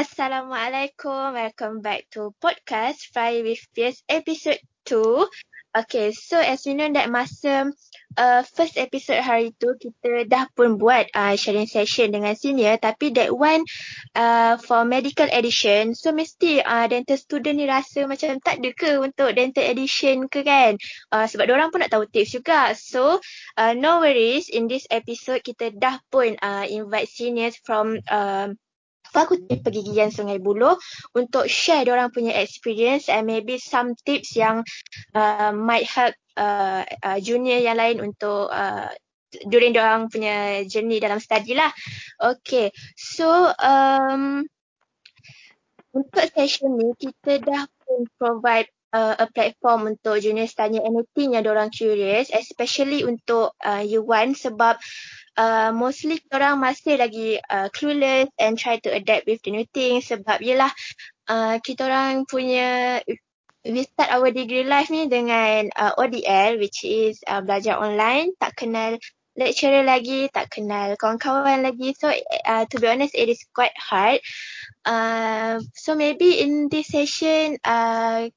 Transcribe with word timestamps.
Assalamualaikum. 0.00 1.36
Welcome 1.36 1.84
back 1.84 2.08
to 2.16 2.32
podcast 2.40 3.12
Fry 3.12 3.44
with 3.44 3.60
Fierce 3.76 4.00
episode 4.08 4.56
2. 4.88 5.28
Okay, 5.76 6.16
so 6.16 6.40
as 6.40 6.64
you 6.64 6.72
know 6.72 6.88
that 6.88 7.12
masa 7.12 7.68
uh, 8.16 8.40
first 8.48 8.80
episode 8.80 9.20
hari 9.20 9.52
tu 9.60 9.76
kita 9.76 10.24
dah 10.24 10.48
pun 10.56 10.80
buat 10.80 11.04
uh, 11.12 11.36
sharing 11.36 11.68
session 11.68 12.16
dengan 12.16 12.32
senior. 12.32 12.80
Tapi 12.80 13.12
that 13.12 13.28
one 13.28 13.60
uh, 14.16 14.56
for 14.56 14.88
medical 14.88 15.28
edition. 15.28 15.92
So 15.92 16.16
mesti 16.16 16.64
uh, 16.64 16.88
dental 16.88 17.20
student 17.20 17.60
ni 17.60 17.68
rasa 17.68 18.08
macam 18.08 18.40
tak 18.40 18.64
ada 18.64 18.72
ke 18.72 19.04
untuk 19.04 19.36
dental 19.36 19.68
edition 19.68 20.32
ke 20.32 20.40
kan? 20.48 20.80
Uh, 21.12 21.28
sebab 21.28 21.44
orang 21.52 21.68
pun 21.68 21.84
nak 21.84 21.92
tahu 21.92 22.08
tips 22.08 22.40
juga. 22.40 22.72
So 22.72 23.20
uh, 23.60 23.76
no 23.76 24.00
worries. 24.00 24.48
In 24.48 24.64
this 24.64 24.88
episode 24.88 25.44
kita 25.44 25.76
dah 25.76 26.00
pun 26.08 26.40
uh, 26.40 26.64
invite 26.64 27.12
seniors 27.12 27.60
from 27.60 28.00
uh, 28.08 28.56
Fakulti 29.10 29.58
Pergigian 29.58 30.14
Sungai 30.14 30.38
Buloh 30.38 30.78
untuk 31.12 31.50
share 31.50 31.86
orang 31.90 32.14
punya 32.14 32.34
experience 32.38 33.10
and 33.10 33.26
maybe 33.26 33.58
some 33.58 33.92
tips 34.06 34.38
yang 34.38 34.62
uh, 35.14 35.50
might 35.50 35.86
help 35.86 36.14
uh, 36.38 36.86
uh, 37.02 37.18
junior 37.18 37.58
yang 37.58 37.76
lain 37.76 37.98
untuk 38.00 38.48
uh, 38.50 38.90
during 39.46 39.74
orang 39.78 40.10
punya 40.10 40.66
journey 40.66 40.98
dalam 40.98 41.22
study 41.22 41.54
lah. 41.54 41.70
Okay, 42.18 42.74
so 42.98 43.50
um, 43.58 44.42
untuk 45.94 46.24
session 46.34 46.78
ni 46.78 46.94
kita 46.98 47.42
dah 47.42 47.66
pun 47.86 48.06
provide 48.18 48.70
uh, 48.94 49.14
a 49.18 49.26
platform 49.30 49.94
untuk 49.96 50.18
junior 50.22 50.46
tanya 50.50 50.82
anything 50.82 51.34
yang 51.34 51.46
orang 51.46 51.70
curious 51.70 52.30
especially 52.34 53.02
untuk 53.06 53.54
uh, 53.62 53.82
you 53.82 54.02
one 54.02 54.34
sebab 54.34 54.78
uh, 54.78 55.19
mostly 55.72 56.18
orang 56.34 56.58
masih 56.60 56.98
lagi 56.98 57.38
uh, 57.48 57.70
clueless 57.70 58.28
and 58.40 58.58
try 58.58 58.76
to 58.80 58.90
adapt 58.90 59.24
with 59.30 59.40
the 59.46 59.50
new 59.54 59.66
things 59.70 60.08
sebab 60.10 60.42
yelah 60.42 60.70
uh, 61.30 61.56
kita 61.62 61.86
orang 61.86 62.26
punya 62.26 63.00
we 63.64 63.84
start 63.84 64.08
our 64.12 64.32
degree 64.32 64.64
life 64.64 64.88
ni 64.88 65.04
dengan 65.06 65.68
uh, 65.76 65.92
ODL 66.00 66.56
which 66.56 66.80
is 66.84 67.20
uh, 67.28 67.44
belajar 67.44 67.76
online 67.76 68.32
tak 68.40 68.56
kenal 68.56 68.96
lecturer 69.38 69.84
lagi 69.86 70.28
tak 70.32 70.50
kenal 70.52 70.96
kawan-kawan 70.96 71.62
lagi. 71.64 71.94
So 71.96 72.10
uh, 72.12 72.64
to 72.66 72.76
be 72.80 72.86
honest 72.88 73.16
it 73.16 73.28
is 73.28 73.40
quite 73.52 73.76
hard. 73.76 74.20
Uh, 74.84 75.60
so 75.76 75.94
maybe 75.94 76.40
in 76.40 76.68
this 76.72 76.92
session 76.92 77.60
uh, 77.64 78.28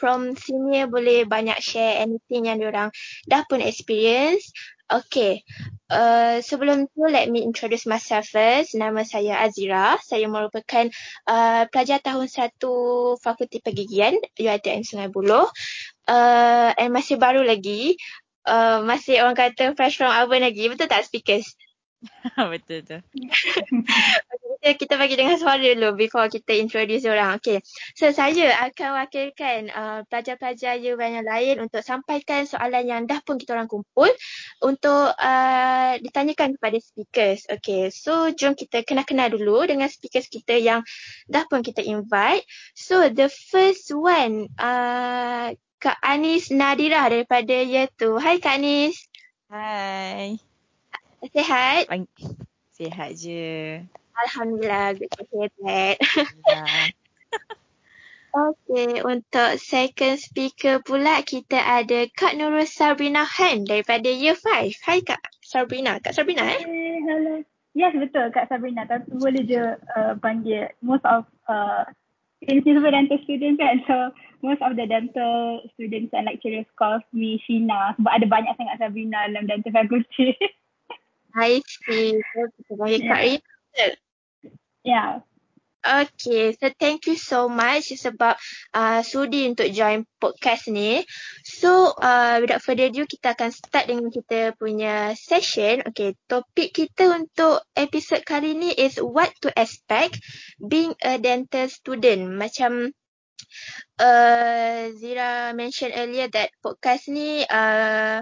from 0.00 0.32
senior 0.36 0.88
boleh 0.88 1.28
banyak 1.28 1.60
share 1.60 2.00
anything 2.00 2.48
yang 2.48 2.56
diorang 2.56 2.88
dah 3.28 3.44
pun 3.44 3.60
experience 3.60 4.48
Okay, 4.90 5.46
uh, 5.86 6.42
sebelum 6.42 6.90
tu 6.90 7.06
let 7.06 7.30
me 7.30 7.46
introduce 7.46 7.86
myself 7.86 8.26
first. 8.26 8.74
Nama 8.74 9.06
saya 9.06 9.38
Azira. 9.38 9.94
Saya 10.02 10.26
merupakan 10.26 10.90
uh, 11.30 11.62
pelajar 11.70 12.02
tahun 12.02 12.26
satu 12.26 13.14
Fakulti 13.22 13.62
Pergigian 13.62 14.18
UiTM 14.34 14.82
Sungai 14.82 15.06
Buloh. 15.06 15.46
Uh, 16.10 16.74
and 16.74 16.90
masih 16.90 17.22
baru 17.22 17.46
lagi. 17.46 17.94
Uh, 18.42 18.82
masih 18.82 19.22
orang 19.22 19.38
kata 19.38 19.78
fresh 19.78 19.94
from 19.94 20.10
oven 20.10 20.42
lagi. 20.42 20.66
Betul 20.66 20.90
tak 20.90 21.06
speakers? 21.06 21.46
Betul 22.52 22.80
tu. 22.84 22.98
kita, 24.60 24.76
kita 24.76 24.94
bagi 25.00 25.16
dengan 25.16 25.36
suara 25.40 25.60
dulu 25.60 25.96
before 25.96 26.28
kita 26.28 26.52
introduce 26.56 27.08
orang. 27.08 27.40
Okay. 27.40 27.64
So 27.96 28.12
saya 28.12 28.52
akan 28.68 28.88
wakilkan 29.04 29.72
uh, 29.72 30.00
pelajar-pelajar 30.08 30.80
UN 30.80 31.20
yang 31.20 31.26
lain 31.26 31.56
untuk 31.64 31.80
sampaikan 31.80 32.44
soalan 32.44 32.84
yang 32.84 33.02
dah 33.08 33.24
pun 33.24 33.40
kita 33.40 33.56
orang 33.56 33.68
kumpul 33.68 34.08
untuk 34.60 35.12
uh, 35.16 35.96
ditanyakan 36.00 36.60
kepada 36.60 36.76
speakers. 36.80 37.48
Okay. 37.48 37.88
So 37.88 38.32
jom 38.36 38.52
kita 38.56 38.84
kenal-kenal 38.84 39.32
dulu 39.32 39.64
dengan 39.64 39.88
speakers 39.88 40.28
kita 40.28 40.60
yang 40.60 40.84
dah 41.28 41.48
pun 41.48 41.64
kita 41.64 41.80
invite. 41.80 42.44
So 42.76 43.08
the 43.08 43.32
first 43.32 43.92
one 43.92 44.52
uh, 44.60 45.56
Kak 45.80 45.96
Anis 46.04 46.52
Nadira 46.52 47.08
daripada 47.08 47.56
Year 47.64 47.88
2. 47.96 48.20
Hai 48.20 48.36
Kak 48.36 48.60
Anis. 48.60 48.96
Hai. 49.48 50.49
Sihat? 51.28 51.84
Sihat 52.72 53.10
je. 53.12 53.84
Alhamdulillah, 54.16 54.96
good 54.96 55.12
to 55.12 55.22
hear 55.28 55.48
that. 55.64 55.96
okay, 58.32 59.04
untuk 59.04 59.60
second 59.60 60.16
speaker 60.16 60.80
pula 60.80 61.20
kita 61.20 61.60
ada 61.60 62.08
Kak 62.16 62.36
Nurul 62.40 62.64
Sabrina 62.64 63.24
Han 63.24 63.68
daripada 63.68 64.08
Year 64.08 64.36
5. 64.36 64.76
Hai 64.80 65.04
Kak 65.04 65.20
Sabrina. 65.44 66.00
Kak 66.00 66.16
Sabrina 66.16 66.44
eh? 66.44 66.60
Hey, 66.64 67.00
hello. 67.04 67.44
Yes, 67.76 67.92
betul 67.96 68.32
Kak 68.32 68.48
Sabrina. 68.48 68.88
Tapi 68.88 69.08
boleh 69.20 69.44
je 69.44 69.76
uh, 69.76 70.12
panggil 70.24 70.72
most 70.80 71.04
of 71.04 71.28
uh, 71.48 71.84
in 72.48 72.64
silver 72.64 72.92
dental 72.92 73.20
students 73.24 73.60
kan. 73.60 73.80
So, 73.84 73.96
most 74.40 74.64
of 74.64 74.76
the 74.76 74.88
dental 74.88 75.64
students 75.76 76.16
and 76.16 76.28
lecturers 76.28 76.68
call 76.80 77.00
me 77.12 77.40
Shina. 77.44 77.92
Sebab 78.00 78.08
ada 78.08 78.26
banyak 78.28 78.52
sangat 78.56 78.76
Sabrina 78.80 79.28
dalam 79.28 79.48
dental 79.48 79.72
faculty. 79.72 80.32
I 81.36 81.62
see. 81.64 82.18
Kita 82.18 82.72
panggil 82.74 83.00
Kak 83.06 83.20
Rina. 83.22 83.86
Yeah. 84.82 85.22
Okay, 85.80 86.52
so 86.60 86.68
thank 86.76 87.08
you 87.08 87.16
so 87.16 87.48
much 87.48 87.96
sebab 87.96 88.36
uh, 88.76 89.00
sudi 89.00 89.48
untuk 89.48 89.72
join 89.72 90.04
podcast 90.20 90.68
ni. 90.68 91.00
So, 91.40 91.96
uh, 91.96 92.36
without 92.44 92.60
further 92.60 92.92
ado, 92.92 93.08
kita 93.08 93.32
akan 93.32 93.48
start 93.48 93.88
dengan 93.88 94.12
kita 94.12 94.52
punya 94.60 95.16
session. 95.16 95.80
Okay, 95.88 96.20
topik 96.28 96.76
kita 96.76 97.08
untuk 97.16 97.64
episod 97.72 98.20
kali 98.28 98.52
ni 98.52 98.76
is 98.76 99.00
what 99.00 99.32
to 99.40 99.48
expect 99.56 100.20
being 100.60 100.92
a 101.00 101.16
dental 101.16 101.64
student. 101.72 102.28
Macam 102.28 102.92
uh, 103.96 104.80
Zira 105.00 105.56
mentioned 105.56 105.96
earlier 105.96 106.28
that 106.28 106.52
podcast 106.60 107.08
ni 107.08 107.40
uh, 107.48 108.20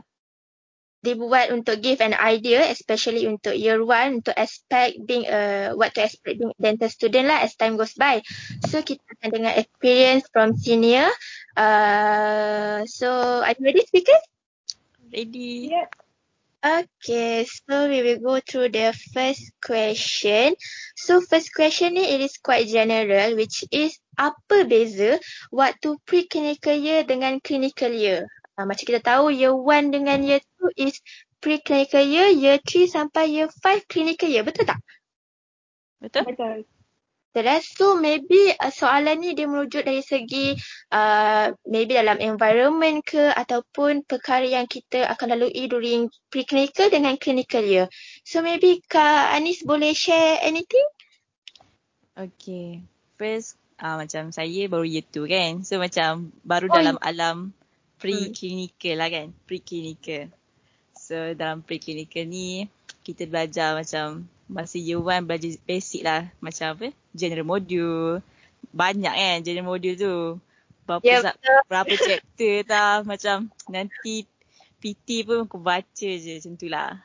dibuat 0.98 1.54
untuk 1.54 1.78
give 1.78 2.02
an 2.02 2.14
idea 2.18 2.66
especially 2.74 3.22
untuk 3.30 3.54
year 3.54 3.78
one 3.78 4.18
untuk 4.18 4.34
expect 4.34 4.98
being 5.06 5.24
a 5.30 5.70
what 5.78 5.94
to 5.94 6.02
expect 6.02 6.42
being 6.42 6.54
dental 6.58 6.90
student 6.90 7.30
lah 7.30 7.46
as 7.46 7.54
time 7.54 7.78
goes 7.78 7.94
by. 7.94 8.18
So 8.66 8.82
kita 8.82 9.02
akan 9.18 9.28
dengar 9.30 9.54
experience 9.54 10.26
from 10.34 10.58
senior. 10.58 11.06
Uh, 11.54 12.82
so 12.90 13.08
are 13.46 13.54
you 13.54 13.62
ready 13.62 13.82
speakers? 13.86 14.22
Ready. 15.14 15.72
Yeah. 15.72 15.88
Okay, 16.58 17.46
so 17.46 17.86
we 17.86 18.02
will 18.02 18.18
go 18.18 18.42
through 18.42 18.74
the 18.74 18.90
first 19.14 19.54
question. 19.62 20.58
So 20.98 21.22
first 21.22 21.54
question 21.54 21.94
ni 21.94 22.02
it 22.02 22.18
is 22.18 22.34
quite 22.42 22.66
general 22.66 23.38
which 23.38 23.62
is 23.70 23.94
apa 24.18 24.66
beza 24.66 25.22
waktu 25.54 25.94
pre-clinical 26.02 26.74
year 26.74 27.06
dengan 27.06 27.38
clinical 27.38 27.94
year? 27.94 28.26
Uh, 28.58 28.66
macam 28.66 28.84
kita 28.90 28.98
tahu 28.98 29.30
year 29.30 29.54
1 29.54 29.94
dengan 29.94 30.18
year 30.26 30.42
2 30.74 30.90
is 30.90 30.98
pre-clinical 31.38 32.02
year, 32.02 32.26
year 32.34 32.58
3 32.58 32.90
sampai 32.90 33.30
year 33.30 33.46
5 33.46 33.86
clinical 33.86 34.26
year. 34.26 34.42
Betul 34.42 34.66
tak? 34.66 34.82
Betul. 36.02 36.26
Betul. 36.26 36.66
Terus 37.38 37.70
so 37.70 37.94
maybe 37.94 38.50
uh, 38.58 38.72
soalan 38.74 39.22
ni 39.22 39.36
dia 39.38 39.46
merujuk 39.46 39.86
dari 39.86 40.02
segi 40.02 40.58
uh, 40.90 41.54
maybe 41.70 41.94
dalam 41.94 42.18
environment 42.18 42.98
ke 43.06 43.30
ataupun 43.30 44.02
perkara 44.02 44.42
yang 44.42 44.66
kita 44.66 45.06
akan 45.06 45.38
lalui 45.38 45.70
during 45.70 46.10
pre-clinical 46.34 46.90
dengan 46.90 47.14
clinical 47.14 47.62
year. 47.62 47.86
So 48.26 48.42
maybe 48.42 48.82
Kak 48.90 49.38
Anis 49.38 49.62
boleh 49.62 49.94
share 49.94 50.42
anything? 50.42 50.82
Okay. 52.18 52.82
First, 53.14 53.54
uh, 53.78 54.02
macam 54.02 54.34
saya 54.34 54.66
baru 54.66 54.82
year 54.82 55.06
2 55.06 55.30
kan. 55.30 55.52
So 55.62 55.78
macam 55.78 56.34
baru 56.42 56.66
oh, 56.66 56.74
dalam 56.74 56.96
alam 56.98 57.54
pre-clinical 57.98 58.94
lah 58.96 59.08
kan. 59.10 59.26
Pre-clinical. 59.44 60.30
So 60.94 61.34
dalam 61.34 61.60
pre-clinical 61.66 62.24
ni 62.24 62.70
kita 63.02 63.26
belajar 63.26 63.74
macam 63.74 64.26
masa 64.48 64.80
year 64.80 65.02
one 65.02 65.26
belajar 65.26 65.58
basic 65.66 66.06
lah. 66.06 66.30
Macam 66.40 66.78
apa? 66.78 66.86
General 67.12 67.46
module. 67.46 68.24
Banyak 68.72 69.14
kan 69.14 69.36
general 69.44 69.68
module 69.76 69.96
tu. 69.98 70.16
Berapa, 70.88 71.04
yeah, 71.04 71.20
ya, 71.36 71.60
berapa 71.68 71.94
chapter 72.00 72.54
tau. 72.72 72.96
Macam 73.04 73.52
nanti 73.68 74.24
PT 74.78 75.28
pun 75.28 75.44
aku 75.44 75.58
baca 75.60 76.08
je 76.08 76.40
macam 76.40 76.52
tu 76.56 76.66
lah. 76.70 76.96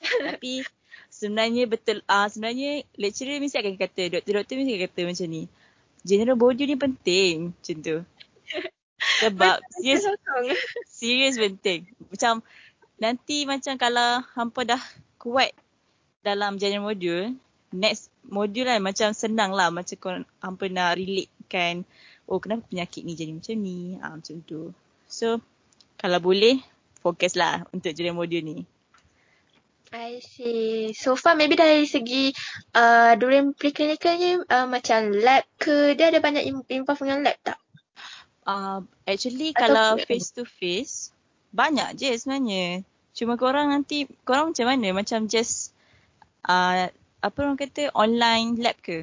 Tapi 0.00 0.64
sebenarnya 1.10 1.68
betul. 1.68 2.00
Ah 2.06 2.24
uh, 2.24 2.26
sebenarnya 2.30 2.86
lecturer 2.96 3.42
mesti 3.42 3.58
akan 3.60 3.74
kata, 3.76 4.02
doktor-doktor 4.18 4.54
mesti 4.56 4.72
akan 4.78 4.84
kata 4.88 5.00
macam 5.04 5.26
ni. 5.28 5.42
General 6.06 6.36
module 6.38 6.70
ni 6.70 6.76
penting 6.78 7.34
macam 7.50 7.76
tu. 7.82 7.96
Sebab 9.22 9.56
serius, 9.72 10.04
serius 10.98 11.36
penting. 11.40 11.88
Macam 12.12 12.44
nanti 13.00 13.44
macam 13.48 13.76
kalau 13.76 14.24
hampa 14.36 14.60
dah 14.64 14.82
kuat 15.20 15.52
dalam 16.20 16.58
general 16.60 16.92
module, 16.92 17.32
next 17.72 18.10
module 18.26 18.66
lah 18.66 18.82
macam 18.82 19.14
senang 19.14 19.54
lah 19.54 19.70
macam 19.70 19.96
kau 19.96 20.12
hampa 20.42 20.64
nak 20.68 20.98
relate 20.98 21.32
kan. 21.46 21.86
Oh 22.26 22.42
kenapa 22.42 22.66
penyakit 22.66 23.06
ni 23.06 23.14
jadi 23.14 23.32
macam 23.32 23.56
ni. 23.56 23.78
Ha, 24.02 24.18
macam 24.18 24.36
tu. 24.42 24.74
So 25.06 25.38
kalau 25.96 26.18
boleh 26.18 26.60
fokus 27.00 27.38
lah 27.38 27.64
untuk 27.70 27.94
general 27.94 28.18
module 28.18 28.42
ni. 28.42 28.58
I 29.94 30.18
see. 30.18 30.90
So 30.98 31.14
far 31.14 31.38
maybe 31.38 31.54
dari 31.54 31.86
segi 31.86 32.34
uh, 32.74 33.14
during 33.14 33.54
preclinical 33.54 34.18
ni 34.18 34.34
uh, 34.34 34.66
macam 34.66 35.14
lab 35.14 35.46
ke 35.62 35.94
dia 35.94 36.10
ada 36.10 36.18
banyak 36.18 36.42
involve 36.66 37.00
dengan 37.00 37.22
lab 37.30 37.38
tak? 37.46 37.58
Uh, 38.46 38.86
actually 39.02 39.50
Atau 39.50 39.74
kalau 39.74 39.88
face 39.98 40.30
to 40.30 40.46
face 40.46 41.10
banyak 41.50 41.98
je 41.98 42.14
sebenarnya. 42.14 42.86
Cuma 43.10 43.34
korang 43.34 43.74
nanti 43.74 44.06
korang 44.22 44.54
macam 44.54 44.66
mana? 44.70 44.88
Macam 44.94 45.26
just 45.26 45.74
uh, 46.46 46.86
apa 47.18 47.38
orang 47.42 47.58
kata 47.58 47.90
online 47.90 48.54
lab 48.62 48.78
ke? 48.78 49.02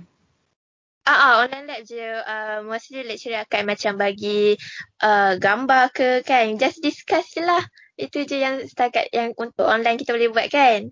Ah, 1.03 1.11
ah 1.11 1.33
online 1.43 1.67
lab 1.67 1.81
je. 1.83 1.99
Uh, 1.99 2.63
mostly 2.63 3.03
lecturer 3.03 3.43
akan 3.43 3.67
macam 3.67 3.99
bagi 3.99 4.55
uh, 5.03 5.35
gambar 5.35 5.91
ke 5.91 6.23
kan. 6.23 6.55
Just 6.55 6.79
discuss 6.79 7.35
je 7.35 7.43
lah. 7.43 7.65
Itu 7.99 8.23
je 8.23 8.39
yang 8.39 8.63
setakat 8.63 9.11
yang 9.11 9.35
untuk 9.35 9.67
online 9.67 9.99
kita 9.99 10.15
boleh 10.15 10.31
buat 10.31 10.47
kan. 10.47 10.87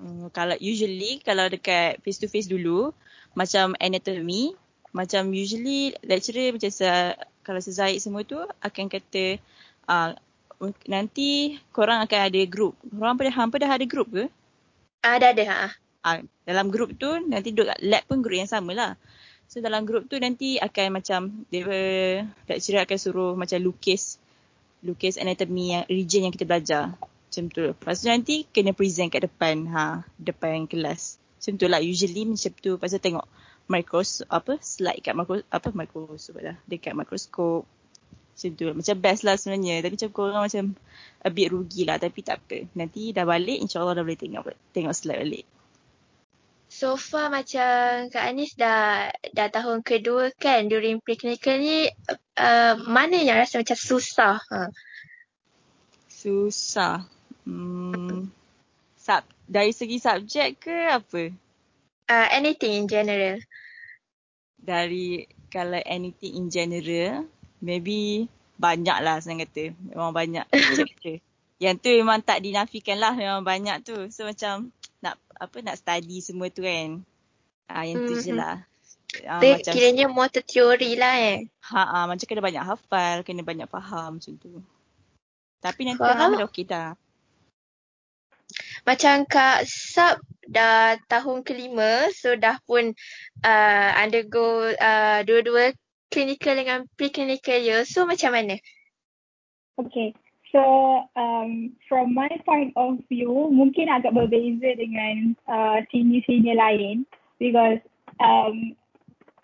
Hmm, 0.00 0.32
kalau 0.32 0.56
usually 0.56 1.20
kalau 1.20 1.52
dekat 1.52 2.00
face 2.00 2.16
to 2.16 2.30
face 2.32 2.48
dulu 2.48 2.96
macam 3.36 3.76
anatomy 3.76 4.56
macam 4.92 5.32
usually 5.32 5.96
lecturer 6.04 6.52
macam 6.52 6.68
se, 6.68 6.86
kalau 7.42 7.60
sezaid 7.64 7.98
semua 7.98 8.22
tu 8.22 8.38
akan 8.60 8.86
kata 8.92 9.40
uh, 9.88 10.12
nanti 10.86 11.58
korang 11.74 12.04
akan 12.04 12.20
ada 12.30 12.40
group. 12.46 12.78
Korang 12.86 13.18
pada 13.18 13.30
hampa 13.34 13.56
dah 13.58 13.72
ada 13.72 13.86
group 13.88 14.08
ke? 14.12 14.24
Ah, 15.02 15.18
dah 15.18 15.34
ada. 15.34 15.44
Ha. 15.48 15.68
Uh, 16.02 16.18
dalam 16.46 16.70
group 16.70 16.94
tu 17.00 17.10
nanti 17.26 17.50
duduk 17.50 17.72
kat 17.74 17.78
lab 17.82 18.02
pun 18.06 18.22
group 18.22 18.38
yang 18.38 18.50
sama 18.50 18.70
lah. 18.76 18.92
So 19.50 19.58
dalam 19.58 19.84
group 19.84 20.06
tu 20.08 20.16
nanti 20.20 20.56
akan 20.56 21.02
macam 21.02 21.20
dia 21.50 21.66
lecturer 22.46 22.86
akan 22.86 22.98
suruh 23.00 23.32
macam 23.34 23.58
lukis 23.60 24.16
lukis 24.82 25.20
anatomy 25.20 25.78
yang 25.78 25.84
region 25.88 26.28
yang 26.28 26.34
kita 26.34 26.44
belajar. 26.46 26.84
Macam 27.00 27.44
tu. 27.48 27.64
Lepas 27.72 28.04
tu 28.04 28.06
nanti 28.12 28.44
kena 28.48 28.76
present 28.76 29.08
kat 29.08 29.24
depan 29.24 29.66
ha 29.72 30.04
depan 30.20 30.68
kelas. 30.68 31.18
Macam 31.40 31.52
tu 31.58 31.66
lah 31.66 31.80
usually 31.82 32.28
macam 32.28 32.52
tu. 32.60 32.78
Tu 32.78 32.98
tengok 33.00 33.26
micros 33.72 34.20
apa 34.28 34.60
slide 34.60 35.00
kat 35.00 35.16
makro 35.16 35.40
apa 35.48 35.72
mikroskop 35.72 36.44
lah 36.44 36.56
dekat 36.68 36.92
mikroskop. 36.92 37.64
Macam 38.32 38.50
tu. 38.56 38.64
Macam 38.72 38.96
best 39.00 39.22
lah 39.24 39.36
sebenarnya. 39.40 39.80
Tapi 39.80 39.92
macam 39.96 40.10
korang 40.12 40.42
macam 40.44 40.64
a 41.24 41.28
bit 41.32 41.48
rugi 41.48 41.88
lah. 41.88 41.96
Tapi 41.96 42.20
tak 42.20 42.44
apa. 42.44 42.68
Nanti 42.76 43.16
dah 43.16 43.24
balik 43.24 43.60
insyaAllah 43.64 43.96
dah 43.96 44.04
boleh 44.04 44.20
tengok 44.20 44.52
tengok 44.76 44.92
slide 44.92 45.20
balik. 45.24 45.46
So 46.72 46.96
far 46.96 47.28
macam 47.28 48.08
Kak 48.08 48.24
Anis 48.32 48.56
dah 48.56 49.12
dah 49.36 49.48
tahun 49.52 49.84
kedua 49.84 50.32
kan 50.40 50.72
during 50.72 51.04
preclinical 51.04 51.60
ni 51.60 51.92
uh, 52.40 52.74
mana 52.88 53.20
yang 53.20 53.36
rasa 53.36 53.60
macam 53.60 53.76
susah? 53.76 54.40
Ha. 54.40 54.72
Susah. 56.08 57.04
Hmm, 57.44 58.32
sub, 58.96 59.26
dari 59.44 59.76
segi 59.76 60.00
subjek 60.00 60.64
ke 60.64 60.76
apa? 60.88 61.28
Uh, 62.08 62.28
anything 62.32 62.72
in 62.72 62.86
general. 62.88 63.36
Dari 64.62 65.26
kalau 65.50 65.82
anything 65.84 66.38
in 66.38 66.46
general, 66.48 67.26
maybe 67.60 68.30
banyak 68.56 68.98
lah 69.02 69.18
senang 69.18 69.42
kata. 69.42 69.74
Memang 69.90 70.14
banyak 70.14 70.46
chapter. 70.50 71.18
Yang 71.62 71.76
tu 71.78 71.88
memang 71.94 72.18
tak 72.22 72.42
dinafikan 72.42 72.98
lah 72.98 73.14
memang 73.14 73.46
banyak 73.46 73.86
tu. 73.86 73.94
So 74.10 74.26
macam 74.26 74.74
nak 74.98 75.14
apa 75.38 75.56
nak 75.62 75.78
study 75.78 76.18
semua 76.18 76.50
tu 76.50 76.66
kan. 76.66 77.06
Ah 77.70 77.86
yang 77.86 78.02
tu 78.02 78.18
mm-hmm. 78.18 78.26
je 78.26 78.32
lah. 78.34 78.56
Ah, 79.30 79.38
macam 79.38 79.70
kiranya 79.70 80.10
more 80.10 80.26
teori 80.26 80.98
lah 80.98 81.14
eh. 81.22 81.46
Ha 81.70 81.82
ah 81.86 82.04
macam 82.10 82.26
kena 82.26 82.42
banyak 82.42 82.64
hafal, 82.66 83.22
kena 83.22 83.46
banyak 83.46 83.70
faham 83.70 84.18
macam 84.18 84.34
tu. 84.42 84.58
Tapi 85.62 85.80
nanti 85.86 86.02
faham 86.02 86.34
dah 86.34 86.46
okey 86.50 86.66
dah. 86.66 86.98
Macam 88.82 89.24
Kak 89.30 89.64
Sub 89.68 90.18
dah 90.50 90.98
tahun 91.06 91.46
kelima 91.46 92.10
so 92.12 92.34
dah 92.34 92.58
pun 92.66 92.92
uh, 93.46 93.90
undergo 93.96 94.74
uh, 94.74 95.22
dua-dua 95.22 95.72
clinical 96.12 96.52
dengan 96.52 96.84
pre-clinical 96.98 97.56
year. 97.56 97.86
So 97.88 98.04
macam 98.04 98.36
mana? 98.36 98.60
Okay. 99.80 100.12
So 100.52 100.60
um, 101.16 101.72
from 101.88 102.12
my 102.12 102.28
point 102.44 102.76
of 102.76 103.00
view, 103.08 103.48
mungkin 103.48 103.88
agak 103.88 104.12
berbeza 104.12 104.76
dengan 104.76 105.32
uh, 105.48 105.80
senior-senior 105.88 106.60
lain 106.60 107.08
because 107.40 107.80
um, 108.20 108.76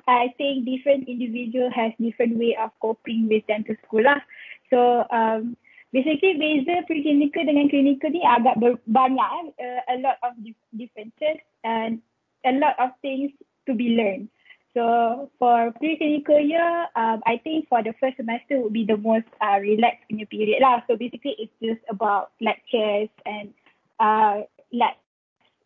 I 0.04 0.28
think 0.36 0.68
different 0.68 1.08
individual 1.08 1.72
has 1.72 1.96
different 1.96 2.36
way 2.36 2.52
of 2.60 2.76
coping 2.84 3.32
with 3.32 3.48
dental 3.48 3.76
school 3.88 4.04
lah. 4.04 4.20
So 4.68 5.08
um, 5.08 5.56
basically 5.92 6.36
beza 6.36 6.84
preclinical 6.84 7.44
dengan 7.48 7.68
clinical 7.72 8.12
ni 8.12 8.20
agak 8.24 8.60
ber- 8.60 8.84
banyak 8.88 9.30
uh, 9.56 9.80
a 9.88 9.96
lot 10.04 10.20
of 10.20 10.36
differences 10.76 11.40
and 11.64 12.00
a 12.44 12.52
lot 12.60 12.76
of 12.76 12.92
things 13.00 13.32
to 13.64 13.72
be 13.72 13.96
learned. 13.96 14.28
So 14.76 15.26
for 15.40 15.72
preclinical 15.80 16.38
year, 16.38 16.86
um, 16.94 17.24
I 17.26 17.40
think 17.40 17.66
for 17.66 17.82
the 17.82 17.96
first 17.98 18.20
semester 18.20 18.60
would 18.60 18.72
be 18.72 18.84
the 18.84 19.00
most 19.00 19.26
uh, 19.40 19.58
relaxed 19.58 20.06
punya 20.06 20.28
period 20.28 20.60
lah. 20.60 20.84
So 20.86 20.94
basically 20.94 21.34
it's 21.40 21.56
just 21.58 21.82
about 21.88 22.36
lectures 22.38 23.08
and 23.24 23.50
uh, 23.98 24.44
lab 24.70 24.94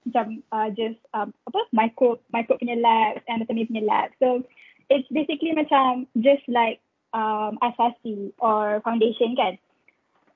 macam 0.03 0.43
uh, 0.51 0.71
just 0.75 0.99
um, 1.15 1.31
apa 1.47 1.61
micro 1.71 2.19
micro 2.35 2.59
punya 2.59 2.79
lab, 2.79 3.23
anatomy 3.27 3.67
punya 3.67 3.85
lab. 3.87 4.09
So 4.19 4.43
it's 4.91 5.07
basically 5.11 5.55
macam 5.55 6.07
just 6.23 6.43
like 6.47 6.83
um, 7.13 7.59
asasi 7.63 8.35
or 8.39 8.83
foundation 8.87 9.35
kan. 9.35 9.59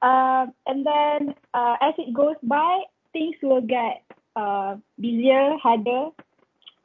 Uh, 0.03 0.47
and 0.67 0.87
then 0.87 1.35
uh, 1.55 1.77
as 1.81 1.95
it 1.99 2.13
goes 2.13 2.37
by, 2.43 2.83
things 3.13 3.37
will 3.43 3.63
get 3.63 4.05
uh, 4.37 4.77
busier, 5.01 5.57
harder, 5.63 6.11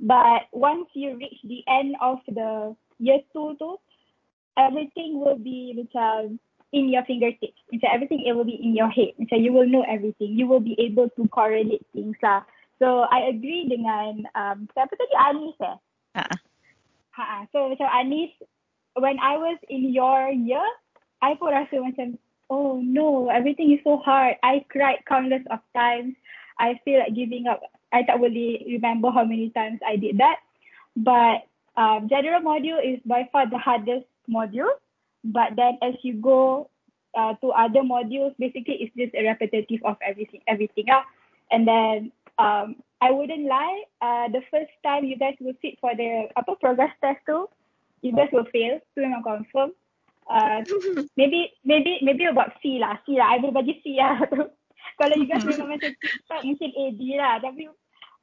But 0.02 0.50
once 0.52 0.90
you 0.94 1.16
reach 1.16 1.38
the 1.46 1.62
end 1.70 1.96
of 2.02 2.18
the 2.26 2.76
year 2.98 3.22
two 3.32 3.56
tu, 3.62 3.78
everything 4.58 5.22
will 5.22 5.38
be 5.38 5.78
macam 5.78 6.42
in 6.74 6.90
your 6.90 7.06
fingertips. 7.06 7.62
Macam 7.70 7.90
everything 7.94 8.26
it 8.26 8.34
will 8.34 8.50
be 8.50 8.58
in 8.58 8.74
your 8.74 8.90
head. 8.90 9.14
Macam 9.22 9.38
you 9.38 9.54
will 9.54 9.70
know 9.70 9.86
everything. 9.86 10.34
You 10.34 10.50
will 10.50 10.60
be 10.60 10.74
able 10.82 11.14
to 11.14 11.30
correlate 11.30 11.86
things 11.94 12.18
lah. 12.26 12.42
So 12.82 13.06
I 13.14 13.30
agree 13.30 13.70
dengan 13.70 14.26
um, 14.34 14.66
siapa 14.74 14.90
tadi 14.90 15.14
Anis 15.22 15.58
eh? 15.62 15.78
Ha. 16.18 16.26
Ha. 17.22 17.46
So 17.54 17.70
macam 17.70 17.86
Anis, 17.94 18.34
when 18.98 19.22
I 19.22 19.38
was 19.38 19.62
in 19.70 19.94
your 19.94 20.34
year, 20.34 20.66
I 21.22 21.38
pun 21.38 21.54
rasa 21.54 21.78
macam, 21.78 22.18
oh 22.52 22.84
no, 22.84 23.32
everything 23.32 23.72
is 23.72 23.80
so 23.88 23.98
hard. 24.04 24.36
I 24.44 24.68
cried 24.68 25.08
countless 25.08 25.48
of 25.50 25.64
times. 25.74 26.14
I 26.60 26.78
feel 26.84 27.00
like 27.00 27.16
giving 27.16 27.48
up. 27.48 27.64
I 27.96 28.04
tak 28.04 28.20
boleh 28.20 28.68
remember 28.68 29.08
how 29.10 29.24
many 29.24 29.50
times 29.56 29.80
I 29.88 29.96
did 29.96 30.20
that. 30.20 30.44
But 31.00 31.48
um, 31.80 32.12
general 32.12 32.44
module 32.44 32.84
is 32.84 33.00
by 33.08 33.32
far 33.32 33.48
the 33.48 33.58
hardest 33.58 34.06
module. 34.28 34.76
But 35.24 35.56
then 35.56 35.80
as 35.80 35.96
you 36.04 36.20
go 36.20 36.68
uh, 37.16 37.40
to 37.40 37.56
other 37.56 37.88
modules, 37.88 38.36
basically 38.36 38.84
it's 38.84 38.96
just 39.00 39.16
a 39.16 39.24
repetitive 39.24 39.80
of 39.88 39.96
everything, 40.04 40.44
everything. 40.46 40.92
Ah. 40.92 41.08
And 41.52 41.64
then 41.68 42.12
um, 42.36 42.84
I 43.00 43.12
wouldn't 43.12 43.48
lie, 43.48 43.84
uh, 44.04 44.28
the 44.28 44.44
first 44.52 44.72
time 44.84 45.08
you 45.08 45.16
guys 45.16 45.36
will 45.40 45.56
sit 45.64 45.80
for 45.80 45.96
the 45.96 46.28
apa 46.36 46.56
progress 46.60 46.92
test 47.00 47.24
tu, 47.28 47.48
you 48.04 48.12
guys 48.12 48.32
will 48.32 48.48
fail. 48.52 48.80
Memang 49.00 49.24
confirm. 49.24 49.72
Uh, 50.32 50.64
maybe 51.20 51.52
maybe 51.68 52.00
maybe 52.00 52.24
about 52.24 52.56
C 52.64 52.80
lah, 52.80 52.96
C 53.04 53.20
lah. 53.20 53.36
I 53.36 53.44
will 53.44 53.52
bagi 53.52 53.84
C 53.84 54.00
lah. 54.00 54.24
Kalau 55.00 55.16
you 55.20 55.28
guys 55.28 55.44
memang 55.44 55.76
macam 55.76 55.92
TikTok, 55.92 56.42
mungkin 56.48 56.72
AD 56.72 57.02
lah. 57.20 57.34
Tapi 57.44 57.68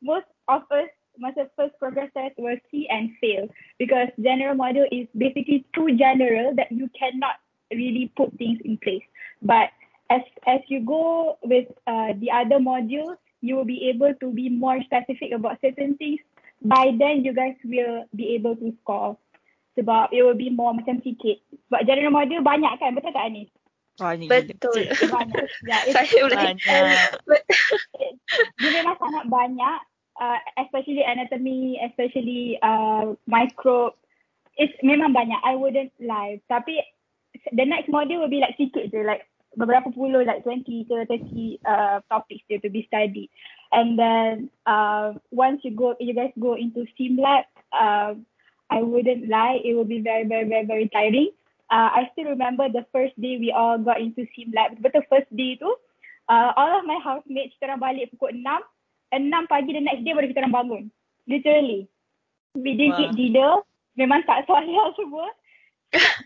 most 0.01 0.29
of 0.49 0.65
us 0.73 0.89
masa 1.21 1.51
first 1.59 1.75
progress 1.77 2.09
test 2.15 2.39
will 2.39 2.57
see 2.71 2.87
and 2.89 3.11
fail 3.21 3.51
because 3.77 4.09
general 4.23 4.55
module 4.55 4.87
is 4.95 5.11
basically 5.19 5.67
too 5.75 5.91
general 5.99 6.55
that 6.55 6.71
you 6.71 6.87
cannot 6.95 7.43
really 7.75 8.09
put 8.17 8.33
things 8.39 8.57
in 8.65 8.79
place. 8.79 9.05
But 9.43 9.75
as 10.09 10.23
as 10.47 10.65
you 10.69 10.81
go 10.81 11.37
with 11.45 11.69
uh, 11.87 12.17
the 12.17 12.31
other 12.33 12.59
modules, 12.63 13.21
you 13.41 13.57
will 13.57 13.69
be 13.69 13.91
able 13.93 14.15
to 14.15 14.33
be 14.33 14.49
more 14.49 14.81
specific 14.83 15.35
about 15.35 15.61
certain 15.61 15.97
things. 15.97 16.21
By 16.63 16.91
then, 16.99 17.23
you 17.23 17.35
guys 17.35 17.55
will 17.63 18.07
be 18.15 18.35
able 18.35 18.57
to 18.57 18.75
score. 18.83 19.17
Sebab 19.79 20.11
it 20.11 20.27
will 20.27 20.35
be 20.35 20.51
more 20.51 20.75
macam 20.75 20.99
sikit. 21.07 21.39
Sebab 21.71 21.87
general 21.87 22.11
module 22.11 22.43
banyak 22.43 22.75
kan? 22.83 22.99
Betul 22.99 23.15
tak 23.15 23.31
Anis? 23.31 23.49
Banyak 23.99 24.59
Betul. 24.59 24.91
Banyak. 25.15 25.47
Yeah, 25.67 25.83
it's, 25.87 25.95
Saya 25.95 26.23
boleh. 26.27 26.39
Banyak. 26.39 27.09
dia 28.59 28.71
memang 28.75 28.97
sangat 28.99 29.25
banyak 29.27 29.79
uh, 30.19 30.39
especially 30.63 31.03
anatomy 31.03 31.79
especially 31.83 32.59
uh, 32.63 33.15
micro 33.27 33.95
it's 34.59 34.75
memang 34.83 35.15
banyak 35.15 35.39
I 35.43 35.55
wouldn't 35.55 35.95
lie 36.03 36.43
tapi 36.51 36.83
the 37.55 37.65
next 37.65 37.89
module 37.89 38.23
will 38.27 38.33
be 38.33 38.43
like 38.43 38.59
sikit 38.59 38.91
je 38.91 39.07
like 39.07 39.27
beberapa 39.57 39.91
puluh 39.95 40.23
like 40.23 40.45
20 40.45 40.67
ke 40.87 40.97
30 41.09 41.59
uh, 41.67 41.99
topics 42.11 42.45
je 42.47 42.61
to 42.61 42.69
be 42.71 42.85
studied 42.87 43.31
and 43.73 43.99
then 43.99 44.51
uh, 44.69 45.15
once 45.33 45.63
you 45.65 45.73
go 45.73 45.95
you 45.99 46.13
guys 46.13 46.35
go 46.39 46.55
into 46.55 46.85
sim 46.99 47.19
lab 47.19 47.47
uh, 47.75 48.15
I 48.69 48.85
wouldn't 48.85 49.29
lie 49.29 49.61
it 49.65 49.75
will 49.75 49.89
be 49.89 50.01
very 50.01 50.25
very 50.29 50.45
very 50.45 50.65
very 50.65 50.87
tiring 50.89 51.33
uh, 51.73 51.89
I 51.93 52.09
still 52.13 52.33
remember 52.33 52.69
the 52.69 52.85
first 52.93 53.17
day 53.21 53.37
we 53.41 53.53
all 53.53 53.79
got 53.79 54.01
into 54.01 54.29
sim 54.37 54.53
lab 54.53 54.77
but 54.81 54.93
the 54.93 55.05
first 55.09 55.29
day 55.33 55.57
tu 55.57 55.73
uh, 56.29 56.53
all 56.55 56.79
of 56.79 56.85
my 56.85 57.01
housemates 57.01 57.57
kita 57.57 57.73
orang 57.73 57.83
balik 57.83 58.13
pukul 58.15 58.37
6. 58.37 58.45
6 59.17 59.49
pagi 59.49 59.71
the 59.73 59.83
next 59.83 60.05
day 60.05 60.13
baru 60.13 60.29
kita 60.29 60.45
orang 60.45 60.55
bangun. 60.55 60.83
Literally. 61.25 61.89
We 62.57 62.77
didn't 62.77 63.01
wow. 63.01 63.03
eat 63.09 63.13
dinner. 63.17 63.53
Memang 63.97 64.23
tak 64.29 64.45
solat 64.45 64.93
semua. 65.01 65.27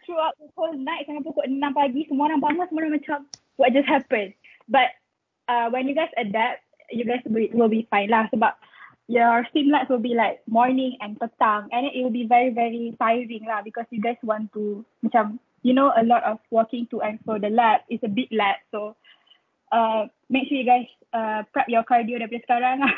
Throughout 0.03 0.35
the 0.43 0.51
whole 0.59 0.75
night 0.75 1.07
sampai 1.07 1.23
pukul 1.23 1.47
6 1.47 1.79
pagi 1.79 2.03
semua 2.11 2.29
orang 2.29 2.43
bangun 2.43 2.67
semua 2.69 2.81
orang 2.83 2.95
macam 2.99 3.19
what 3.57 3.71
just 3.71 3.87
happened. 3.87 4.35
But 4.67 4.91
uh, 5.47 5.71
when 5.71 5.87
you 5.87 5.95
guys 5.95 6.11
adapt, 6.19 6.67
you 6.91 7.07
guys 7.07 7.23
will, 7.25 7.47
will 7.55 7.73
be 7.73 7.87
fine 7.89 8.11
lah 8.11 8.27
sebab 8.35 8.53
your 9.09 9.45
stream 9.51 9.71
labs 9.71 9.91
will 9.91 10.03
be 10.03 10.15
like 10.15 10.41
morning 10.47 10.97
and 11.01 11.19
petang. 11.19 11.69
And 11.73 11.87
it 11.87 12.03
will 12.03 12.15
be 12.15 12.27
very 12.27 12.51
very 12.51 12.95
tiring 12.99 13.47
lah 13.47 13.63
because 13.63 13.87
you 13.91 14.01
guys 14.01 14.19
want 14.23 14.53
to 14.55 14.85
macam 15.03 15.39
you 15.63 15.75
know 15.75 15.93
a 15.95 16.03
lot 16.03 16.23
of 16.25 16.39
walking 16.51 16.87
to 16.91 17.03
and 17.03 17.19
fro 17.25 17.39
the 17.39 17.51
lab 17.51 17.83
is 17.91 18.01
a 18.03 18.11
big 18.11 18.31
lab. 18.31 18.57
So 18.71 18.97
uh, 19.73 20.07
make 20.31 20.49
sure 20.49 20.59
you 20.59 20.69
guys 20.69 20.87
uh, 21.13 21.43
prep 21.53 21.69
your 21.69 21.83
cardio 21.83 22.21
daripada 22.21 22.45
sekarang. 22.47 22.79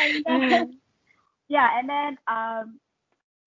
And 0.00 0.24
then, 0.26 0.78
yeah 1.48 1.78
and 1.78 1.88
then 1.88 2.18
um, 2.26 2.80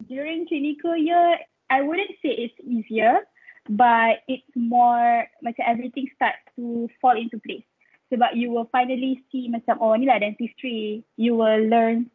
during 0.07 0.47
clinical 0.47 0.95
year 0.95 1.37
I 1.69 1.81
wouldn't 1.81 2.15
say 2.23 2.31
it's 2.31 2.55
easier 2.63 3.27
but 3.69 4.23
it's 4.27 4.47
more 4.55 5.27
like 5.43 5.59
everything 5.59 6.07
starts 6.15 6.39
to 6.55 6.87
fall 7.01 7.19
into 7.19 7.39
place 7.43 7.66
sebab 8.11 8.35
you 8.35 8.51
will 8.51 8.67
finally 8.71 9.19
see 9.31 9.51
macam 9.51 9.79
oh 9.83 9.95
ni 9.95 10.07
lah 10.07 10.19
dentistry. 10.19 11.03
You 11.19 11.35
will 11.35 11.67
learn 11.67 12.07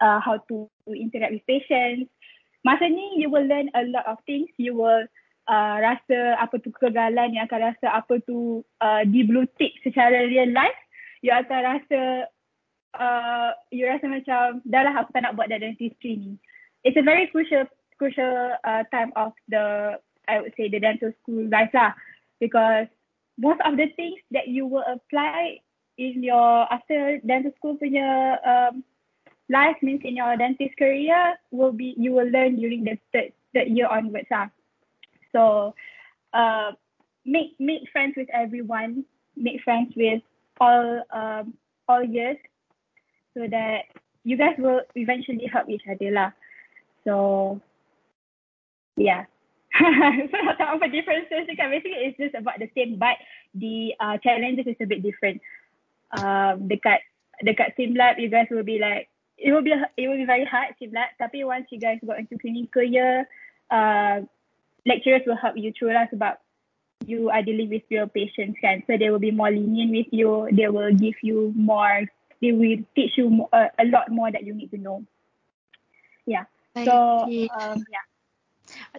uh, 0.00 0.20
how 0.20 0.40
to 0.48 0.68
interact 0.88 1.36
with 1.36 1.46
patients. 1.48 2.08
Masa 2.64 2.88
ni 2.88 3.20
you 3.20 3.28
will 3.28 3.44
learn 3.44 3.72
a 3.76 3.84
lot 3.88 4.04
of 4.08 4.20
things. 4.24 4.48
You 4.56 4.76
will 4.76 5.04
uh, 5.48 5.76
rasa 5.80 6.40
apa 6.40 6.60
tu 6.60 6.72
kegagalan 6.72 7.36
you 7.36 7.42
akan 7.44 7.72
rasa 7.72 7.86
apa 7.92 8.20
tu 8.24 8.64
uh, 8.80 9.02
di 9.04 9.24
blue 9.24 9.48
tick 9.60 9.76
secara 9.84 10.28
real 10.28 10.50
life. 10.52 10.76
You 11.20 11.36
akan 11.36 11.60
rasa 11.64 12.00
uh, 12.96 13.50
you 13.68 13.84
rasa 13.84 14.08
macam 14.08 14.64
dah 14.64 14.82
lah 14.88 14.94
aku 15.04 15.12
tak 15.12 15.24
nak 15.24 15.36
buat 15.36 15.52
dentistry 15.52 16.16
ni. 16.16 16.32
It's 16.84 16.96
a 16.96 17.04
very 17.04 17.28
crucial 17.28 17.68
crucial 18.00 18.56
uh, 18.64 18.82
time 18.88 19.12
of 19.16 19.36
the 19.52 19.96
I 20.24 20.40
would 20.40 20.56
say 20.56 20.72
the 20.72 20.80
dental 20.80 21.12
school 21.20 21.44
life 21.48 21.72
lah. 21.76 21.92
Because 22.40 22.88
most 23.40 23.60
of 23.64 23.76
the 23.76 23.88
things 23.96 24.20
that 24.30 24.48
you 24.48 24.66
will 24.66 24.84
apply 24.84 25.56
in 25.96 26.22
your 26.22 26.68
after 26.72 27.18
dental 27.24 27.52
school 27.56 27.76
punya 27.80 28.36
um, 28.44 28.84
life 29.48 29.76
means 29.80 30.04
in 30.04 30.16
your 30.16 30.36
dentist 30.36 30.76
career 30.76 31.34
will 31.50 31.72
be 31.72 31.96
you 31.96 32.12
will 32.12 32.28
learn 32.28 32.56
during 32.56 32.84
the 32.84 33.00
third 33.12 33.32
third 33.56 33.68
year 33.68 33.88
onwards 33.88 34.28
ah. 34.30 34.52
So 35.32 35.74
uh, 36.32 36.72
make 37.24 37.56
make 37.58 37.88
friends 37.92 38.14
with 38.16 38.28
everyone, 38.32 39.04
make 39.36 39.64
friends 39.64 39.92
with 39.96 40.22
all 40.60 41.02
um, 41.10 41.54
all 41.88 42.04
years, 42.04 42.36
so 43.34 43.48
that 43.48 43.88
you 44.24 44.36
guys 44.36 44.54
will 44.58 44.80
eventually 44.94 45.48
help 45.48 45.68
each 45.68 45.88
other 45.88 46.12
lah. 46.12 46.30
So 47.04 47.60
yeah. 48.96 49.24
so 50.30 50.36
tak 50.58 50.68
apa 50.76 50.86
differences 50.90 51.46
kan 51.54 51.70
basically 51.70 52.10
it's 52.10 52.18
just 52.18 52.34
about 52.34 52.58
the 52.58 52.66
same 52.74 52.98
but 52.98 53.14
the 53.54 53.94
uh, 54.02 54.18
challenges 54.18 54.66
is 54.66 54.78
a 54.82 54.88
bit 54.88 55.02
different. 55.02 55.38
Um, 56.10 56.66
dekat 56.66 57.06
dekat 57.46 57.78
sim 57.78 57.94
lab 57.94 58.18
you 58.18 58.26
guys 58.26 58.50
will 58.50 58.66
be 58.66 58.82
like 58.82 59.06
it 59.38 59.54
will 59.54 59.62
be 59.62 59.70
it 59.94 60.10
will 60.10 60.18
be 60.18 60.26
very 60.26 60.42
hard 60.42 60.74
sim 60.82 60.90
lab 60.90 61.14
tapi 61.22 61.46
once 61.46 61.70
you 61.70 61.78
guys 61.78 62.02
go 62.02 62.18
into 62.18 62.34
clinical 62.42 62.82
year 62.82 63.30
uh, 63.70 64.18
lecturers 64.82 65.22
will 65.22 65.38
help 65.38 65.54
you 65.54 65.70
through 65.78 65.94
lah 65.94 66.10
sebab 66.10 66.34
you 67.06 67.30
are 67.30 67.40
dealing 67.46 67.70
with 67.70 67.86
your 67.88 68.10
patients 68.10 68.58
kan. 68.60 68.82
So 68.84 68.98
they 68.98 69.08
will 69.08 69.22
be 69.22 69.32
more 69.32 69.54
lenient 69.54 69.94
with 69.94 70.10
you 70.10 70.50
they 70.50 70.66
will 70.66 70.90
give 70.90 71.16
you 71.22 71.54
more 71.54 72.10
they 72.42 72.50
will 72.56 72.82
teach 72.96 73.14
you 73.20 73.30
more, 73.30 73.52
uh, 73.54 73.70
a 73.78 73.86
lot 73.86 74.10
more 74.10 74.34
that 74.34 74.42
you 74.42 74.50
need 74.50 74.74
to 74.74 74.80
know. 74.82 75.06
Yeah. 76.26 76.50
So 76.74 77.30
um, 77.54 77.86
yeah 77.86 78.09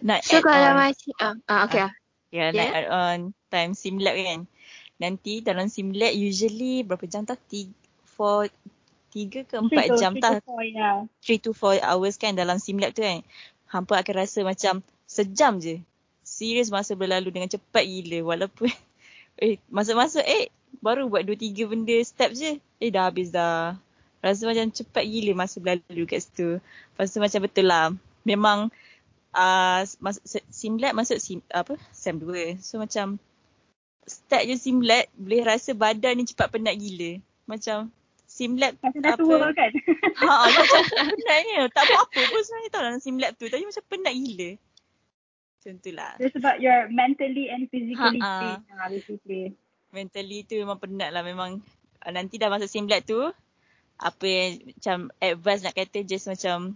nak 0.00 0.20
so 0.24 0.40
kalau 0.40 0.74
macam 0.76 1.12
uh, 1.20 1.34
uh, 1.48 1.60
okay 1.66 1.86
uh, 1.86 1.92
yeah, 2.32 2.48
yeah, 2.50 2.50
nak 2.50 2.68
add 2.74 2.88
on 2.88 3.18
time 3.52 3.76
sim 3.76 4.00
lab 4.00 4.16
kan. 4.16 4.48
Nanti 4.96 5.44
dalam 5.44 5.68
sim 5.68 5.92
lab 5.92 6.16
usually 6.16 6.80
berapa 6.80 7.04
jam 7.04 7.28
tah? 7.28 7.36
For 8.16 8.48
tiga 9.12 9.44
ke 9.44 9.60
empat 9.60 10.00
jam 10.00 10.16
tah? 10.16 10.40
Three 11.20 11.40
to 11.44 11.52
four 11.52 11.76
hours 11.84 12.16
kan 12.16 12.32
dalam 12.32 12.56
sim 12.56 12.80
lab 12.80 12.96
tu 12.96 13.04
kan. 13.04 13.20
Hampa 13.68 14.00
akan 14.00 14.14
rasa 14.24 14.40
macam 14.40 14.80
sejam 15.04 15.60
je. 15.60 15.84
Serius 16.24 16.72
masa 16.72 16.96
berlalu 16.96 17.28
dengan 17.28 17.52
cepat 17.52 17.84
gila 17.84 18.32
walaupun 18.32 18.72
eh 19.44 19.60
masuk-masuk 19.68 20.24
eh 20.24 20.48
baru 20.80 21.12
buat 21.12 21.28
dua 21.28 21.36
tiga 21.36 21.68
benda 21.68 22.00
step 22.00 22.32
je. 22.32 22.56
Eh 22.80 22.88
dah 22.88 23.12
habis 23.12 23.28
dah. 23.28 23.76
Rasa 24.24 24.48
macam 24.48 24.72
cepat 24.72 25.04
gila 25.04 25.44
masa 25.44 25.60
berlalu 25.60 26.08
kat 26.08 26.24
situ. 26.24 26.62
Lepas 26.96 27.12
tu 27.12 27.20
macam 27.20 27.40
betul 27.44 27.66
lah. 27.68 27.92
Memang 28.22 28.72
uh, 29.32 29.84
simlat 30.52 30.92
masuk 30.92 31.18
sim, 31.18 31.40
apa 31.52 31.76
sem 31.92 32.16
2 32.16 32.60
so 32.60 32.80
macam 32.80 33.20
start 34.06 34.42
je 34.50 34.56
simlat 34.58 35.06
boleh 35.14 35.42
rasa 35.46 35.74
badan 35.74 36.18
ni 36.18 36.26
cepat 36.26 36.50
penat 36.50 36.74
gila. 36.74 37.22
Macam 37.46 37.90
simlat 38.26 38.74
macam 38.82 39.00
dah 39.02 39.16
tua 39.18 39.50
kan? 39.54 39.70
Ha 40.18 40.34
macam 40.50 40.82
penatnya. 41.16 41.60
Tak 41.70 41.84
apa-apa 41.86 42.20
pun 42.20 42.40
sebenarnya 42.42 42.70
tau 42.70 42.82
dalam 42.82 43.00
simlat 43.02 43.30
tu 43.38 43.46
tapi 43.46 43.62
macam 43.62 43.84
penat 43.86 44.14
gila. 44.14 44.50
Macam 45.52 45.74
tu 45.78 45.90
lah. 45.94 46.12
It's 46.18 46.34
about 46.34 46.58
your 46.58 46.90
mentally 46.90 47.46
and 47.46 47.70
physically 47.70 48.18
fit. 48.18 48.58
Ha, 48.66 48.90
basically. 48.90 49.54
Mentally 49.94 50.38
tu 50.48 50.58
memang 50.58 50.78
penat 50.82 51.14
lah 51.14 51.22
memang. 51.22 51.62
Nanti 52.02 52.34
dah 52.34 52.50
masuk 52.50 52.66
simlat 52.66 53.06
tu 53.06 53.30
apa 54.02 54.26
yang 54.26 54.58
macam 54.66 54.98
advice 55.22 55.62
nak 55.62 55.78
kata 55.78 56.02
just 56.02 56.26
macam 56.26 56.74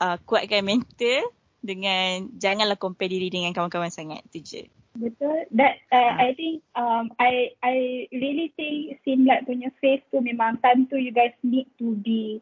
uh, 0.00 0.16
kuatkan 0.24 0.64
mental 0.64 1.30
dengan 1.64 2.28
janganlah 2.36 2.76
compare 2.76 3.08
diri 3.08 3.32
dengan 3.32 3.56
kawan-kawan 3.56 3.88
sangat 3.88 4.20
tu 4.28 4.44
je. 4.44 4.68
Betul. 4.94 5.50
That 5.58 5.82
uh, 5.90 6.12
ha. 6.14 6.22
I 6.22 6.38
think 6.38 6.62
um 6.78 7.10
I 7.18 7.50
I 7.66 8.06
really 8.14 8.54
think 8.54 9.02
Simlat 9.02 9.42
punya 9.42 9.74
face 9.82 10.06
tu 10.14 10.22
memang 10.22 10.62
time 10.62 10.86
tu 10.86 10.94
you 10.94 11.10
guys 11.10 11.34
need 11.42 11.66
to 11.82 11.98
be 11.98 12.38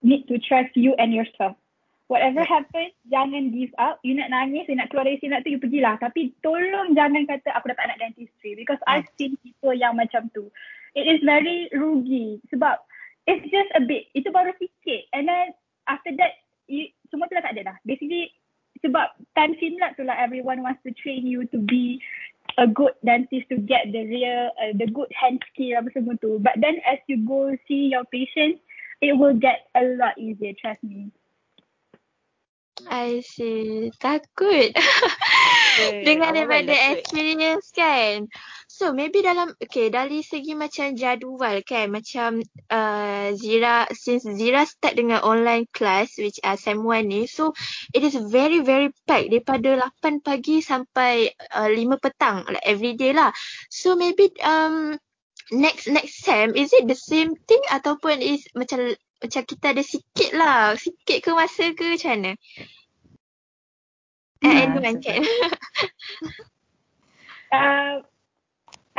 need 0.00 0.24
to 0.32 0.40
trust 0.40 0.72
you 0.72 0.96
and 0.96 1.12
yourself. 1.12 1.60
Whatever 2.08 2.42
yeah. 2.42 2.50
happens, 2.58 2.90
jangan 3.06 3.54
give 3.54 3.70
up. 3.78 4.02
You 4.02 4.18
nak 4.18 4.34
nangis, 4.34 4.66
you 4.66 4.74
nak 4.74 4.90
keluar 4.90 5.06
dari 5.06 5.20
Simlat 5.20 5.46
tu, 5.46 5.54
you 5.54 5.62
pergilah. 5.62 6.00
Tapi 6.00 6.34
tolong 6.42 6.96
jangan 6.96 7.22
kata 7.28 7.54
aku 7.54 7.70
dah 7.70 7.76
tak 7.78 7.86
nak 7.86 8.00
dentistry. 8.02 8.58
Because 8.58 8.82
yeah. 8.82 8.98
I've 8.98 9.10
seen 9.14 9.38
people 9.44 9.76
yang 9.76 9.94
macam 9.94 10.26
tu. 10.34 10.50
It 10.98 11.06
is 11.06 11.22
very 11.22 11.70
rugi. 11.70 12.42
Sebab 12.50 12.82
it's 13.30 13.46
just 13.46 13.70
a 13.78 13.82
bit. 13.86 14.10
Itu 14.16 14.34
baru 14.34 14.50
sikit. 14.58 15.06
And 15.14 15.30
then 15.30 15.54
after 15.86 16.10
that, 16.18 16.42
you, 16.70 16.88
semua 17.10 17.26
tu 17.26 17.34
dah 17.34 17.44
tak 17.44 17.58
ada 17.58 17.74
dah. 17.74 17.76
Basically, 17.82 18.30
sebab 18.80 19.12
time 19.34 19.58
simlat 19.58 19.98
tu 19.98 20.06
lah 20.06 20.16
everyone 20.16 20.62
wants 20.62 20.80
to 20.86 20.94
train 20.96 21.26
you 21.26 21.44
to 21.50 21.58
be 21.60 21.98
a 22.58 22.66
good 22.66 22.94
dentist 23.04 23.50
to 23.50 23.58
get 23.58 23.90
the 23.90 24.06
real, 24.06 24.54
uh, 24.56 24.72
the 24.78 24.88
good 24.90 25.10
hand 25.12 25.42
skill 25.52 25.82
apa 25.82 25.90
semua 25.92 26.14
tu. 26.22 26.38
But 26.38 26.62
then 26.62 26.78
as 26.86 27.02
you 27.10 27.20
go 27.26 27.52
see 27.66 27.90
your 27.92 28.06
patients, 28.08 28.62
it 29.02 29.18
will 29.18 29.36
get 29.36 29.68
a 29.76 29.84
lot 29.98 30.16
easier, 30.16 30.54
trust 30.56 30.80
me. 30.86 31.10
I 32.88 33.20
see. 33.20 33.92
Takut. 34.00 34.72
Dengan 36.06 36.32
daripada 36.32 36.72
experience 36.96 37.68
kan. 37.76 38.24
So 38.80 38.96
maybe 38.96 39.20
dalam 39.20 39.52
okay 39.60 39.92
dari 39.92 40.24
segi 40.24 40.56
macam 40.56 40.96
jadual 40.96 41.60
kan 41.68 41.92
macam 41.92 42.40
uh, 42.72 43.28
Zira 43.36 43.84
since 43.92 44.24
Zira 44.24 44.64
start 44.64 44.96
dengan 44.96 45.20
online 45.20 45.68
class 45.68 46.16
which 46.16 46.40
are 46.40 46.56
sem 46.56 46.80
1 46.80 47.04
ni 47.04 47.28
so 47.28 47.52
it 47.92 48.00
is 48.00 48.16
very 48.16 48.64
very 48.64 48.88
packed 49.04 49.28
daripada 49.36 49.84
8 50.00 50.24
pagi 50.24 50.64
sampai 50.64 51.28
uh, 51.52 51.68
5 51.68 51.76
petang 52.00 52.48
like 52.48 52.64
every 52.64 52.96
day 52.96 53.12
lah. 53.12 53.36
So 53.68 54.00
maybe 54.00 54.32
um 54.40 54.96
next 55.52 55.84
next 55.84 56.24
sem 56.24 56.56
is 56.56 56.72
it 56.72 56.88
the 56.88 56.96
same 56.96 57.36
thing 57.36 57.60
ataupun 57.68 58.24
is 58.24 58.48
macam 58.56 58.96
macam 59.20 59.44
kita 59.44 59.76
ada 59.76 59.84
sikit 59.84 60.32
lah 60.32 60.72
sikit 60.80 61.20
ke 61.20 61.36
masa 61.36 61.76
ke 61.76 61.84
macam 61.84 62.12
mana? 62.16 62.32
Eh, 64.40 64.56
anyone 64.56 65.04
can. 65.04 65.20
uh, 67.52 68.00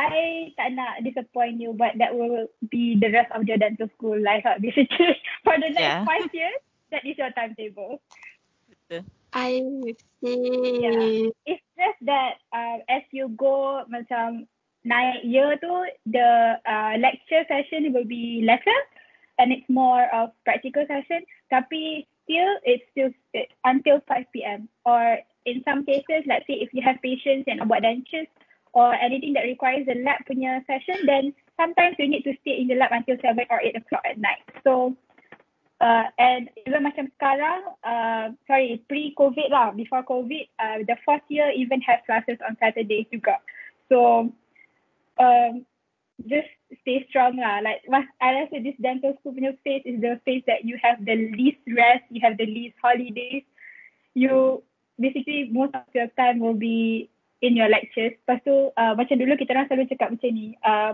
I 0.01 0.49
tak 0.57 0.73
nak 0.73 1.05
disappoint 1.05 1.61
you 1.61 1.77
but 1.77 1.93
that 2.01 2.17
will 2.17 2.49
be 2.73 2.97
the 2.97 3.13
rest 3.13 3.29
of 3.37 3.45
your 3.45 3.61
dental 3.61 3.85
school 3.93 4.17
life 4.17 4.41
lah 4.41 4.57
basically 4.57 5.13
for 5.45 5.53
the 5.61 5.69
next 5.69 5.85
yeah. 5.85 6.01
five 6.07 6.25
years 6.33 6.57
that 6.89 7.05
is 7.05 7.17
your 7.21 7.29
timetable. 7.37 8.01
I 9.31 9.63
see. 10.19 10.79
Yeah. 10.83 11.31
It's 11.47 11.63
just 11.79 11.99
that 12.03 12.43
uh, 12.51 12.83
as 12.91 13.07
you 13.15 13.31
go 13.39 13.87
macam 13.87 14.49
naik 14.83 15.23
year 15.23 15.55
tu 15.61 15.71
the 16.09 16.59
uh, 16.65 16.93
lecture 16.99 17.45
session 17.47 17.93
will 17.95 18.03
be 18.03 18.43
lesser 18.43 18.81
and 19.39 19.53
it's 19.53 19.67
more 19.69 20.09
of 20.11 20.35
practical 20.43 20.83
session 20.89 21.23
tapi 21.47 22.03
still 22.25 22.51
it's 22.65 22.83
still 22.91 23.13
until 23.63 24.03
5 24.09 24.25
p.m. 24.33 24.67
or 24.83 25.21
in 25.45 25.63
some 25.63 25.85
cases 25.85 26.27
let's 26.27 26.45
say 26.49 26.59
if 26.59 26.73
you 26.73 26.81
have 26.83 26.99
patients 26.99 27.47
and 27.47 27.63
buat 27.69 27.85
dentures 27.85 28.27
or 28.73 28.93
anything 28.95 29.33
that 29.33 29.43
requires 29.43 29.87
a 29.87 29.99
lab 30.03 30.23
punya 30.23 30.63
session, 30.65 31.03
then 31.05 31.33
sometimes 31.59 31.95
you 31.99 32.07
need 32.07 32.23
to 32.23 32.33
stay 32.41 32.59
in 32.59 32.67
the 32.67 32.75
lab 32.75 32.91
until 32.91 33.17
7 33.19 33.35
or 33.49 33.59
8 33.59 33.75
o'clock 33.75 34.03
at 34.07 34.17
night. 34.17 34.43
So, 34.63 34.95
uh, 35.81 36.07
and 36.17 36.47
even 36.63 36.87
macam 36.87 37.11
sekarang, 37.17 37.75
uh, 37.83 38.31
sorry, 38.47 38.79
pre-COVID 38.87 39.49
lah, 39.51 39.75
before 39.75 40.05
COVID, 40.07 40.45
uh, 40.61 40.77
the 40.87 40.95
fourth 41.03 41.25
year 41.27 41.51
even 41.51 41.81
have 41.83 42.05
classes 42.07 42.39
on 42.47 42.55
Saturdays 42.63 43.09
juga. 43.11 43.43
So, 43.91 44.31
um, 45.19 45.53
just 46.29 46.47
stay 46.85 47.03
strong 47.09 47.35
lah. 47.35 47.59
Like, 47.59 47.83
I 48.21 48.45
rasa 48.45 48.63
this 48.63 48.77
dental 48.79 49.17
school 49.19 49.35
punya 49.35 49.57
phase 49.65 49.83
is 49.83 49.99
the 49.99 50.21
phase 50.23 50.45
that 50.47 50.63
you 50.63 50.79
have 50.79 51.03
the 51.03 51.33
least 51.35 51.59
rest, 51.67 52.07
you 52.07 52.21
have 52.23 52.37
the 52.37 52.47
least 52.47 52.77
holidays. 52.79 53.43
You, 54.13 54.63
basically, 54.95 55.49
most 55.51 55.75
of 55.75 55.87
your 55.91 56.07
time 56.15 56.39
will 56.39 56.57
be 56.57 57.09
in 57.41 57.57
your 57.57 57.67
lectures. 57.67 58.15
Lepas 58.23 58.39
tu 58.45 58.53
uh, 58.53 58.93
macam 58.93 59.17
dulu 59.17 59.33
kita 59.35 59.53
orang 59.57 59.67
selalu 59.67 59.89
cakap 59.91 60.09
macam 60.13 60.29
ni. 60.31 60.53
Uh, 60.61 60.93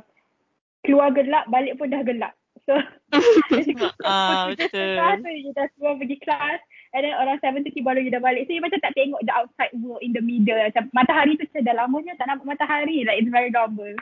keluar 0.87 1.11
gelap, 1.11 1.45
balik 1.51 1.75
pun 1.75 1.91
dah 1.91 2.01
gelap. 2.01 2.33
So, 2.67 2.75
ah, 4.07 4.51
betul. 4.51 4.95
Kelas, 4.99 5.23
so 5.23 5.29
you 5.31 5.51
dah 5.55 5.67
semua 5.75 5.95
pergi 5.95 6.17
kelas. 6.19 6.59
And 6.95 7.03
then 7.03 7.15
orang 7.15 7.39
7.30 7.43 7.83
baru 7.83 7.99
you 8.03 8.11
dah 8.11 8.23
balik. 8.23 8.47
So 8.47 8.55
you 8.55 8.63
macam 8.63 8.79
tak 8.79 8.95
tengok 8.95 9.23
the 9.23 9.33
outside 9.35 9.71
world 9.79 10.03
in 10.03 10.15
the 10.15 10.23
middle. 10.23 10.59
Macam 10.59 10.87
matahari 10.91 11.39
tu 11.39 11.47
macam 11.47 11.63
dah 11.63 11.75
lamanya 11.75 12.13
tak 12.19 12.27
nampak 12.27 12.47
matahari. 12.47 13.03
Like 13.03 13.19
it's 13.23 13.31
very 13.31 13.51
normal. 13.51 13.95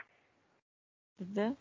Betul. 1.18 1.58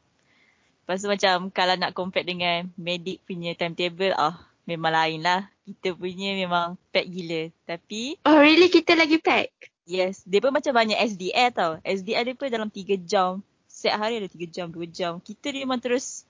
Lepas 0.86 1.02
tu 1.02 1.10
macam 1.10 1.36
kalau 1.50 1.76
nak 1.78 1.94
compare 1.98 2.26
dengan 2.26 2.70
medik 2.78 3.26
punya 3.26 3.58
timetable, 3.58 4.14
ah 4.18 4.38
memang 4.70 4.94
lain 4.94 5.22
lah. 5.26 5.50
Kita 5.66 5.98
punya 5.98 6.38
memang 6.38 6.78
pack 6.94 7.10
gila. 7.10 7.50
Tapi... 7.66 8.22
Oh 8.26 8.38
really? 8.38 8.70
Kita 8.70 8.94
lagi 8.94 9.18
pack? 9.18 9.75
Yes, 9.86 10.26
dia 10.26 10.42
pun 10.42 10.50
macam 10.50 10.74
banyak 10.74 10.98
SDR 10.98 11.54
tau. 11.54 11.78
SDR 11.86 12.26
dia 12.26 12.34
pun 12.34 12.50
dalam 12.50 12.74
3 12.74 12.98
jam. 13.06 13.46
Setiap 13.70 14.02
hari 14.02 14.18
ada 14.18 14.26
3 14.26 14.50
jam, 14.50 14.68
2 14.74 14.82
jam. 14.90 15.22
Kita 15.22 15.54
dia 15.54 15.62
memang 15.62 15.78
terus 15.78 16.26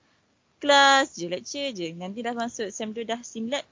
kelas 0.60 1.16
je, 1.16 1.24
lecture 1.24 1.72
je. 1.72 1.88
Nanti 1.96 2.20
dah 2.20 2.36
masuk 2.36 2.68
SEM 2.68 2.92
tu 2.92 3.00
dah 3.08 3.16
simlet. 3.24 3.64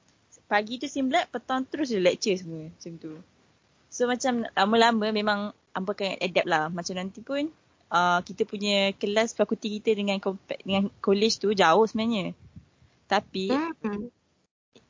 Pagi 0.48 0.80
tu 0.80 0.88
simlet, 0.88 1.28
petang 1.28 1.68
terus 1.68 1.92
je 1.92 2.00
lecture 2.00 2.32
semua. 2.32 2.72
Macam 2.72 2.92
tu. 2.96 3.12
So 3.92 4.08
macam 4.08 4.48
lama-lama 4.56 5.12
memang 5.12 5.52
hampa 5.76 5.92
akan 5.92 6.16
adapt 6.16 6.48
lah. 6.48 6.72
Macam 6.72 6.94
nanti 6.96 7.20
pun 7.20 7.52
uh, 7.92 8.24
kita 8.24 8.48
punya 8.48 8.96
kelas 8.96 9.36
fakulti 9.36 9.68
kita 9.80 9.92
dengan 9.92 10.16
dengan 10.64 10.88
college 11.04 11.44
tu 11.44 11.52
jauh 11.52 11.84
sebenarnya. 11.84 12.32
Tapi 13.04 13.52
hmm. 13.52 14.08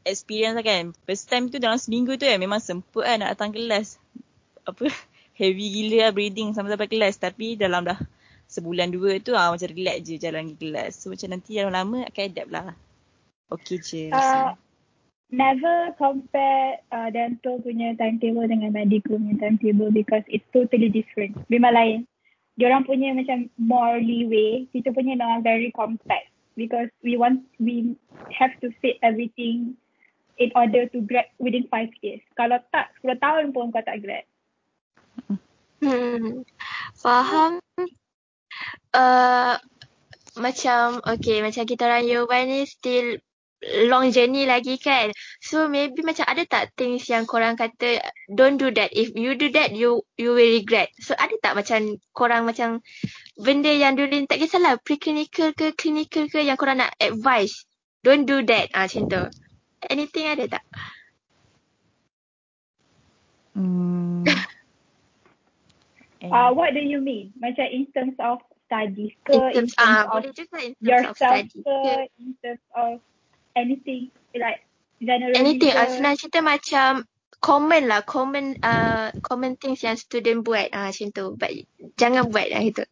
experience 0.07 0.55
lah 0.55 0.63
kan. 0.63 0.95
First 1.03 1.27
time 1.27 1.51
tu 1.51 1.59
dalam 1.59 1.83
seminggu 1.83 2.15
tu 2.15 2.31
kan 2.31 2.39
memang 2.39 2.63
semput 2.63 3.03
kan 3.03 3.19
nak 3.19 3.35
datang 3.35 3.51
kelas 3.51 3.99
apa 4.65 4.89
heavy 5.41 5.67
gila 5.71 6.09
lah 6.09 6.11
breathing 6.15 6.55
sampai-sampai 6.55 6.89
kelas 6.91 7.19
tapi 7.19 7.59
dalam 7.59 7.85
dah 7.85 7.99
sebulan 8.49 8.93
dua 8.93 9.19
tu 9.19 9.35
ah 9.35 9.51
macam 9.51 9.69
relax 9.73 10.07
je 10.07 10.21
jalan 10.21 10.55
ke 10.55 10.69
kelas. 10.69 10.93
So 11.01 11.11
macam 11.11 11.35
nanti 11.35 11.59
yang 11.59 11.73
lama 11.73 12.07
akan 12.07 12.25
adapt 12.29 12.51
lah. 12.53 12.69
Okay 13.51 13.79
je. 13.81 14.03
Uh, 14.15 14.55
never 15.33 15.93
compare 15.99 16.79
uh, 16.95 17.09
dental 17.11 17.59
punya 17.61 17.97
timetable 17.99 18.47
dengan 18.47 18.71
medical 18.71 19.19
punya 19.19 19.37
timetable 19.41 19.91
because 19.91 20.25
it's 20.31 20.47
totally 20.55 20.89
different. 20.93 21.35
Memang 21.51 21.75
lain. 21.75 21.99
Diorang 22.55 22.87
punya 22.87 23.11
macam 23.11 23.51
more 23.59 23.99
leeway. 23.99 24.71
Kita 24.71 24.95
punya 24.95 25.19
memang 25.19 25.43
very 25.43 25.75
compact 25.75 26.31
because 26.55 26.87
we 27.03 27.19
want 27.19 27.43
we 27.59 27.99
have 28.31 28.55
to 28.63 28.71
fit 28.79 29.03
everything 29.03 29.75
in 30.39 30.51
order 30.55 30.87
to 30.91 31.03
grad 31.03 31.27
within 31.43 31.67
five 31.71 31.91
years. 32.03 32.23
Kalau 32.39 32.59
tak, 32.75 32.91
10 33.03 33.19
tahun 33.19 33.45
pun 33.55 33.71
kau 33.71 33.83
tak 33.83 34.03
grad. 34.03 34.27
Hmm. 35.85 36.43
Faham. 36.97 37.61
Uh, 38.95 39.59
macam 40.39 41.03
okay 41.03 41.43
macam 41.43 41.63
kita 41.67 41.87
orang 41.87 42.07
one 42.27 42.47
ni 42.47 42.61
still 42.67 43.19
long 43.89 44.13
journey 44.13 44.45
lagi 44.45 44.77
kan. 44.77 45.11
So 45.41 45.69
maybe 45.69 46.05
macam 46.05 46.29
ada 46.29 46.45
tak 46.45 46.77
things 46.77 47.09
yang 47.09 47.25
korang 47.25 47.57
kata 47.57 48.01
don't 48.29 48.61
do 48.61 48.69
that. 48.75 48.93
If 48.93 49.17
you 49.17 49.37
do 49.37 49.49
that 49.57 49.73
you 49.73 50.05
you 50.21 50.37
will 50.37 50.53
regret. 50.61 50.93
So 51.01 51.17
ada 51.17 51.33
tak 51.41 51.57
macam 51.57 51.97
korang 52.13 52.45
macam 52.45 52.85
benda 53.39 53.73
yang 53.73 53.97
dulu 53.97 54.25
tak 54.29 54.41
kisahlah 54.43 54.79
preclinical 54.81 55.57
ke 55.57 55.73
clinical 55.77 56.29
ke 56.29 56.45
yang 56.45 56.61
korang 56.61 56.81
nak 56.81 56.93
advice. 57.01 57.65
Don't 58.05 58.29
do 58.29 58.45
that. 58.45 58.69
Ah 58.77 58.85
macam 58.85 59.09
tu. 59.09 59.23
Anything 59.89 60.27
ada 60.29 60.45
tak? 60.61 60.65
Hmm. 63.55 64.25
Uh, 66.31 66.51
what 66.55 66.73
do 66.73 66.81
you 66.81 67.01
mean? 67.01 67.33
Macam 67.41 67.67
in 67.69 67.85
terms 67.93 68.17
of 68.23 68.41
studies 68.67 69.13
ke? 69.27 69.35
In 69.35 69.41
terms, 69.41 69.57
in 69.57 69.67
terms 69.77 69.77
uh, 69.79 70.05
of 70.09 70.23
juga 70.33 70.57
in 70.63 70.73
terms 70.73 70.81
yourself 70.81 71.13
of 71.13 71.17
study. 71.19 71.59
ke? 71.61 71.79
In 72.21 72.31
terms 72.41 72.65
of 72.75 72.95
anything 73.57 74.03
like 74.37 74.65
generally 75.03 75.37
Anything. 75.37 75.73
Uh, 75.75 75.89
senang 75.91 76.15
cerita 76.17 76.41
macam 76.41 77.05
common 77.43 77.83
lah. 77.91 78.01
Common 78.07 78.57
uh, 78.65 79.13
common 79.21 79.59
things 79.61 79.85
yang 79.85 79.99
student 79.99 80.47
buat. 80.47 80.73
Uh, 80.73 80.89
macam 80.91 81.09
tu. 81.13 81.27
But 81.37 81.51
jangan 81.99 82.31
buat 82.31 82.49
lah 82.51 82.63
itu. 82.65 82.85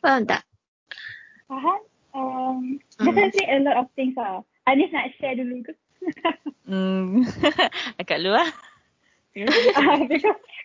Faham 0.00 0.24
tak? 0.28 0.46
Faham. 1.50 1.80
Um, 2.10 2.82
hmm. 2.98 3.06
Definitely 3.06 3.46
a 3.46 3.58
lot 3.62 3.76
of 3.82 3.86
things 3.94 4.18
lah. 4.18 4.42
Anis 4.66 4.90
nak 4.90 5.14
share 5.18 5.38
dulu 5.38 5.62
ke? 5.62 5.72
hmm. 6.70 7.22
Akak 8.00 8.18
lu 8.18 8.34
lah. 8.34 8.50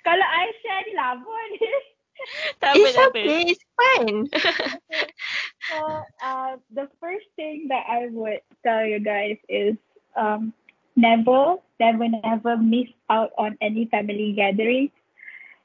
Kalau 0.05 0.25
I 0.25 0.45
share 0.61 0.83
ni 0.89 0.93
lama 0.97 1.37
ni. 1.53 1.94
tak 2.61 2.75
apa, 2.75 2.85
it's 2.85 2.97
okay, 2.97 3.41
it's 3.51 3.65
fine. 3.75 4.19
so, 5.69 5.77
uh, 6.23 6.53
the 6.73 6.87
first 6.99 7.27
thing 7.35 7.67
that 7.69 7.85
I 7.87 8.07
would 8.11 8.41
tell 8.63 8.85
you 8.85 8.99
guys 8.99 9.37
is 9.49 9.75
um, 10.15 10.53
never, 10.95 11.57
never, 11.79 12.07
never 12.07 12.57
miss 12.57 12.89
out 13.09 13.31
on 13.37 13.57
any 13.61 13.85
family 13.91 14.33
gatherings. 14.33 14.91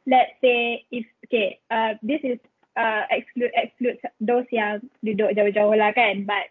Let's 0.07 0.33
say 0.41 0.85
if, 0.91 1.07
okay, 1.27 1.61
uh, 1.71 1.95
this 2.03 2.21
is 2.25 2.39
uh, 2.77 3.05
exclude 3.11 3.53
exclude 3.55 3.99
those 4.21 4.47
yang 4.51 4.83
duduk 5.05 5.35
jauh-jauh 5.37 5.75
lah 5.77 5.93
kan. 5.95 6.25
But 6.27 6.51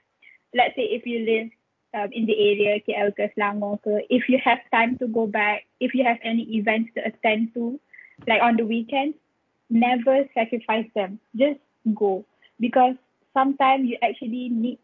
let's 0.54 0.76
say 0.76 0.88
if 0.88 1.04
you 1.04 1.26
live 1.26 1.50
um, 1.94 2.10
in 2.12 2.26
the 2.26 2.36
area, 2.36 2.80
KL 2.84 3.12
ke 3.16 3.32
Selangor 3.36 3.82
ke, 3.82 4.06
if 4.10 4.30
you 4.30 4.40
have 4.42 4.60
time 4.72 4.98
to 5.00 5.08
go 5.08 5.28
back, 5.28 5.66
if 5.80 5.94
you 5.94 6.04
have 6.04 6.22
any 6.24 6.46
events 6.56 6.94
to 6.96 7.04
attend 7.06 7.54
to, 7.56 7.80
like 8.28 8.42
on 8.42 8.58
the 8.58 8.66
weekends, 8.66 9.18
never 9.69 10.25
sacrifice 10.34 10.88
them. 10.95 11.19
Just 11.36 11.60
go 11.95 12.25
because 12.60 12.95
sometimes 13.34 13.89
you 13.89 13.97
actually 14.01 14.49
need 14.49 14.79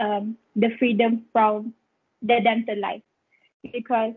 um, 0.00 0.36
the 0.56 0.70
freedom 0.78 1.24
from 1.32 1.74
the 2.22 2.40
dental 2.42 2.78
life 2.80 3.02
because 3.72 4.14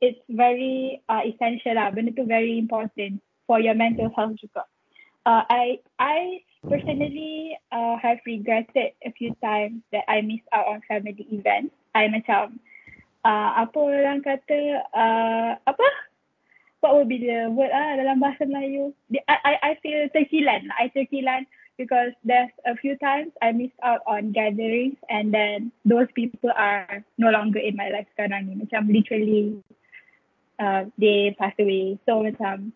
it's 0.00 0.18
very 0.28 1.00
uh, 1.08 1.20
essential 1.24 1.74
lah. 1.76 1.90
Benda 1.90 2.12
tu 2.12 2.24
very 2.24 2.58
important 2.58 3.22
for 3.46 3.60
your 3.60 3.74
mental 3.74 4.10
health 4.16 4.34
juga. 4.40 4.66
Uh, 5.22 5.46
I 5.46 5.78
I 6.02 6.42
personally 6.66 7.54
uh, 7.70 7.94
have 8.02 8.18
regretted 8.26 8.98
a 9.06 9.10
few 9.14 9.30
times 9.38 9.86
that 9.94 10.02
I 10.10 10.20
missed 10.26 10.48
out 10.50 10.66
on 10.66 10.82
family 10.90 11.22
events. 11.30 11.70
I 11.94 12.10
macam 12.10 12.58
uh, 13.22 13.50
apa 13.62 13.78
orang 13.78 14.26
kata 14.26 14.82
uh, 14.90 15.50
apa 15.62 15.86
what 16.82 16.98
would 16.98 17.08
be 17.08 17.22
the 17.22 17.46
word 17.48 17.70
ah 17.70 17.94
dalam 17.94 18.18
bahasa 18.18 18.42
Melayu? 18.42 18.90
I 19.30 19.38
I 19.46 19.54
I 19.62 19.72
feel 19.80 20.10
terkilan. 20.10 20.66
I 20.74 20.90
terkilan 20.90 21.46
because 21.78 22.10
there's 22.26 22.50
a 22.66 22.74
few 22.74 22.98
times 22.98 23.30
I 23.40 23.54
missed 23.54 23.78
out 23.86 24.02
on 24.04 24.34
gatherings 24.34 24.98
and 25.08 25.32
then 25.32 25.70
those 25.86 26.10
people 26.12 26.50
are 26.52 27.06
no 27.16 27.30
longer 27.30 27.62
in 27.62 27.78
my 27.78 27.88
life 27.88 28.10
sekarang 28.18 28.50
ni. 28.50 28.58
Macam 28.58 28.90
literally 28.90 29.62
uh, 30.58 30.90
they 30.98 31.38
passed 31.38 31.62
away. 31.62 32.02
So 32.02 32.26
macam 32.26 32.74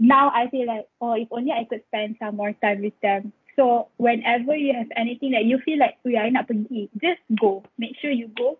now 0.00 0.32
I 0.32 0.48
feel 0.48 0.64
like 0.64 0.88
oh 1.04 1.14
if 1.14 1.28
only 1.28 1.52
I 1.52 1.68
could 1.68 1.84
spend 1.92 2.16
some 2.16 2.40
more 2.40 2.56
time 2.64 2.80
with 2.80 2.96
them. 3.04 3.30
So 3.60 3.92
whenever 4.00 4.56
you 4.56 4.72
have 4.72 4.90
anything 4.96 5.36
that 5.36 5.44
you 5.44 5.60
feel 5.62 5.78
like 5.78 6.00
yeah, 6.02 6.24
I 6.24 6.32
nak 6.32 6.48
pergi, 6.48 6.88
just 6.96 7.20
go. 7.36 7.60
Make 7.76 8.00
sure 8.00 8.10
you 8.10 8.32
go 8.32 8.56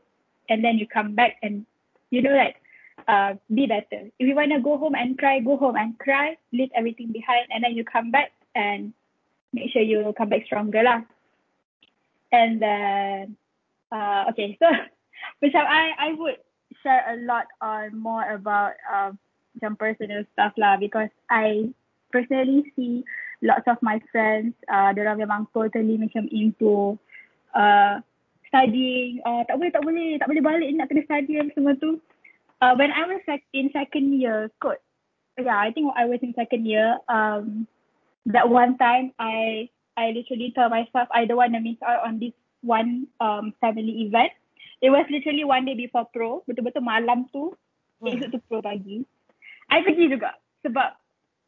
and 0.52 0.60
then 0.60 0.76
you 0.76 0.84
come 0.84 1.16
back 1.16 1.40
and 1.40 1.64
you 2.12 2.20
know 2.20 2.36
like 2.36 2.60
uh, 3.08 3.34
be 3.52 3.66
better. 3.66 4.10
If 4.18 4.24
you 4.26 4.34
want 4.34 4.52
to 4.52 4.60
go 4.60 4.78
home 4.78 4.94
and 4.94 5.18
cry, 5.18 5.40
go 5.40 5.56
home 5.56 5.76
and 5.76 5.98
cry, 5.98 6.36
leave 6.52 6.70
everything 6.74 7.12
behind, 7.12 7.48
and 7.50 7.64
then 7.64 7.74
you 7.74 7.84
come 7.84 8.10
back 8.10 8.32
and 8.54 8.92
make 9.52 9.70
sure 9.72 9.82
you 9.82 10.12
come 10.16 10.28
back 10.28 10.46
stronger 10.46 10.82
lah. 10.82 11.02
And 12.32 12.60
then, 12.60 13.36
uh, 13.92 14.26
okay, 14.30 14.56
so 14.58 14.66
which 15.40 15.54
I 15.54 15.92
I 15.98 16.12
would 16.18 16.38
share 16.82 17.04
a 17.14 17.16
lot 17.24 17.46
on 17.60 17.96
more 17.96 18.26
about 18.28 18.74
um 18.90 19.18
some 19.62 19.76
personal 19.76 20.26
stuff 20.34 20.52
lah 20.58 20.76
because 20.76 21.10
I 21.30 21.70
personally 22.10 22.72
see 22.74 23.04
lots 23.42 23.66
of 23.66 23.78
my 23.82 24.00
friends, 24.10 24.54
uh, 24.72 24.90
orang 24.96 25.20
memang 25.20 25.46
totally 25.52 26.00
macam 26.00 26.26
into 26.32 26.98
uh, 27.54 28.00
studying, 28.48 29.20
uh, 29.26 29.44
tak 29.46 29.60
boleh, 29.60 29.70
tak 29.74 29.82
boleh, 29.84 30.10
tak 30.18 30.26
boleh 30.30 30.42
balik 30.42 30.68
nak 30.74 30.88
kena 30.88 31.02
study 31.04 31.38
semua 31.52 31.74
tu 31.76 32.00
uh, 32.60 32.74
when 32.76 32.90
I 32.92 33.06
was 33.06 33.20
sec- 33.26 33.50
in 33.52 33.70
second 33.72 34.20
year 34.20 34.50
kot, 34.60 34.78
yeah, 35.38 35.58
I 35.58 35.72
think 35.72 35.90
I 35.96 36.06
was 36.06 36.20
in 36.22 36.34
second 36.34 36.66
year. 36.66 36.98
Um, 37.08 37.66
that 38.26 38.48
one 38.48 38.78
time 38.78 39.12
I 39.18 39.68
I 39.96 40.10
literally 40.10 40.52
tell 40.54 40.68
myself 40.68 41.08
I 41.12 41.24
don't 41.24 41.38
want 41.38 41.54
to 41.54 41.60
miss 41.60 41.78
out 41.84 42.06
on 42.06 42.18
this 42.18 42.34
one 42.62 43.06
um 43.20 43.54
family 43.60 44.08
event. 44.08 44.32
It 44.82 44.90
was 44.90 45.06
literally 45.08 45.44
one 45.44 45.64
day 45.64 45.74
before 45.74 46.08
pro, 46.12 46.44
betul-betul 46.44 46.84
malam 46.84 47.24
tu, 47.32 47.56
hmm. 48.00 48.10
esok 48.10 48.36
tu 48.36 48.40
pro 48.48 48.60
pagi. 48.60 49.00
I 49.72 49.80
pergi 49.80 50.12
juga 50.12 50.36
sebab 50.60 50.92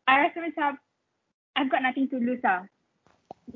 I 0.09 0.15
rasa 0.29 0.39
macam 0.41 0.71
I've 1.57 1.73
got 1.73 1.85
nothing 1.85 2.09
to 2.13 2.21
lose 2.21 2.41
lah. 2.45 2.65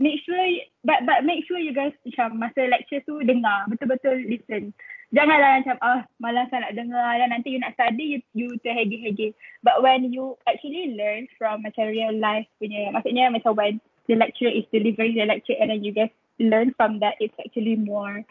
Make 0.01 0.23
sure, 0.25 0.41
but 0.87 1.05
but 1.05 1.27
make 1.27 1.45
sure 1.45 1.61
you 1.61 1.75
guys 1.75 1.93
macam 2.07 2.41
masa 2.41 2.69
lecture 2.69 3.03
tu 3.05 3.21
dengar, 3.25 3.69
betul-betul 3.69 4.25
listen. 4.29 4.73
Janganlah 5.11 5.59
macam, 5.59 5.77
ah, 5.83 6.01
malas 6.23 6.47
nak 6.55 6.71
dengar 6.79 7.19
dan 7.19 7.35
nanti 7.35 7.51
you 7.51 7.59
nak 7.59 7.75
study, 7.75 8.15
you, 8.15 8.19
you 8.31 8.49
terhege-hege. 8.63 9.35
But 9.67 9.83
when 9.83 10.07
you 10.15 10.39
actually 10.47 10.95
learn 10.95 11.27
from 11.35 11.67
macam 11.67 11.91
real 11.91 12.15
life 12.15 12.47
punya, 12.63 12.95
maksudnya 12.95 13.27
macam 13.35 13.59
when 13.59 13.83
the 14.07 14.15
lecturer 14.15 14.55
is 14.55 14.71
delivering 14.71 15.19
the 15.19 15.27
lecture 15.27 15.59
and 15.59 15.75
then 15.75 15.83
you 15.83 15.91
guys 15.91 16.15
learn 16.39 16.71
from 16.79 17.03
that, 17.03 17.19
it's 17.19 17.35
actually 17.43 17.75
more 17.75 18.23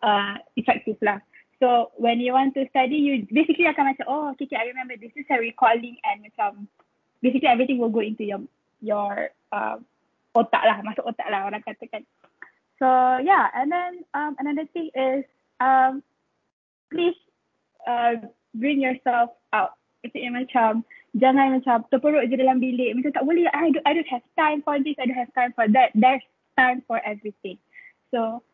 uh, 0.00 0.40
effective 0.56 0.96
lah. 1.04 1.20
So 1.60 1.92
when 2.00 2.24
you 2.24 2.32
want 2.32 2.56
to 2.56 2.64
study, 2.72 2.96
you 2.96 3.28
basically 3.28 3.68
akan 3.68 3.92
macam, 3.92 4.08
oh, 4.08 4.24
okay, 4.32 4.48
okay, 4.48 4.56
I 4.56 4.72
remember 4.72 4.96
this 4.96 5.12
is 5.16 5.28
a 5.28 5.36
recalling 5.36 6.00
and 6.08 6.24
macam, 6.24 6.72
basically 7.20 7.48
everything 7.48 7.76
will 7.80 7.92
go 7.92 8.04
into 8.04 8.24
your 8.24 8.44
your 8.84 9.32
uh, 9.52 9.80
otak 10.36 10.64
lah, 10.64 10.80
masuk 10.84 11.04
otak 11.08 11.28
lah 11.32 11.48
orang 11.48 11.64
katakan. 11.64 12.04
So 12.76 12.88
yeah, 13.24 13.48
and 13.56 13.72
then 13.72 13.92
um, 14.12 14.36
another 14.36 14.68
thing 14.72 14.92
is 14.92 15.24
um, 15.60 16.04
please 16.94 17.18
uh, 17.90 18.22
bring 18.54 18.78
yourself 18.78 19.34
out. 19.50 19.74
Maksudnya 20.06 20.30
macam 20.30 20.70
jangan 21.18 21.58
macam 21.58 21.82
terperuk 21.90 22.30
je 22.30 22.38
dalam 22.38 22.62
bilik. 22.62 22.94
Macam 22.94 23.10
tak 23.10 23.26
boleh, 23.26 23.50
I 23.50 23.74
don't, 23.74 23.82
I 23.82 23.92
don't 23.98 24.12
have 24.14 24.26
time 24.38 24.62
for 24.62 24.78
this, 24.78 24.94
I 25.02 25.10
don't 25.10 25.18
have 25.18 25.34
time 25.34 25.50
for 25.58 25.66
that. 25.74 25.90
There's 25.98 26.22
time 26.54 26.86
for 26.86 27.02
everything. 27.02 27.58
So, 28.14 28.46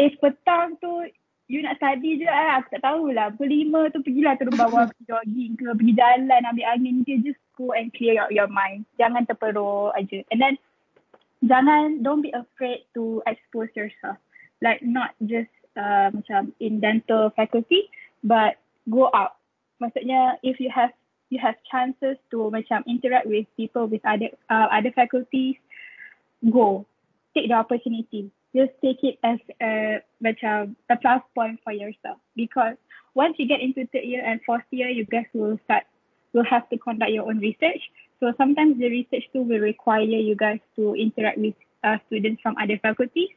if 0.00 0.16
petang 0.24 0.80
tu 0.80 1.12
you 1.48 1.64
nak 1.64 1.80
study 1.80 2.20
je, 2.20 2.28
eh, 2.28 2.50
aku 2.60 2.76
tak 2.76 2.84
tahulah. 2.84 3.32
Pukul 3.36 3.48
lima 3.48 3.88
tu 3.88 4.04
pergilah 4.04 4.36
turun 4.36 4.56
bawah 4.56 4.84
pergi 4.92 5.04
jogging 5.08 5.52
ke, 5.56 5.66
pergi 5.72 5.94
jalan, 5.96 6.40
ambil 6.44 6.66
angin 6.72 6.96
ke, 7.04 7.20
just 7.24 7.40
go 7.56 7.72
and 7.72 7.92
clear 7.96 8.16
your, 8.16 8.28
your 8.32 8.50
mind. 8.52 8.84
Jangan 9.00 9.24
terperuk 9.24 9.96
aja. 9.96 10.20
And 10.28 10.38
then, 10.40 10.54
jangan, 11.44 12.04
don't 12.04 12.20
be 12.20 12.32
afraid 12.36 12.84
to 12.94 13.24
expose 13.24 13.72
yourself. 13.72 14.20
Like, 14.60 14.84
not 14.84 15.16
just 15.24 15.50
uh, 15.78 16.10
macam 16.10 16.50
in 16.58 16.82
dental 16.82 17.30
faculty 17.38 17.86
but 18.26 18.58
go 18.90 19.06
out 19.14 19.38
maksudnya 19.78 20.34
if 20.42 20.58
you 20.58 20.68
have 20.68 20.90
you 21.30 21.38
have 21.38 21.54
chances 21.70 22.16
to 22.32 22.50
macam 22.50 22.82
interact 22.88 23.28
with 23.28 23.46
people 23.56 23.86
with 23.86 24.02
other 24.04 24.32
uh, 24.50 24.66
other 24.72 24.90
faculties 24.92 25.56
go. 26.50 26.86
Take 27.36 27.48
the 27.48 27.54
opportunity. 27.54 28.30
Just 28.56 28.72
take 28.82 29.04
it 29.04 29.20
as 29.22 29.38
a 29.60 30.00
macam 30.24 30.74
a 30.88 30.96
plus 30.96 31.22
point 31.34 31.60
for 31.62 31.72
yourself. 31.72 32.18
Because 32.34 32.74
once 33.14 33.36
you 33.38 33.46
get 33.46 33.60
into 33.60 33.86
third 33.92 34.08
year 34.08 34.24
and 34.24 34.40
fourth 34.46 34.64
year 34.70 34.88
you 34.88 35.04
guys 35.04 35.28
will 35.34 35.58
start 35.64 35.84
will 36.32 36.44
have 36.44 36.68
to 36.70 36.78
conduct 36.78 37.12
your 37.12 37.28
own 37.28 37.38
research. 37.38 37.80
So 38.20 38.32
sometimes 38.36 38.80
the 38.80 38.88
research 38.88 39.28
too 39.32 39.42
will 39.42 39.60
require 39.60 40.02
you 40.02 40.34
guys 40.34 40.60
to 40.76 40.94
interact 40.96 41.38
with 41.38 41.54
uh, 41.84 41.98
students 42.08 42.40
from 42.42 42.56
other 42.56 42.78
faculties. 42.80 43.30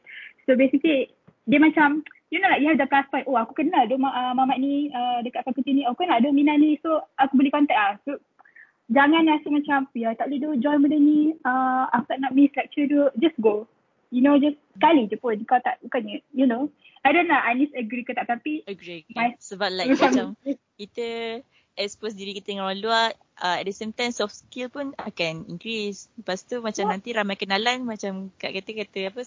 So 0.48 0.56
basically 0.56 1.12
dia 1.44 1.60
macam 1.60 2.02
you 2.32 2.40
know 2.40 2.48
like 2.48 2.64
you 2.64 2.72
have 2.72 2.80
the 2.80 2.88
plus 2.88 3.04
point. 3.12 3.28
Oh 3.28 3.36
aku 3.36 3.52
kenal 3.52 3.84
dia 3.84 4.00
uh, 4.00 4.32
mamat 4.32 4.56
ni 4.56 4.88
uh, 4.88 5.20
dekat 5.20 5.44
fakulti 5.44 5.76
ni. 5.76 5.84
Aku 5.84 5.92
oh, 5.92 5.98
kenal 6.00 6.24
dia 6.24 6.32
Mina 6.32 6.56
ni. 6.56 6.80
So 6.80 7.04
aku 7.20 7.36
boleh 7.36 7.52
contact 7.52 7.76
ah 7.76 7.92
so 8.08 8.16
jangan 8.88 9.28
rasa 9.28 9.52
macam 9.52 9.84
ya 9.92 10.16
tak 10.16 10.32
boleh 10.32 10.40
do 10.40 10.56
join 10.56 10.80
benda 10.80 10.96
ni. 10.96 11.36
Uh, 11.44 11.84
aku 11.92 12.08
tak 12.08 12.18
nak 12.24 12.32
miss 12.32 12.56
lecture 12.56 12.88
tu 12.88 13.12
just 13.20 13.36
go. 13.36 13.68
You 14.08 14.24
know 14.24 14.40
just 14.40 14.56
sekali 14.80 15.12
je 15.12 15.20
pun. 15.20 15.36
Kau 15.44 15.60
tak 15.60 15.76
bukannya 15.84 16.24
you 16.32 16.48
know. 16.48 16.72
I 17.04 17.12
don't 17.12 17.28
know 17.28 17.36
I 17.36 17.52
agree 17.76 18.08
ke 18.08 18.16
tak 18.16 18.32
tapi 18.32 18.64
agree. 18.64 19.04
my, 19.12 19.36
sebab 19.36 19.68
like 19.68 19.92
macam 20.00 20.32
kita 20.80 21.40
expose 21.76 22.16
diri 22.16 22.36
kita 22.36 22.52
dengan 22.52 22.68
orang 22.68 22.80
luar 22.84 23.06
uh, 23.40 23.56
at 23.60 23.64
the 23.64 23.74
same 23.74 23.92
time 23.92 24.12
soft 24.12 24.36
skill 24.36 24.72
pun 24.72 24.96
akan 24.96 25.44
increase. 25.52 26.08
Lepas 26.16 26.44
tu 26.48 26.64
macam 26.64 26.88
yeah. 26.88 26.92
nanti 26.96 27.08
ramai 27.12 27.36
kenalan 27.36 27.84
macam 27.84 28.32
kat 28.40 28.56
kata 28.56 28.70
kata 28.86 29.00
apa 29.12 29.20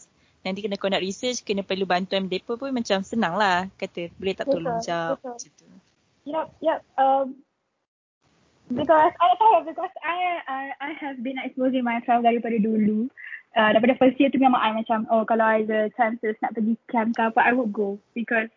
nanti 0.45 0.61
kena 0.61 0.77
conduct 0.77 1.01
research, 1.01 1.41
kena 1.41 1.65
perlu 1.65 1.89
bantuan 1.89 2.29
mereka 2.29 2.53
pun 2.53 2.69
macam 2.69 3.01
senang 3.01 3.33
lah 3.33 3.65
kata 3.81 4.13
boleh 4.21 4.37
tak 4.37 4.45
tolong 4.45 4.77
jawab 4.85 5.17
macam 5.17 5.49
tu. 5.57 5.65
Yup, 6.29 6.53
yup. 6.61 6.79
Um, 7.01 7.41
because 8.69 9.13
I 9.17 9.29
have 9.41 9.65
because 9.65 9.95
I 10.05 10.17
I 10.45 10.61
I 10.81 10.91
have 11.01 11.21
been 11.25 11.41
exposing 11.41 11.81
myself 11.81 12.21
daripada 12.21 12.61
dulu. 12.61 13.09
Uh, 13.55 13.71
daripada 13.71 13.95
first 13.95 14.19
year 14.19 14.27
tu 14.29 14.37
memang 14.37 14.59
I 14.59 14.75
macam 14.75 15.07
oh 15.07 15.23
kalau 15.23 15.47
I 15.47 15.63
ada 15.63 15.87
chances 15.95 16.35
nak 16.43 16.59
pergi 16.59 16.75
camp 16.91 17.15
ke 17.15 17.23
apa 17.23 17.39
I 17.39 17.55
would 17.55 17.71
go 17.71 17.95
because 18.11 18.51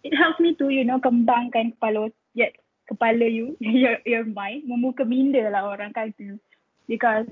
it 0.00 0.16
helps 0.16 0.40
me 0.40 0.56
to 0.56 0.72
you 0.72 0.88
know 0.88 0.96
kembangkan 0.96 1.76
kepala 1.76 2.08
yeah, 2.32 2.48
kepala 2.88 3.28
you 3.28 3.52
your 3.60 4.00
your 4.08 4.24
mind 4.24 4.64
membuka 4.64 5.04
minda 5.04 5.52
lah 5.52 5.68
orang 5.68 5.92
kata 5.92 6.40
because 6.88 7.28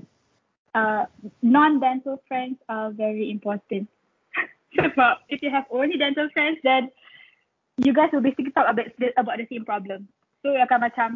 uh, 0.73 1.05
non-dental 1.41 2.21
friends 2.27 2.57
are 2.69 2.91
very 2.91 3.31
important. 3.31 3.87
If 5.29 5.41
you 5.43 5.51
have 5.51 5.65
only 5.69 5.97
dental 5.97 6.29
friends, 6.31 6.59
then 6.63 6.91
you 7.77 7.93
guys 7.93 8.09
will 8.13 8.23
basically 8.23 8.51
talk 8.51 8.69
about 8.69 8.87
about 9.17 9.37
the 9.37 9.47
same 9.51 9.65
problem. 9.65 10.07
So 10.43 10.55
akan 10.55 10.79
macam 10.87 11.07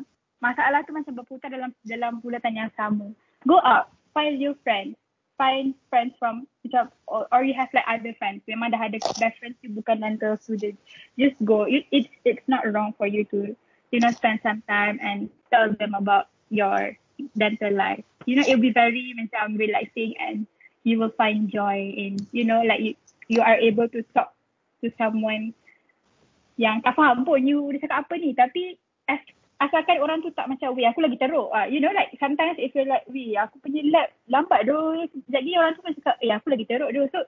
masalah 0.43 0.83
tu 0.83 0.91
macam 0.91 1.15
berputar 1.15 1.49
dalam 1.49 1.71
dalam 1.87 2.19
bulatan 2.19 2.57
yang 2.57 2.71
sama. 2.75 3.15
Go 3.47 3.61
out, 3.63 3.93
find 4.11 4.41
new 4.41 4.57
friends, 4.65 4.99
find 5.39 5.75
friends 5.87 6.15
from 6.19 6.47
macam 6.67 6.91
or, 7.07 7.29
or 7.31 7.47
you 7.47 7.55
have 7.55 7.71
like 7.71 7.87
other 7.87 8.11
friends. 8.19 8.43
Memang 8.49 8.75
dah 8.75 8.81
ada 8.81 8.99
best 8.99 9.39
friends 9.39 9.55
you 9.63 9.71
bukan 9.71 10.03
dental 10.03 10.35
student. 10.35 10.75
Just 11.15 11.39
go. 11.43 11.63
It, 11.63 11.87
it's 11.95 12.11
it's 12.27 12.45
not 12.49 12.67
wrong 12.67 12.91
for 12.99 13.07
you 13.07 13.23
to 13.31 13.55
you 13.93 13.99
know 14.03 14.11
spend 14.11 14.43
some 14.43 14.65
time 14.67 14.99
and 14.99 15.31
tell 15.53 15.71
them 15.71 15.95
about 15.95 16.27
your 16.51 16.97
dental 17.37 17.73
life. 17.73 18.03
You 18.25 18.37
know, 18.37 18.45
it'll 18.45 18.63
be 18.63 18.73
very 18.73 19.13
macam 19.15 19.57
relaxing 19.57 20.17
and 20.17 20.49
you 20.85 20.99
will 21.01 21.13
find 21.13 21.49
joy 21.49 21.93
in, 21.93 22.21
you 22.31 22.45
know, 22.45 22.61
like 22.61 22.81
you, 22.81 22.93
you 23.27 23.41
are 23.41 23.57
able 23.57 23.89
to 23.89 24.01
talk 24.13 24.33
to 24.83 24.89
someone 24.97 25.53
yang 26.55 26.79
tak 26.79 26.95
faham 26.95 27.27
pun 27.27 27.43
you 27.43 27.67
dia 27.75 27.83
cakap 27.83 28.07
apa 28.07 28.13
ni. 28.15 28.31
Tapi 28.31 28.79
as, 29.11 29.19
asalkan 29.59 29.99
orang 29.99 30.23
tu 30.23 30.31
tak 30.31 30.47
macam, 30.47 30.73
weh 30.77 30.87
aku 30.87 31.03
lagi 31.03 31.19
teruk. 31.19 31.51
Uh, 31.51 31.67
you 31.67 31.83
know, 31.83 31.91
like 31.91 32.13
sometimes 32.21 32.55
if 32.61 32.71
you're 32.73 32.87
like, 32.87 33.03
weh 33.11 33.35
aku 33.35 33.59
punya 33.59 33.81
lab 33.91 34.07
lambat 34.31 34.67
tu. 34.67 34.79
Jadi 35.29 35.49
orang 35.57 35.75
tu 35.75 35.83
pun 35.83 35.93
cakap, 35.99 36.15
eh 36.23 36.31
aku 36.31 36.47
lagi 36.53 36.65
teruk 36.67 36.89
tu. 36.93 37.03
So 37.11 37.19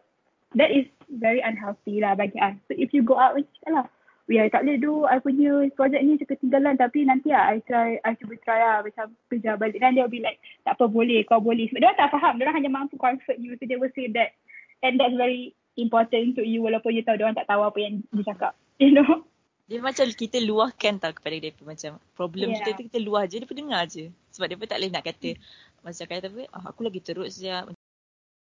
that 0.55 0.71
is 0.71 0.87
very 1.11 1.43
unhealthy 1.43 1.99
lah 1.99 2.15
bagi 2.15 2.39
us. 2.39 2.55
So 2.71 2.77
if 2.77 2.95
you 2.95 3.03
go 3.03 3.19
out, 3.19 3.35
cakap 3.35 3.71
lah, 3.73 3.85
we 4.27 4.37
I 4.37 4.51
tak 4.51 4.67
boleh 4.67 4.77
do 4.77 5.07
I 5.07 5.23
punya 5.23 5.71
project 5.73 6.03
ni 6.03 6.19
macam 6.19 6.29
ketinggalan. 6.35 6.75
Tapi 6.75 6.99
nanti 7.07 7.31
lah 7.31 7.55
I 7.55 7.63
try 7.63 7.97
I 8.03 8.13
cuba 8.19 8.35
try 8.43 8.59
lah 8.59 8.83
macam 8.83 9.15
kerja 9.31 9.55
balik. 9.55 9.79
Dan 9.79 9.95
they'll 9.95 10.11
be 10.11 10.21
like 10.21 10.37
tak 10.67 10.75
apa 10.77 10.85
boleh. 10.91 11.23
Kau 11.25 11.39
boleh. 11.39 11.71
Sebab 11.71 11.79
dia 11.79 11.95
tak 11.95 12.11
faham. 12.11 12.37
Dia 12.37 12.51
hanya 12.51 12.69
mampu 12.69 12.99
comfort 12.99 13.39
you. 13.39 13.55
So 13.57 13.65
they 13.65 13.79
will 13.79 13.91
say 13.95 14.11
that. 14.13 14.35
And 14.83 14.99
that's 14.99 15.15
very 15.15 15.55
important 15.79 16.37
to 16.37 16.43
you. 16.43 16.61
Walaupun 16.61 16.93
you 16.93 17.03
tahu 17.07 17.17
dia 17.17 17.33
tak 17.33 17.47
tahu 17.47 17.63
apa 17.63 17.77
yang 17.79 18.03
dia 18.13 18.23
cakap. 18.27 18.53
You 18.77 18.93
know? 18.93 19.25
Dia 19.65 19.81
macam 19.81 20.05
kita 20.05 20.37
luahkan 20.37 21.01
tau 21.01 21.09
kepada 21.09 21.33
dia. 21.41 21.49
Macam 21.65 21.97
problem 22.13 22.53
yeah. 22.53 22.61
kita 22.61 22.69
tu 22.77 22.83
kita 22.93 22.99
luah 23.01 23.25
je. 23.25 23.41
Dia 23.41 23.49
pun 23.49 23.57
dengar 23.57 23.89
je. 23.89 24.13
Sebab 24.37 24.45
dia 24.53 24.57
pun 24.59 24.69
tak 24.69 24.77
boleh 24.77 24.91
nak 24.93 25.03
kata. 25.03 25.33
Macam 25.81 26.05
kata 26.05 26.29
apa? 26.29 26.41
Oh, 26.53 26.63
aku 26.69 26.85
lagi 26.85 27.01
teruk 27.01 27.25
saja 27.33 27.65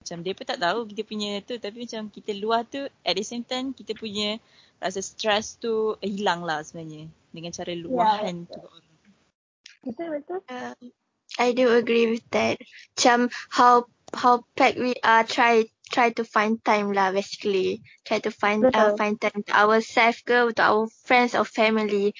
macam 0.05 0.21
dia 0.21 0.37
pun 0.37 0.45
tak 0.45 0.61
tahu 0.61 0.85
kita 0.93 1.03
punya 1.09 1.41
tu 1.41 1.57
tapi 1.57 1.89
macam 1.89 2.13
kita 2.13 2.37
luah 2.37 2.61
tu 2.69 2.85
at 2.85 3.15
the 3.17 3.25
same 3.25 3.41
time 3.41 3.73
kita 3.73 3.97
punya 3.97 4.37
rasa 4.77 5.01
stress 5.01 5.57
tu 5.57 5.97
hilang 6.05 6.45
lah 6.45 6.61
sebenarnya 6.61 7.09
dengan 7.33 7.57
cara 7.57 7.73
luahan 7.73 8.45
yeah. 8.45 8.53
tu 8.53 8.61
orang. 8.61 8.93
Betul 9.85 10.09
betul. 10.21 10.41
Uh, 10.45 10.77
I 11.41 11.57
do 11.57 11.73
agree 11.73 12.13
with 12.13 12.25
that. 12.37 12.61
Macam 12.97 13.33
how 13.49 13.89
how 14.13 14.45
packed 14.61 14.77
we 14.77 14.93
are 15.01 15.25
try 15.25 15.65
try 15.89 16.13
to 16.13 16.25
find 16.25 16.61
time 16.61 16.93
lah 16.93 17.17
basically. 17.17 17.81
Try 18.05 18.21
to 18.25 18.33
find 18.33 18.65
uh, 18.69 18.93
find 19.01 19.17
time 19.17 19.41
to 19.49 19.53
ourselves 19.57 20.21
ke 20.21 20.53
to 20.57 20.63
our 20.63 20.85
friends 21.09 21.33
or 21.33 21.49
family. 21.49 22.13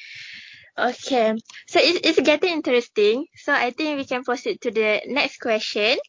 Okay. 0.75 1.39
So 1.71 1.79
it's, 1.79 2.01
it's 2.03 2.21
getting 2.25 2.51
interesting. 2.51 3.31
So 3.39 3.53
I 3.55 3.71
think 3.71 4.01
we 4.01 4.05
can 4.05 4.25
proceed 4.25 4.61
to 4.67 4.73
the 4.73 5.07
next 5.07 5.39
question. 5.39 6.01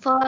For 0.00 0.20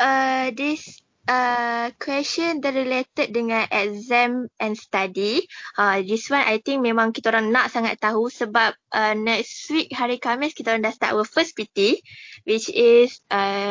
uh 0.00 0.46
this 0.52 1.00
uh, 1.30 1.94
question 2.02 2.58
that 2.60 2.74
related 2.74 3.30
dengan 3.30 3.70
exam 3.70 4.50
and 4.58 4.74
study. 4.74 5.46
Uh, 5.78 6.02
this 6.02 6.26
one 6.26 6.42
I 6.42 6.58
think 6.58 6.82
memang 6.82 7.14
kita 7.14 7.30
orang 7.30 7.54
nak 7.54 7.70
sangat 7.70 8.02
tahu 8.02 8.26
sebab 8.26 8.74
uh, 8.90 9.14
next 9.14 9.70
week 9.70 9.94
hari 9.94 10.18
Khamis 10.18 10.58
kita 10.58 10.74
orang 10.74 10.90
dah 10.90 10.94
start 10.94 11.14
our 11.14 11.26
first 11.26 11.54
PT 11.54 12.02
which 12.42 12.66
is 12.74 13.22
uh, 13.30 13.70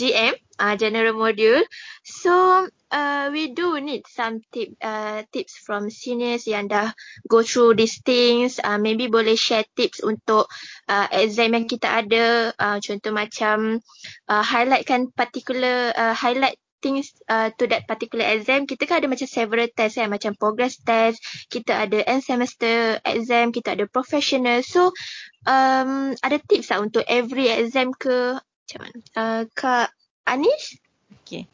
GM, 0.00 0.32
uh, 0.56 0.74
General 0.80 1.12
Module. 1.12 1.60
So 2.00 2.64
uh, 2.88 3.28
we 3.28 3.52
do 3.52 3.76
need 3.84 4.08
some 4.08 4.40
tip 4.48 4.72
uh, 4.80 5.28
tips 5.28 5.60
from 5.60 5.92
seniors 5.92 6.48
yang 6.48 6.72
dah 6.72 6.96
go 7.28 7.44
through 7.44 7.76
these 7.76 8.00
things. 8.00 8.56
Uh, 8.56 8.80
maybe 8.80 9.12
boleh 9.12 9.36
share 9.36 9.68
tips 9.76 10.00
untuk 10.00 10.48
uh, 10.88 11.06
exam 11.12 11.52
yang 11.52 11.68
kita 11.68 12.00
ada. 12.00 12.56
Uh, 12.56 12.80
contoh 12.80 13.12
macam 13.12 13.84
uh, 14.32 14.44
highlightkan 14.44 15.12
particular 15.12 15.92
uh, 15.92 16.16
highlight 16.16 16.56
things 16.80 17.12
uh, 17.28 17.52
to 17.60 17.68
that 17.68 17.84
particular 17.84 18.24
exam 18.24 18.64
kita 18.64 18.88
kan 18.88 19.04
ada 19.04 19.08
macam 19.12 19.28
several 19.28 19.68
test 19.68 20.00
kan 20.00 20.08
macam 20.08 20.32
progress 20.34 20.80
test 20.80 21.20
kita 21.52 21.76
ada 21.76 22.00
end 22.08 22.24
semester 22.24 22.96
exam 23.04 23.52
kita 23.52 23.76
ada 23.76 23.84
professional 23.84 24.64
so 24.64 24.88
um, 25.44 26.16
ada 26.24 26.40
tips 26.40 26.72
tak 26.72 26.80
untuk 26.80 27.04
every 27.06 27.52
exam 27.52 27.92
ke 27.92 28.40
macam 28.70 28.78
mana? 28.86 28.98
Uh, 29.18 29.42
Kak 29.58 29.88
Anish? 30.30 30.78
Okay 31.26 31.50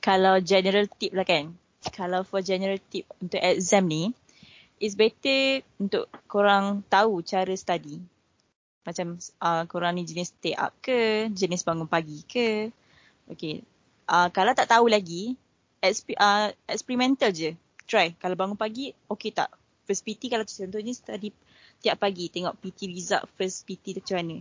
kalau 0.00 0.40
general 0.40 0.88
tip 0.88 1.12
lah 1.12 1.28
kan. 1.28 1.52
Kalau 1.92 2.24
for 2.24 2.44
general 2.44 2.76
tip 2.92 3.08
untuk 3.20 3.40
exam 3.40 3.88
ni 3.88 4.12
is 4.80 4.96
better 4.96 5.64
untuk 5.80 6.08
korang 6.28 6.84
tahu 6.88 7.24
cara 7.24 7.52
study. 7.56 8.00
Macam 8.84 9.16
uh, 9.40 9.64
korang 9.68 9.96
ni 9.96 10.08
jenis 10.08 10.32
stay 10.32 10.56
up 10.56 10.72
ke? 10.80 11.28
Jenis 11.32 11.64
bangun 11.64 11.88
pagi 11.88 12.24
ke? 12.24 12.72
Okay 13.28 13.60
uh, 14.08 14.28
kalau 14.32 14.56
tak 14.56 14.68
tahu 14.68 14.88
lagi 14.88 15.36
exp- 15.80 16.16
uh, 16.16 16.52
experimental 16.68 17.32
je. 17.32 17.54
Try. 17.84 18.16
Kalau 18.16 18.36
bangun 18.36 18.56
pagi 18.56 18.92
okay 19.08 19.32
tak? 19.32 19.52
First 19.84 20.04
PT 20.04 20.32
kalau 20.32 20.44
contohnya 20.44 20.92
study 20.96 21.32
tiap 21.80 21.96
pagi. 22.00 22.28
Tengok 22.32 22.56
PT 22.60 22.88
result 22.92 23.24
first 23.36 23.64
PT 23.68 23.96
tu 23.96 24.00
macam 24.00 24.16
mana 24.20 24.36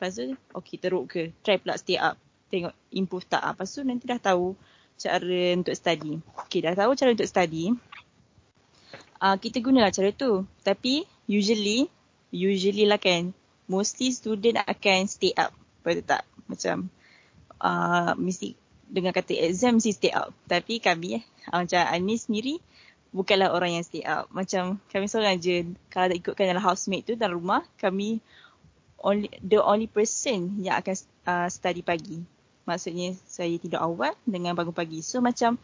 lepas 0.00 0.16
tu 0.16 0.32
okay 0.56 0.80
teruk 0.80 1.04
ke 1.12 1.36
try 1.44 1.60
pula 1.60 1.76
stay 1.76 2.00
up 2.00 2.16
tengok 2.48 2.72
improve 2.88 3.28
tak 3.28 3.44
lepas 3.44 3.68
tu 3.68 3.84
nanti 3.84 4.08
dah 4.08 4.16
tahu 4.16 4.56
cara 5.00 5.56
untuk 5.56 5.72
study. 5.72 6.20
Okay, 6.44 6.60
dah 6.60 6.76
tahu 6.76 6.92
cara 6.92 7.16
untuk 7.16 7.24
study. 7.24 7.72
Uh, 9.16 9.36
kita 9.40 9.64
gunalah 9.64 9.88
cara 9.88 10.12
tu. 10.12 10.44
Tapi 10.60 11.08
usually, 11.24 11.88
usually 12.28 12.84
lah 12.84 13.00
kan, 13.00 13.32
mostly 13.64 14.12
student 14.12 14.60
akan 14.60 15.08
stay 15.08 15.32
up. 15.32 15.56
Betul 15.80 16.04
tak? 16.04 16.28
Macam 16.44 16.92
uh, 17.64 18.12
mesti 18.20 18.52
dengan 18.84 19.16
kata 19.16 19.32
exam 19.40 19.80
mesti 19.80 19.96
stay 19.96 20.12
up. 20.12 20.36
Tapi 20.44 20.84
kami 20.84 21.16
eh, 21.16 21.24
uh, 21.48 21.64
macam 21.64 21.80
Anis 21.88 22.28
sendiri, 22.28 22.60
bukanlah 23.16 23.56
orang 23.56 23.80
yang 23.80 23.84
stay 23.88 24.04
up. 24.04 24.28
Macam 24.28 24.76
kami 24.92 25.08
seorang 25.08 25.40
je, 25.40 25.64
kalau 25.88 26.12
tak 26.12 26.20
ikutkan 26.20 26.44
dalam 26.52 26.60
housemate 26.60 27.08
tu 27.08 27.14
dalam 27.16 27.40
rumah, 27.40 27.64
kami 27.80 28.20
only 29.00 29.28
the 29.40 29.60
only 29.60 29.88
person 29.88 30.60
yang 30.60 30.80
akan 30.80 30.96
uh, 31.26 31.48
study 31.48 31.80
pagi 31.80 32.22
maksudnya 32.70 33.18
saya 33.26 33.50
tidur 33.58 33.82
awal 33.82 34.14
dengan 34.22 34.54
bangun 34.54 34.70
pagi. 34.70 35.02
So 35.02 35.18
macam 35.18 35.58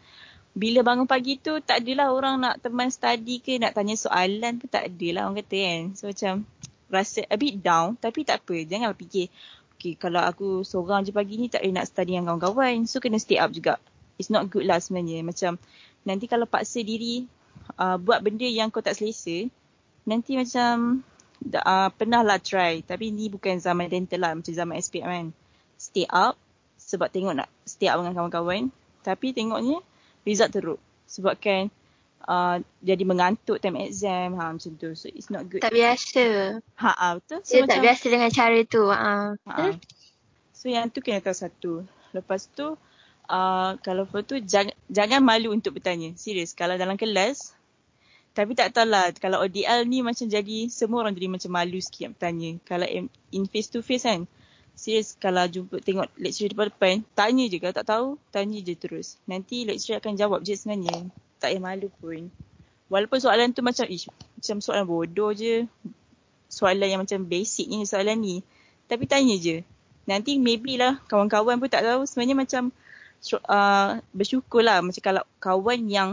bila 0.57 0.83
bangun 0.83 1.07
pagi 1.07 1.39
tu 1.39 1.55
tak 1.63 1.85
adalah 1.85 2.11
orang 2.11 2.35
nak 2.43 2.55
teman 2.59 2.91
study 2.91 3.39
ke 3.39 3.61
nak 3.61 3.77
tanya 3.77 3.95
soalan 3.95 4.59
pun 4.59 4.67
tak 4.67 4.91
adalah 4.91 5.31
orang 5.31 5.39
kata 5.39 5.57
kan. 5.57 5.81
So 5.95 6.11
macam 6.11 6.33
rasa 6.91 7.23
a 7.31 7.35
bit 7.39 7.63
down 7.63 7.95
tapi 7.95 8.27
tak 8.27 8.43
apa. 8.43 8.67
Jangan 8.67 8.91
fikir 8.91 9.31
okay 9.77 9.93
kalau 9.95 10.19
aku 10.19 10.67
seorang 10.67 11.07
je 11.07 11.15
pagi 11.15 11.39
ni 11.39 11.47
tak 11.47 11.63
boleh 11.63 11.79
nak 11.79 11.87
study 11.87 12.17
dengan 12.17 12.35
kawan-kawan. 12.35 12.83
So 12.89 12.99
kena 12.99 13.21
stay 13.23 13.39
up 13.39 13.55
juga. 13.55 13.79
It's 14.19 14.33
not 14.33 14.51
good 14.51 14.67
lah 14.67 14.83
sebenarnya. 14.83 15.23
Macam 15.23 15.61
nanti 16.03 16.27
kalau 16.27 16.49
paksa 16.49 16.83
diri 16.83 17.23
uh, 17.79 17.95
buat 18.01 18.19
benda 18.19 18.49
yang 18.49 18.73
kau 18.73 18.83
tak 18.83 18.99
selesa 18.99 19.47
nanti 20.07 20.39
macam 20.39 21.03
uh, 21.43 21.89
pernah 21.93 22.21
lah 22.25 22.41
try. 22.41 22.81
Tapi 22.83 23.13
ni 23.13 23.29
bukan 23.29 23.57
zaman 23.57 23.89
dental 23.89 24.19
lah. 24.21 24.31
Macam 24.33 24.53
zaman 24.53 24.75
SPM 24.77 25.09
kan. 25.09 25.27
Stay 25.77 26.05
up. 26.09 26.35
Sebab 26.77 27.09
tengok 27.11 27.33
nak 27.35 27.49
stay 27.65 27.89
up 27.89 27.99
dengan 28.01 28.15
kawan-kawan. 28.15 28.69
Tapi 29.01 29.33
tengoknya 29.33 29.81
result 30.27 30.51
teruk. 30.53 30.79
Sebabkan 31.07 31.71
uh, 32.27 32.59
jadi 32.83 33.03
mengantuk 33.07 33.57
time 33.63 33.87
exam. 33.87 34.35
Ha 34.37 34.53
macam 34.53 34.71
tu. 34.75 34.93
So 34.93 35.07
it's 35.09 35.31
not 35.31 35.47
good. 35.47 35.63
Tak 35.63 35.73
biasa. 35.73 36.57
Ha 36.59 36.91
uh, 36.93 37.11
betul. 37.21 37.39
So, 37.43 37.51
Dia 37.53 37.61
macam, 37.63 37.71
tak 37.71 37.79
biasa 37.83 38.05
dengan 38.11 38.29
cara 38.29 38.59
tu. 38.67 38.83
Ha. 38.91 39.13
Uh. 39.47 39.73
so 40.53 40.65
yang 40.67 40.91
tu 40.91 40.99
kena 41.01 41.23
tahu 41.23 41.35
satu. 41.35 41.73
Lepas 42.13 42.49
tu 42.51 42.75
uh, 43.27 43.71
kalau 43.83 44.03
for 44.07 44.23
tu 44.23 44.39
jangan, 44.39 44.73
jangan 44.91 45.21
malu 45.23 45.53
untuk 45.53 45.79
bertanya. 45.79 46.15
Serius. 46.19 46.55
Kalau 46.55 46.75
dalam 46.75 46.95
kelas 46.95 47.56
tapi 48.37 48.53
tak 48.53 48.77
tahulah 48.77 49.09
kalau 49.17 49.41
ODL 49.41 49.89
ni 49.89 50.05
macam 50.05 50.29
jadi 50.29 50.69
semua 50.69 51.01
orang 51.01 51.17
jadi 51.17 51.25
macam 51.33 51.49
malu 51.49 51.81
sikit 51.81 52.13
bertanya 52.13 52.61
kalau 52.61 52.85
in 53.33 53.43
face 53.49 53.73
to 53.73 53.81
face 53.81 54.05
kan 54.05 54.29
serius 54.77 55.17
kalau 55.17 55.49
jumpa 55.49 55.81
tengok 55.81 56.13
lecturer 56.21 56.53
depan-depan, 56.53 57.01
tanya 57.17 57.49
je 57.49 57.57
kalau 57.57 57.73
tak 57.73 57.87
tahu, 57.89 58.07
tanya 58.29 58.61
je 58.61 58.77
terus. 58.77 59.17
Nanti 59.25 59.65
lecturer 59.65 59.97
akan 59.97 60.13
jawab 60.13 60.45
je 60.45 60.53
sebenarnya. 60.53 61.09
Tak 61.41 61.49
payah 61.49 61.61
malu 61.61 61.89
pun. 61.97 62.29
Walaupun 62.87 63.17
soalan 63.17 63.51
tu 63.51 63.65
macam, 63.65 63.89
ish, 63.89 64.05
macam 64.37 64.61
soalan 64.61 64.85
bodoh 64.85 65.33
je. 65.33 65.65
Soalan 66.47 66.87
yang 66.87 67.01
macam 67.01 67.25
basic 67.25 67.67
ni 67.67 67.83
soalan 67.89 68.21
ni. 68.21 68.45
Tapi 68.85 69.09
tanya 69.09 69.33
je. 69.35 69.65
Nanti 70.05 70.37
maybe 70.37 70.77
lah 70.77 71.01
kawan-kawan 71.09 71.57
pun 71.57 71.67
tak 71.67 71.83
tahu 71.83 72.05
sebenarnya 72.07 72.37
macam 72.37 72.63
uh, 73.49 73.99
bersyukur 74.13 74.63
lah 74.63 74.79
macam 74.79 75.01
kalau 75.03 75.25
kawan 75.41 75.89
yang 75.89 76.09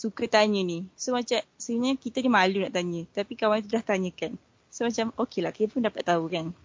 suka 0.00 0.24
tanya 0.24 0.64
ni. 0.64 0.88
So 0.96 1.12
macam 1.12 1.44
sebenarnya 1.60 2.00
kita 2.00 2.24
ni 2.24 2.32
malu 2.32 2.64
nak 2.64 2.72
tanya. 2.72 3.04
Tapi 3.12 3.36
kawan 3.36 3.60
tu 3.60 3.68
dah 3.68 3.84
tanyakan. 3.84 4.40
So 4.72 4.88
macam 4.88 5.12
okey 5.20 5.44
lah 5.44 5.52
kita 5.52 5.76
pun 5.76 5.84
dapat 5.84 6.08
tahu 6.08 6.24
kan. 6.32 6.56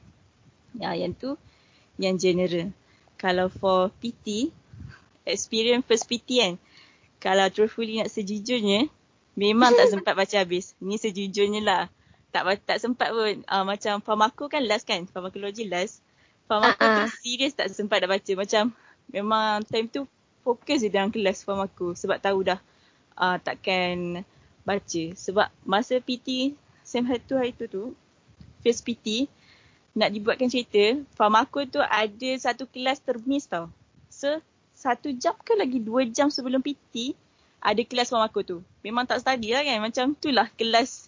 Ya, 0.79 0.95
yang 0.95 1.11
tu 1.11 1.35
yang 1.99 2.15
general. 2.15 2.71
Kalau 3.19 3.51
for 3.51 3.91
PT, 3.99 4.55
experience 5.27 5.83
first 5.83 6.07
PT 6.07 6.39
kan, 6.39 6.53
kalau 7.19 7.51
truthfully 7.51 7.99
nak 7.99 8.11
sejujurnya, 8.11 8.87
memang 9.35 9.75
tak 9.75 9.91
sempat 9.91 10.15
baca 10.19 10.35
habis. 10.39 10.71
Ni 10.79 10.95
sejujurnya 10.95 11.59
lah. 11.59 11.83
Tak 12.31 12.43
tak 12.63 12.79
sempat 12.79 13.11
pun. 13.11 13.43
Uh, 13.47 13.63
macam 13.67 13.99
farmako 13.99 14.47
kan 14.47 14.63
last 14.63 14.87
kan? 14.87 15.07
Farmakologi 15.11 15.67
last. 15.67 15.99
Farmako 16.47 16.83
uh-uh. 16.83 17.07
tu 17.07 17.19
serius 17.19 17.55
tak 17.55 17.67
sempat 17.71 18.03
dah 18.03 18.11
baca. 18.11 18.31
Macam 18.35 18.71
memang 19.11 19.63
time 19.67 19.87
tu 19.91 20.07
fokus 20.43 20.83
je 20.83 20.91
dalam 20.91 21.11
kelas 21.11 21.43
farmako. 21.47 21.95
Sebab 21.95 22.19
tahu 22.19 22.43
dah 22.43 22.59
uh, 23.19 23.37
takkan 23.39 24.23
baca. 24.67 25.03
Sebab 25.15 25.47
masa 25.63 25.99
PT, 25.99 26.55
SEM 26.85 27.07
1 27.07 27.25
hari 27.35 27.51
tu 27.55 27.65
tu, 27.67 27.83
first 28.61 28.85
PT, 28.85 29.29
nak 29.95 30.11
dibuatkan 30.11 30.51
cerita, 30.51 30.99
Famako 31.15 31.63
tu 31.69 31.79
ada 31.79 32.29
satu 32.35 32.67
kelas 32.67 32.99
termis 32.99 33.47
tau. 33.47 33.71
So, 34.11 34.43
satu 34.75 35.15
jam 35.15 35.33
ke 35.39 35.55
lagi 35.55 35.79
dua 35.79 36.03
jam 36.03 36.27
sebelum 36.27 36.59
PT, 36.59 37.15
ada 37.63 37.81
kelas 37.81 38.11
Famako 38.11 38.43
tu. 38.43 38.57
Memang 38.83 39.07
tak 39.07 39.23
study 39.23 39.55
lah 39.55 39.63
kan. 39.63 39.79
Macam 39.79 40.05
tu 40.13 40.29
lah 40.35 40.51
kelas 40.59 41.07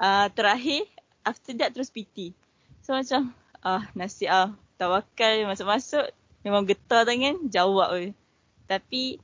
uh, 0.00 0.26
terakhir, 0.32 0.88
after 1.22 1.52
that 1.60 1.70
terus 1.76 1.92
PT. 1.92 2.34
So 2.82 2.96
macam, 2.96 3.30
ah 3.62 3.86
nasi 3.94 4.26
ah 4.26 4.50
tawakal 4.80 5.46
masuk-masuk, 5.46 6.10
memang 6.42 6.66
getar 6.66 7.06
tangan, 7.06 7.38
jawab 7.46 7.94
je. 8.00 8.10
Tapi, 8.66 9.22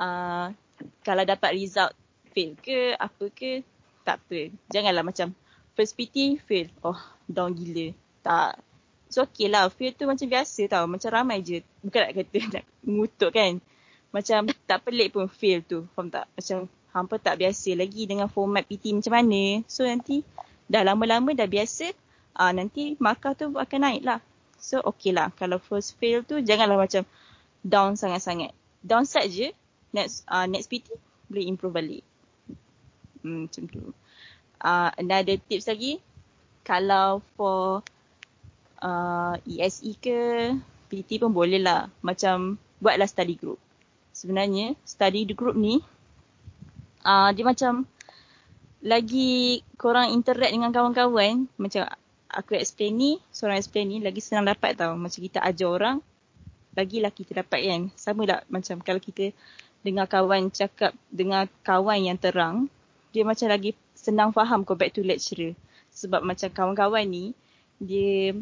uh, 0.00 0.54
kalau 1.02 1.22
dapat 1.24 1.56
result 1.56 1.92
fail 2.34 2.52
ke, 2.60 2.92
apa 2.98 3.24
ke, 3.32 3.64
tak 4.06 4.22
apa. 4.22 4.54
Janganlah 4.70 5.02
macam 5.02 5.34
first 5.74 5.98
PT 5.98 6.38
fail. 6.46 6.70
Oh, 6.86 6.98
down 7.26 7.56
gila. 7.56 7.90
Tak. 8.22 8.60
So 9.10 9.26
okay 9.26 9.50
lah. 9.50 9.66
Fail 9.72 9.96
tu 9.96 10.06
macam 10.06 10.26
biasa 10.28 10.66
tau. 10.70 10.84
Macam 10.86 11.10
ramai 11.10 11.42
je. 11.42 11.62
Bukan 11.82 12.00
nak 12.06 12.12
kata 12.14 12.38
nak 12.60 12.64
mengutuk 12.86 13.30
kan. 13.34 13.58
Macam 14.14 14.48
tak 14.64 14.78
pelik 14.86 15.12
pun 15.16 15.26
fail 15.26 15.64
tu. 15.66 15.84
Faham 15.92 16.08
tak? 16.08 16.30
Macam 16.32 16.70
hampa 16.94 17.20
tak 17.20 17.36
biasa 17.36 17.76
lagi 17.76 18.08
dengan 18.08 18.30
format 18.30 18.64
PT 18.64 18.96
macam 18.96 19.12
mana. 19.12 19.60
So 19.66 19.84
nanti 19.84 20.22
dah 20.70 20.86
lama-lama 20.86 21.34
dah 21.34 21.50
biasa. 21.50 21.92
Ah 22.36 22.48
uh, 22.48 22.52
nanti 22.52 22.96
markah 23.00 23.32
tu 23.32 23.52
akan 23.52 23.80
naik 23.80 24.02
lah. 24.04 24.20
So 24.60 24.80
okay 24.86 25.12
lah. 25.12 25.32
Kalau 25.36 25.60
first 25.60 25.98
fail 26.00 26.22
tu 26.22 26.40
janganlah 26.40 26.78
macam 26.78 27.02
down 27.66 27.98
sangat-sangat. 27.98 28.54
Downside 28.86 29.30
je. 29.34 29.48
Next 29.94 30.26
uh, 30.26 30.46
next 30.48 30.70
PT 30.70 30.94
boleh 31.30 31.44
improve 31.46 31.74
balik. 31.74 32.04
Hmm, 33.22 33.50
macam 33.50 33.62
tu. 33.66 33.82
Uh, 34.62 34.90
another 34.96 35.36
tips 35.36 35.68
lagi 35.68 36.00
kalau 36.66 37.20
for 37.36 37.84
uh, 38.82 39.34
ESE 39.46 39.94
ke 39.98 40.52
PT 40.90 41.22
pun 41.22 41.34
boleh 41.34 41.60
lah. 41.62 41.90
Macam 42.02 42.58
buatlah 42.78 43.10
study 43.10 43.34
group. 43.34 43.58
Sebenarnya 44.16 44.78
study 44.86 45.28
group 45.28 45.58
ni 45.58 45.82
uh, 47.04 47.30
dia 47.30 47.44
macam 47.44 47.84
lagi 48.82 49.62
korang 49.78 50.12
interact 50.14 50.52
dengan 50.52 50.70
kawan-kawan. 50.74 51.50
Macam 51.58 51.90
aku 52.30 52.58
explain 52.58 52.94
ni 52.98 53.10
seorang 53.30 53.58
explain 53.58 53.86
ni 53.90 53.98
lagi 54.02 54.22
senang 54.22 54.46
dapat 54.46 54.78
tau. 54.78 54.94
Macam 54.98 55.20
kita 55.22 55.42
ajar 55.42 55.68
orang 55.70 55.98
lagilah 56.76 57.10
kita 57.10 57.40
dapat 57.40 57.60
kan. 57.64 57.82
Sama 57.96 58.28
tak 58.28 58.44
macam 58.52 58.76
kalau 58.84 59.00
kita 59.00 59.32
dengar 59.86 60.10
kawan 60.10 60.50
cakap 60.50 60.90
dengar 61.14 61.46
kawan 61.62 62.02
yang 62.02 62.18
terang 62.18 62.66
dia 63.16 63.24
macam 63.24 63.48
lagi 63.48 63.72
senang 63.96 64.28
faham 64.28 64.60
compared 64.60 64.92
to 64.92 65.00
lecturer. 65.00 65.56
Sebab 65.96 66.20
macam 66.20 66.52
kawan-kawan 66.52 67.08
ni, 67.08 67.32
dia 67.80 68.36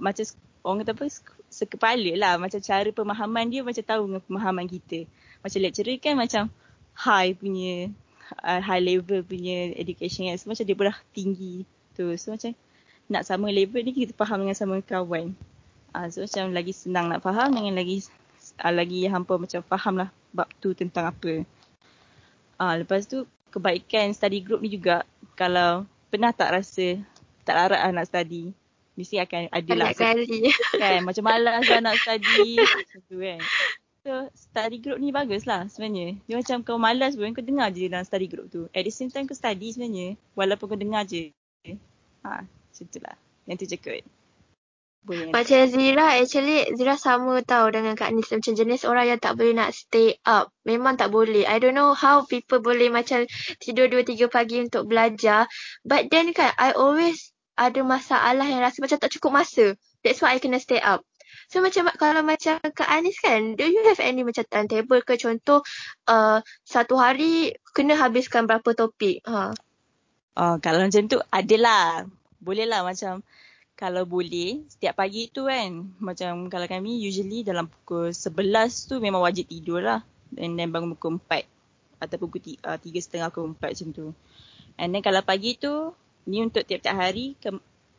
macam 0.00 0.24
orang 0.64 0.80
kata 0.80 0.92
apa, 0.96 1.04
sekepala 1.52 2.10
lah. 2.16 2.40
Macam 2.40 2.56
cara 2.64 2.88
pemahaman 2.88 3.52
dia 3.52 3.60
macam 3.60 3.84
tahu 3.84 4.02
dengan 4.08 4.22
pemahaman 4.24 4.64
kita. 4.64 5.04
macam 5.44 5.58
lecturer 5.60 5.98
kan 6.00 6.14
macam 6.16 6.48
high 6.96 7.36
punya 7.36 7.92
uh, 8.40 8.62
high 8.64 8.80
level 8.80 9.20
punya 9.20 9.76
education 9.76 10.32
kan. 10.32 10.40
So 10.40 10.48
macam 10.48 10.64
dia 10.64 10.76
dah 10.88 10.98
tinggi 11.12 11.68
tu. 11.92 12.08
So 12.16 12.32
macam 12.32 12.56
nak 13.12 13.28
sama 13.28 13.52
level 13.52 13.84
ni 13.84 13.92
kita 13.92 14.16
faham 14.16 14.48
dengan 14.48 14.56
sama 14.56 14.80
kawan. 14.80 15.36
Uh, 15.92 16.08
so 16.08 16.24
macam 16.24 16.56
lagi 16.56 16.72
senang 16.72 17.12
nak 17.12 17.20
faham 17.20 17.52
dengan 17.52 17.76
lagi 17.76 18.08
uh, 18.60 18.72
lagi 18.74 19.08
hampa 19.08 19.38
macam 19.40 19.60
faham 19.64 19.94
lah 20.02 20.08
bab 20.32 20.48
tu 20.60 20.72
tentang 20.76 21.12
apa. 21.12 21.44
Uh, 22.60 22.74
lepas 22.84 23.08
tu 23.08 23.24
kebaikan 23.52 24.12
study 24.16 24.40
group 24.40 24.64
ni 24.64 24.72
juga 24.72 25.04
kalau 25.36 25.84
pernah 26.08 26.32
tak 26.32 26.52
rasa 26.56 27.00
tak 27.44 27.54
larat 27.56 27.80
lah 27.84 27.90
nak 27.92 28.08
study 28.08 28.52
mesti 28.92 29.16
akan 29.20 29.48
ada 29.48 29.72
lah 29.72 29.90
kali. 29.96 30.52
kan 30.76 31.00
macam 31.08 31.24
malas 31.24 31.64
lah 31.64 31.80
nak 31.80 31.96
study 32.00 32.60
macam 32.60 33.00
tu 33.08 33.16
kan 33.20 33.40
So 34.02 34.26
study 34.34 34.82
group 34.82 34.98
ni 34.98 35.14
bagus 35.14 35.46
lah 35.46 35.70
sebenarnya. 35.70 36.18
Dia 36.26 36.34
macam 36.34 36.66
kau 36.66 36.74
malas 36.74 37.14
pun 37.14 37.30
kau 37.30 37.38
dengar 37.46 37.70
je 37.70 37.86
dalam 37.86 38.02
study 38.02 38.26
group 38.26 38.50
tu. 38.50 38.66
At 38.74 38.82
the 38.82 38.90
same 38.90 39.14
time 39.14 39.30
kau 39.30 39.38
study 39.38 39.70
sebenarnya. 39.70 40.18
Walaupun 40.34 40.74
kau 40.74 40.74
dengar 40.74 41.06
je. 41.06 41.30
Ha, 42.26 42.42
macam 42.42 42.84
tu 42.90 42.98
lah. 42.98 43.14
Yang 43.46 43.56
tu 43.62 43.66
je 43.70 43.78
kot. 43.78 44.02
Boleh 45.02 45.34
macam 45.34 45.66
Zira, 45.66 46.14
actually 46.14 46.62
Zira 46.78 46.94
sama 46.94 47.42
tau 47.42 47.66
dengan 47.74 47.98
Kak 47.98 48.14
Nis. 48.14 48.30
Macam 48.30 48.54
jenis 48.54 48.86
orang 48.86 49.10
yang 49.10 49.18
tak 49.18 49.34
boleh 49.34 49.50
nak 49.50 49.74
stay 49.74 50.14
up. 50.22 50.54
Memang 50.62 50.94
tak 50.94 51.10
boleh. 51.10 51.42
I 51.42 51.58
don't 51.58 51.74
know 51.74 51.90
how 51.90 52.22
people 52.22 52.62
boleh 52.62 52.86
macam 52.86 53.26
tidur 53.58 53.90
2-3 53.90 54.30
pagi 54.30 54.62
untuk 54.62 54.86
belajar. 54.86 55.50
But 55.82 56.06
then 56.06 56.30
kan, 56.30 56.54
I 56.54 56.78
always 56.78 57.34
ada 57.58 57.82
masalah 57.82 58.46
yang 58.46 58.62
rasa 58.62 58.78
macam 58.78 59.02
tak 59.02 59.10
cukup 59.18 59.42
masa. 59.42 59.74
That's 60.06 60.22
why 60.22 60.38
I 60.38 60.42
kena 60.42 60.62
stay 60.62 60.78
up. 60.78 61.02
So 61.50 61.58
macam 61.58 61.90
kalau 61.98 62.22
macam 62.22 62.62
Kak 62.62 62.86
Anis 62.86 63.18
kan, 63.18 63.58
do 63.58 63.66
you 63.66 63.82
have 63.90 63.98
any 63.98 64.22
macam 64.22 64.46
timetable 64.46 65.02
ke 65.02 65.18
contoh 65.18 65.66
uh, 66.06 66.38
satu 66.62 66.94
hari 66.94 67.58
kena 67.74 67.98
habiskan 67.98 68.46
berapa 68.46 68.70
topik? 68.70 69.18
Ha. 69.26 69.50
Oh, 70.38 70.54
kalau 70.62 70.86
macam 70.86 71.10
tu 71.10 71.18
adalah. 71.34 72.06
Boleh 72.42 72.66
lah 72.66 72.82
macam 72.86 73.22
kalau 73.82 74.06
boleh 74.06 74.62
setiap 74.70 75.02
pagi 75.02 75.26
tu 75.26 75.50
kan. 75.50 75.90
Macam 75.98 76.46
kalau 76.46 76.70
kami 76.70 77.02
usually 77.02 77.42
dalam 77.42 77.66
pukul 77.66 78.14
11 78.14 78.70
tu 78.86 79.02
memang 79.02 79.26
wajib 79.26 79.50
tidur 79.50 79.82
lah. 79.82 80.06
And 80.38 80.54
then 80.54 80.70
bangun 80.70 80.94
pukul 80.94 81.18
4 81.18 81.42
atau 81.98 82.16
pukul 82.22 82.62
3 82.62 82.62
uh, 82.62 82.78
setengah 82.78 83.34
pukul 83.34 83.58
4 83.58 83.74
macam 83.74 83.88
tu. 83.90 84.06
And 84.78 84.94
then 84.94 85.02
kalau 85.02 85.26
pagi 85.26 85.58
tu 85.58 85.98
ni 86.30 86.46
untuk 86.46 86.62
tiap-tiap 86.62 86.94
hari 86.94 87.34
ke, 87.42 87.50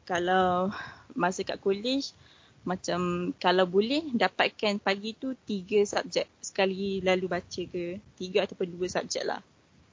kalau 0.08 0.72
masa 1.20 1.44
kat 1.44 1.60
college 1.60 2.16
macam 2.64 3.32
kalau 3.44 3.68
boleh 3.68 4.08
dapatkan 4.16 4.80
pagi 4.80 5.20
tu 5.20 5.36
tiga 5.44 5.84
subjek 5.84 6.32
sekali 6.40 7.04
lalu 7.04 7.28
baca 7.28 7.62
ke 7.68 8.00
tiga 8.16 8.48
ataupun 8.48 8.72
dua 8.72 8.88
subjek 8.88 9.28
lah 9.28 9.44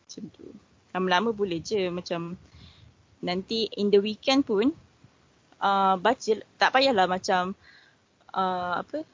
macam 0.07 0.23
tu 0.31 0.47
lama-lama 0.95 1.35
boleh 1.35 1.59
je 1.59 1.91
macam 1.91 2.39
nanti 3.27 3.67
in 3.75 3.91
the 3.91 3.99
weekend 3.99 4.47
pun 4.47 4.71
uh, 5.61 5.95
baca 6.01 6.33
tak 6.59 6.71
payahlah 6.75 7.07
macam 7.07 7.55
uh, 8.35 8.83
apa 8.83 9.05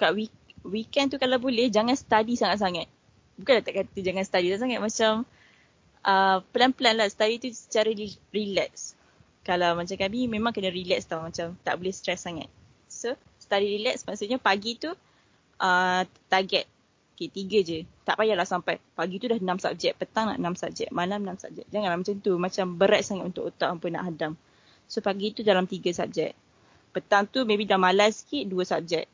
kat 0.00 0.10
week, 0.16 0.34
weekend 0.64 1.12
tu 1.12 1.18
kalau 1.20 1.36
boleh 1.36 1.68
jangan 1.68 1.96
study 1.96 2.36
sangat-sangat 2.36 2.86
bukanlah 3.40 3.64
tak 3.64 3.74
kata 3.84 3.98
jangan 4.00 4.24
study 4.24 4.52
sangat 4.56 4.80
macam 4.80 5.28
uh, 6.04 6.38
pelan-pelan 6.52 7.00
lah 7.00 7.08
study 7.08 7.40
tu 7.40 7.48
secara 7.52 7.90
relax 8.32 8.94
kalau 9.44 9.74
macam 9.74 9.96
kami 9.96 10.28
memang 10.28 10.52
kena 10.52 10.68
relax 10.68 11.08
tau 11.08 11.24
macam 11.24 11.56
tak 11.64 11.74
boleh 11.80 11.92
stress 11.92 12.28
sangat 12.28 12.48
So 12.90 13.14
study 13.38 13.80
relax 13.80 14.02
maksudnya 14.04 14.36
pagi 14.42 14.76
tu 14.76 14.90
uh, 15.62 16.02
target 16.26 16.66
okay, 17.20 17.28
tiga 17.28 17.58
je. 17.60 17.84
Tak 18.08 18.16
payahlah 18.16 18.48
sampai 18.48 18.80
pagi 18.96 19.20
tu 19.20 19.28
dah 19.28 19.36
enam 19.36 19.60
subjek, 19.60 19.92
petang 20.00 20.32
nak 20.32 20.40
enam 20.40 20.56
subjek, 20.56 20.88
malam 20.88 21.20
enam 21.20 21.36
subjek. 21.36 21.68
Janganlah 21.68 22.00
macam 22.00 22.16
tu. 22.24 22.32
Macam 22.40 22.66
berat 22.80 23.04
sangat 23.04 23.28
untuk 23.28 23.52
otak 23.52 23.68
hampa 23.68 23.86
nak 23.92 24.04
hadam. 24.08 24.32
So 24.90 24.98
pagi 24.98 25.30
tu 25.30 25.46
dalam 25.46 25.70
tiga 25.70 25.94
subjek. 25.94 26.34
Petang 26.90 27.30
tu 27.30 27.46
maybe 27.46 27.62
dah 27.62 27.78
malas 27.78 28.26
sikit 28.26 28.50
dua 28.50 28.66
subjek. 28.66 29.06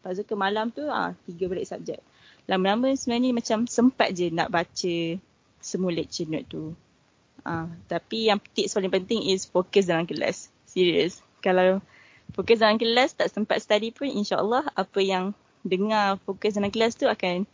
Lepas 0.00 0.16
tu 0.16 0.24
ke 0.24 0.32
malam 0.32 0.72
tu 0.72 0.88
ah 0.88 1.12
tiga 1.28 1.52
balik 1.52 1.68
subjek. 1.68 2.00
Lama-lama 2.48 2.88
sebenarnya 2.96 3.36
macam 3.36 3.68
sempat 3.68 4.16
je 4.16 4.32
nak 4.32 4.48
baca 4.48 4.96
semua 5.60 5.92
lecture 5.92 6.24
note 6.24 6.48
tu. 6.48 6.72
Ah, 7.44 7.68
tapi 7.92 8.32
yang 8.32 8.40
tips 8.40 8.72
paling 8.72 8.88
penting 8.88 9.28
is 9.28 9.44
fokus 9.44 9.84
dalam 9.84 10.08
kelas. 10.08 10.48
Serius. 10.64 11.20
Kalau 11.44 11.84
fokus 12.32 12.64
dalam 12.64 12.80
kelas 12.80 13.12
tak 13.12 13.28
sempat 13.28 13.60
study 13.60 13.92
pun 13.92 14.08
insyaAllah 14.08 14.64
apa 14.72 15.00
yang 15.04 15.36
dengar 15.60 16.16
fokus 16.24 16.56
dalam 16.56 16.72
kelas 16.72 16.96
tu 16.96 17.04
akan 17.04 17.44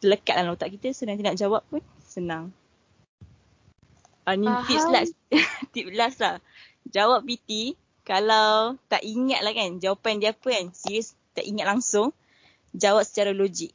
terlekat 0.00 0.40
dalam 0.40 0.56
otak 0.56 0.72
kita 0.72 0.96
so 0.96 1.04
nanti 1.04 1.20
nak 1.20 1.36
jawab 1.36 1.60
pun 1.68 1.84
senang. 2.00 2.48
Uh, 4.24 4.36
ni 4.40 4.48
uh, 4.48 4.64
tips 4.64 4.88
last. 4.88 5.12
tips 5.76 5.92
last 5.92 6.18
lah. 6.24 6.36
Jawab 6.88 7.28
PT 7.28 7.76
kalau 8.06 8.80
tak 8.88 9.04
ingat 9.04 9.44
lah 9.44 9.52
kan 9.52 9.76
jawapan 9.78 10.18
dia 10.22 10.32
apa 10.32 10.48
kan. 10.48 10.66
Serius 10.72 11.12
tak 11.36 11.44
ingat 11.44 11.68
langsung. 11.68 12.16
Jawab 12.72 13.04
secara 13.04 13.34
logik. 13.34 13.74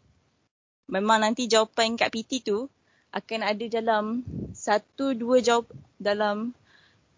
Memang 0.89 1.22
nanti 1.22 1.46
jawapan 1.46 1.98
kat 1.98 2.10
PT 2.13 2.46
tu 2.46 2.70
akan 3.15 3.39
ada 3.48 3.65
dalam 3.72 4.26
satu 4.52 5.15
dua 5.15 5.39
jawab 5.39 5.70
dalam 5.96 6.52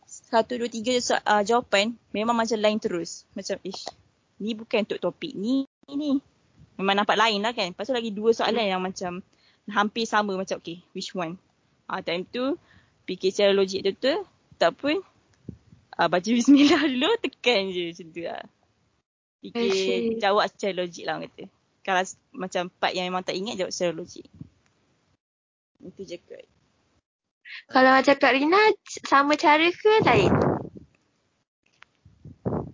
satu, 0.07 0.55
dua, 0.55 0.71
tiga 0.71 0.95
uh, 0.95 1.43
jawapan 1.43 1.91
memang 2.15 2.31
macam 2.31 2.55
lain 2.55 2.79
terus. 2.79 3.27
Macam 3.35 3.59
ish, 3.61 3.91
ni 4.39 4.55
bukan 4.55 4.87
untuk 4.87 5.03
topik 5.03 5.35
ni, 5.35 5.67
ni. 5.91 6.23
Memang 6.79 7.03
nampak 7.03 7.19
lain 7.19 7.43
lah 7.43 7.51
kan. 7.51 7.75
Tu 7.75 7.91
lagi 7.91 8.11
dua 8.15 8.31
soalan 8.31 8.63
hmm. 8.63 8.71
yang 8.71 8.81
macam 8.81 9.11
hampir 9.67 10.07
sama 10.07 10.31
macam 10.39 10.63
okay, 10.63 10.79
which 10.95 11.11
one? 11.11 11.35
Ah 11.91 11.99
uh, 11.99 12.01
time 12.01 12.23
tu 12.23 12.55
fikir 13.03 13.35
secara 13.35 13.51
logik 13.51 13.83
tu 13.83 13.91
tu, 13.99 14.13
tak 14.55 14.79
pun 14.79 15.03
uh, 15.97 16.07
baca 16.07 16.29
bismillah 16.29 16.81
dulu, 16.93 17.09
tekan 17.19 17.73
je 17.73 17.91
macam 17.91 18.07
tu 18.13 18.21
lah. 18.23 18.43
Fikir 19.41 20.17
jawab 20.21 20.45
secara 20.49 20.73
logik 20.85 21.05
lah 21.05 21.17
orang 21.17 21.29
kata. 21.29 21.43
Kalau 21.85 22.01
macam 22.35 22.63
part 22.73 22.93
yang 22.93 23.07
memang 23.09 23.23
tak 23.23 23.37
ingat, 23.37 23.57
jawab 23.57 23.73
secara 23.73 23.93
logik. 23.97 24.25
Itu 25.81 26.01
je 26.05 26.17
kot. 26.21 26.45
Kalau 27.71 27.95
macam 27.95 28.15
Kak 28.19 28.33
Rina, 28.35 28.59
sama 29.07 29.39
cara 29.39 29.71
ke 29.71 29.93
lain? 30.03 30.33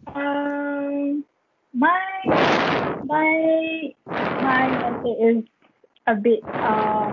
Um, 0.09 1.21
my, 1.77 2.05
my, 3.05 3.33
my 4.41 4.63
method 4.81 5.15
is 5.21 5.39
a 6.09 6.15
bit, 6.17 6.41
uh, 6.49 7.05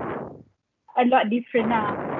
a 0.97 1.03
lot 1.05 1.29
different 1.29 1.69
lah. 1.69 2.10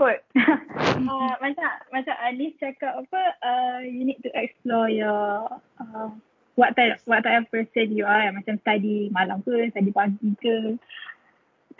Kot. 0.00 0.18
uh, 1.12 1.32
macam, 1.44 1.70
macam 1.92 2.14
Anis 2.24 2.56
cakap 2.56 3.04
apa, 3.04 3.20
uh, 3.44 3.78
you 3.84 4.08
need 4.08 4.16
to 4.24 4.32
explore 4.32 4.88
your, 4.88 5.44
uh, 5.76 6.08
what 6.56 6.72
type, 6.72 6.96
what 7.04 7.20
type 7.20 7.44
of 7.44 7.52
person 7.52 7.92
you 7.92 8.08
are. 8.08 8.32
Macam 8.32 8.56
study 8.64 9.12
malam 9.12 9.44
ke, 9.44 9.68
study 9.76 9.92
pagi 9.92 10.32
ke 10.40 10.80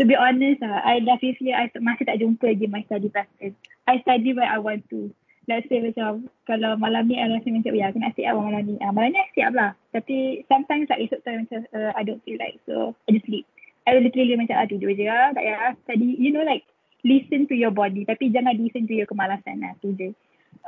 to 0.00 0.09
be 0.09 0.16
honest 0.16 0.64
lah, 0.64 0.80
I 0.80 1.04
dah 1.04 1.20
feel 1.20 1.37
I 1.52 1.68
masih 1.76 2.09
tak 2.09 2.24
jumpa 2.24 2.56
lagi 2.56 2.64
my 2.72 2.80
study 2.88 3.12
practice. 3.12 3.52
I 3.85 4.00
study 4.00 4.33
where 4.33 4.48
I 4.48 4.56
want 4.56 4.88
to. 4.88 5.12
Let's 5.44 5.68
say 5.68 5.85
macam 5.85 6.33
kalau 6.48 6.80
malam 6.80 7.04
ni 7.04 7.20
I 7.20 7.28
rasa 7.28 7.52
macam 7.52 7.76
ya 7.76 7.92
aku 7.92 8.00
nak 8.00 8.16
siap 8.16 8.33
lah 8.33 8.44
malam 8.48 8.64
ni. 8.64 8.74
Ah, 8.80 8.96
malam 8.96 9.12
ni 9.12 9.20
I 9.20 9.28
siap 9.37 9.52
lah. 9.52 9.76
Tapi 9.92 10.48
sometimes 10.48 10.88
like 10.88 11.04
esok 11.04 11.20
time 11.28 11.44
macam 11.44 11.68
uh, 11.76 11.92
I 11.92 12.00
don't 12.00 12.24
feel 12.24 12.40
like 12.40 12.56
so 12.64 12.96
I 13.04 13.12
just 13.12 13.28
sleep. 13.28 13.44
I 13.85 14.00
literally 14.00 14.40
macam 14.40 14.56
ah 14.56 14.64
tidur 14.64 14.88
je 14.96 15.04
lah. 15.04 15.37
Tak 15.37 15.44
payah 15.44 15.76
study. 15.85 16.16
You 16.16 16.33
know 16.33 16.48
like 16.48 16.64
listen 17.04 17.46
to 17.48 17.56
your 17.56 17.72
body 17.72 18.04
tapi 18.04 18.32
jangan 18.32 18.56
listen 18.56 18.86
to 18.86 18.94
your 18.94 19.08
kemalasan 19.08 19.60
lah. 19.62 19.74
Tu 19.80 19.92
je. 19.96 20.08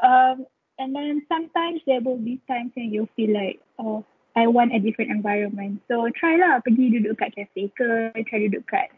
Um, 0.01 0.47
and 0.81 0.97
then 0.97 1.23
sometimes 1.29 1.85
there 1.85 2.01
will 2.01 2.21
be 2.21 2.41
times 2.49 2.73
when 2.75 2.91
you 2.91 3.09
feel 3.15 3.33
like 3.33 3.61
oh 3.79 4.05
I 4.33 4.49
want 4.49 4.73
a 4.73 4.81
different 4.81 5.13
environment. 5.13 5.85
So 5.93 6.09
try 6.17 6.41
lah 6.41 6.65
pergi 6.65 6.97
duduk 6.97 7.21
kat 7.21 7.37
cafe 7.37 7.69
ke, 7.77 8.17
try 8.25 8.49
duduk 8.49 8.65
kat 8.65 8.89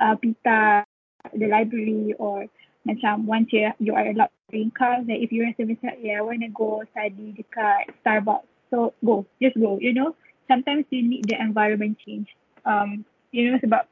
uh, 0.00 0.16
pita 0.16 0.88
the 1.36 1.46
library 1.46 2.16
or 2.18 2.48
macam 2.82 3.26
once 3.26 3.52
you, 3.52 3.70
you 3.78 3.94
are 3.94 4.06
allowed 4.10 4.32
to 4.32 4.42
drink 4.50 4.74
cars 4.74 5.06
like 5.06 5.22
if 5.22 5.30
you 5.30 5.46
rasa 5.46 5.62
macam 5.62 5.94
yeah 6.02 6.18
I 6.18 6.26
want 6.26 6.42
to 6.42 6.50
go 6.50 6.82
study 6.90 7.30
dekat 7.38 7.94
Starbucks 8.02 8.50
so 8.74 8.90
go 9.06 9.22
just 9.38 9.54
go 9.54 9.78
you 9.78 9.94
know 9.94 10.18
sometimes 10.50 10.90
you 10.90 11.06
need 11.06 11.30
the 11.30 11.38
environment 11.38 11.94
change 12.02 12.26
um 12.66 13.06
you 13.30 13.46
know 13.46 13.58
sebab 13.62 13.86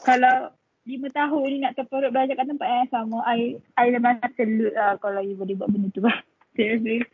kalau 0.00 0.56
lima 0.88 1.12
tahun 1.12 1.44
ni 1.52 1.58
nak 1.60 1.76
terperut 1.76 2.08
belajar 2.08 2.34
kat 2.40 2.48
tempat 2.48 2.68
yang 2.68 2.88
sama 2.88 3.20
I 3.28 3.60
I 3.76 3.92
memang 3.92 4.24
salute 4.40 4.72
lah 4.72 4.96
kalau 4.96 5.20
you 5.20 5.36
boleh 5.36 5.54
buat 5.54 5.68
benda 5.68 5.92
tu 5.92 6.00
seriously 6.56 7.04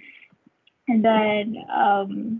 and 0.86 1.02
then 1.02 1.58
um 1.68 2.38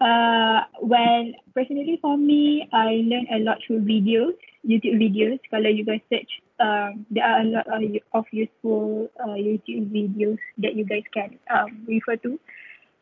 Uh, 0.00 0.64
well, 0.80 1.28
personally 1.54 1.98
for 2.00 2.16
me, 2.16 2.66
I 2.72 3.04
learn 3.04 3.28
a 3.36 3.44
lot 3.44 3.60
through 3.60 3.84
videos, 3.84 4.32
YouTube 4.64 4.96
videos. 4.96 5.36
Kalau 5.52 5.68
you 5.68 5.84
guys 5.84 6.00
search, 6.08 6.40
um, 6.56 7.04
there 7.12 7.20
are 7.20 7.44
a 7.44 7.44
lot 7.44 7.68
of, 7.68 7.84
of 8.16 8.24
useful 8.32 9.12
uh, 9.20 9.36
YouTube 9.36 9.92
videos 9.92 10.40
that 10.56 10.72
you 10.72 10.88
guys 10.88 11.04
can 11.12 11.36
um, 11.52 11.84
refer 11.84 12.16
to. 12.24 12.40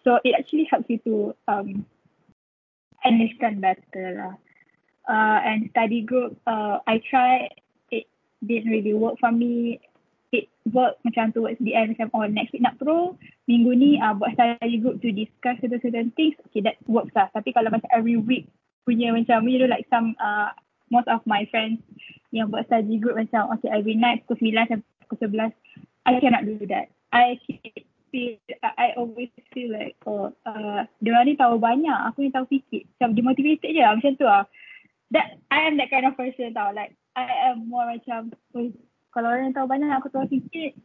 So 0.02 0.18
it 0.26 0.34
actually 0.34 0.66
helps 0.66 0.90
you 0.90 0.98
to 1.06 1.14
um, 1.46 1.86
understand 3.06 3.62
better 3.62 4.18
lah. 4.18 4.34
Uh, 5.08 5.40
and 5.42 5.72
study 5.72 6.04
group, 6.04 6.36
uh, 6.46 6.78
I 6.86 7.00
tried, 7.10 7.56
it 7.90 8.06
didn't 8.44 8.70
really 8.70 8.94
work 8.94 9.16
for 9.18 9.32
me. 9.32 9.80
It 10.30 10.52
worked 10.68 11.00
macam 11.08 11.32
towards 11.32 11.56
the 11.64 11.72
end, 11.72 11.96
macam 11.96 12.12
oh 12.12 12.28
next 12.28 12.52
week 12.52 12.60
nak 12.60 12.76
pro, 12.76 13.16
minggu 13.48 13.72
ni 13.72 13.90
uh, 13.96 14.12
buat 14.12 14.36
study 14.36 14.76
group 14.76 15.00
to 15.00 15.08
discuss 15.08 15.56
certain 15.64 15.80
certain 15.80 16.12
things, 16.12 16.36
okay 16.46 16.60
that 16.60 16.76
works 16.84 17.16
lah. 17.16 17.32
Tapi 17.32 17.56
kalau 17.56 17.72
macam 17.72 17.88
every 17.88 18.20
week 18.20 18.44
punya 18.84 19.08
macam, 19.16 19.48
you 19.48 19.56
know 19.56 19.68
like 19.68 19.88
some, 19.88 20.12
uh, 20.20 20.52
most 20.92 21.08
of 21.08 21.24
my 21.24 21.48
friends 21.48 21.80
yang 22.28 22.52
buat 22.52 22.68
study 22.68 23.00
group 23.00 23.16
macam, 23.16 23.48
okay 23.56 23.72
every 23.72 23.96
night 23.96 24.28
pukul 24.28 24.52
9 24.52 24.68
sampai 24.68 25.08
pukul 25.08 25.32
11, 25.32 25.56
I 26.04 26.20
cannot 26.20 26.44
do 26.44 26.60
that. 26.68 26.92
I 27.08 27.40
feel, 28.12 28.36
I 28.60 28.92
always 29.00 29.32
feel 29.56 29.72
like, 29.72 29.96
oh, 30.04 30.36
uh, 30.44 30.84
dia 31.00 31.10
orang 31.16 31.32
ni 31.32 31.40
tahu 31.40 31.56
banyak, 31.56 31.98
aku 32.12 32.28
ni 32.28 32.30
tahu 32.32 32.44
sikit. 32.52 32.84
Macam 33.00 33.16
demotivated 33.16 33.72
je 33.72 33.80
lah, 33.80 33.96
macam 33.96 34.12
tu 34.12 34.28
lah 34.28 34.44
that 35.10 35.40
I 35.50 35.68
am 35.68 35.76
that 35.78 35.90
kind 35.90 36.06
of 36.06 36.16
person 36.16 36.54
tau. 36.54 36.72
Like 36.72 36.94
I 37.16 37.52
am 37.52 37.68
more 37.68 37.88
macam 37.88 38.32
kalau 39.12 39.28
orang 39.32 39.56
tahu 39.56 39.66
banyak 39.66 39.90
aku 39.90 40.08
tahu 40.12 40.28
sikit 40.28 40.76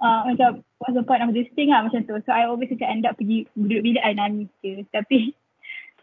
uh, 0.00 0.24
macam 0.28 0.62
what's 0.78 0.96
the 0.96 1.04
point 1.04 1.24
of 1.24 1.34
this 1.34 1.50
thing 1.58 1.74
lah 1.74 1.84
macam 1.84 2.06
tu. 2.06 2.16
So 2.24 2.30
I 2.30 2.46
always 2.46 2.70
macam 2.70 2.88
end 2.88 3.04
up 3.04 3.18
pergi 3.18 3.48
duduk 3.58 3.82
bilik 3.82 4.02
I 4.04 4.14
nangis 4.14 4.50
je. 4.62 4.84
Tapi 4.96 5.34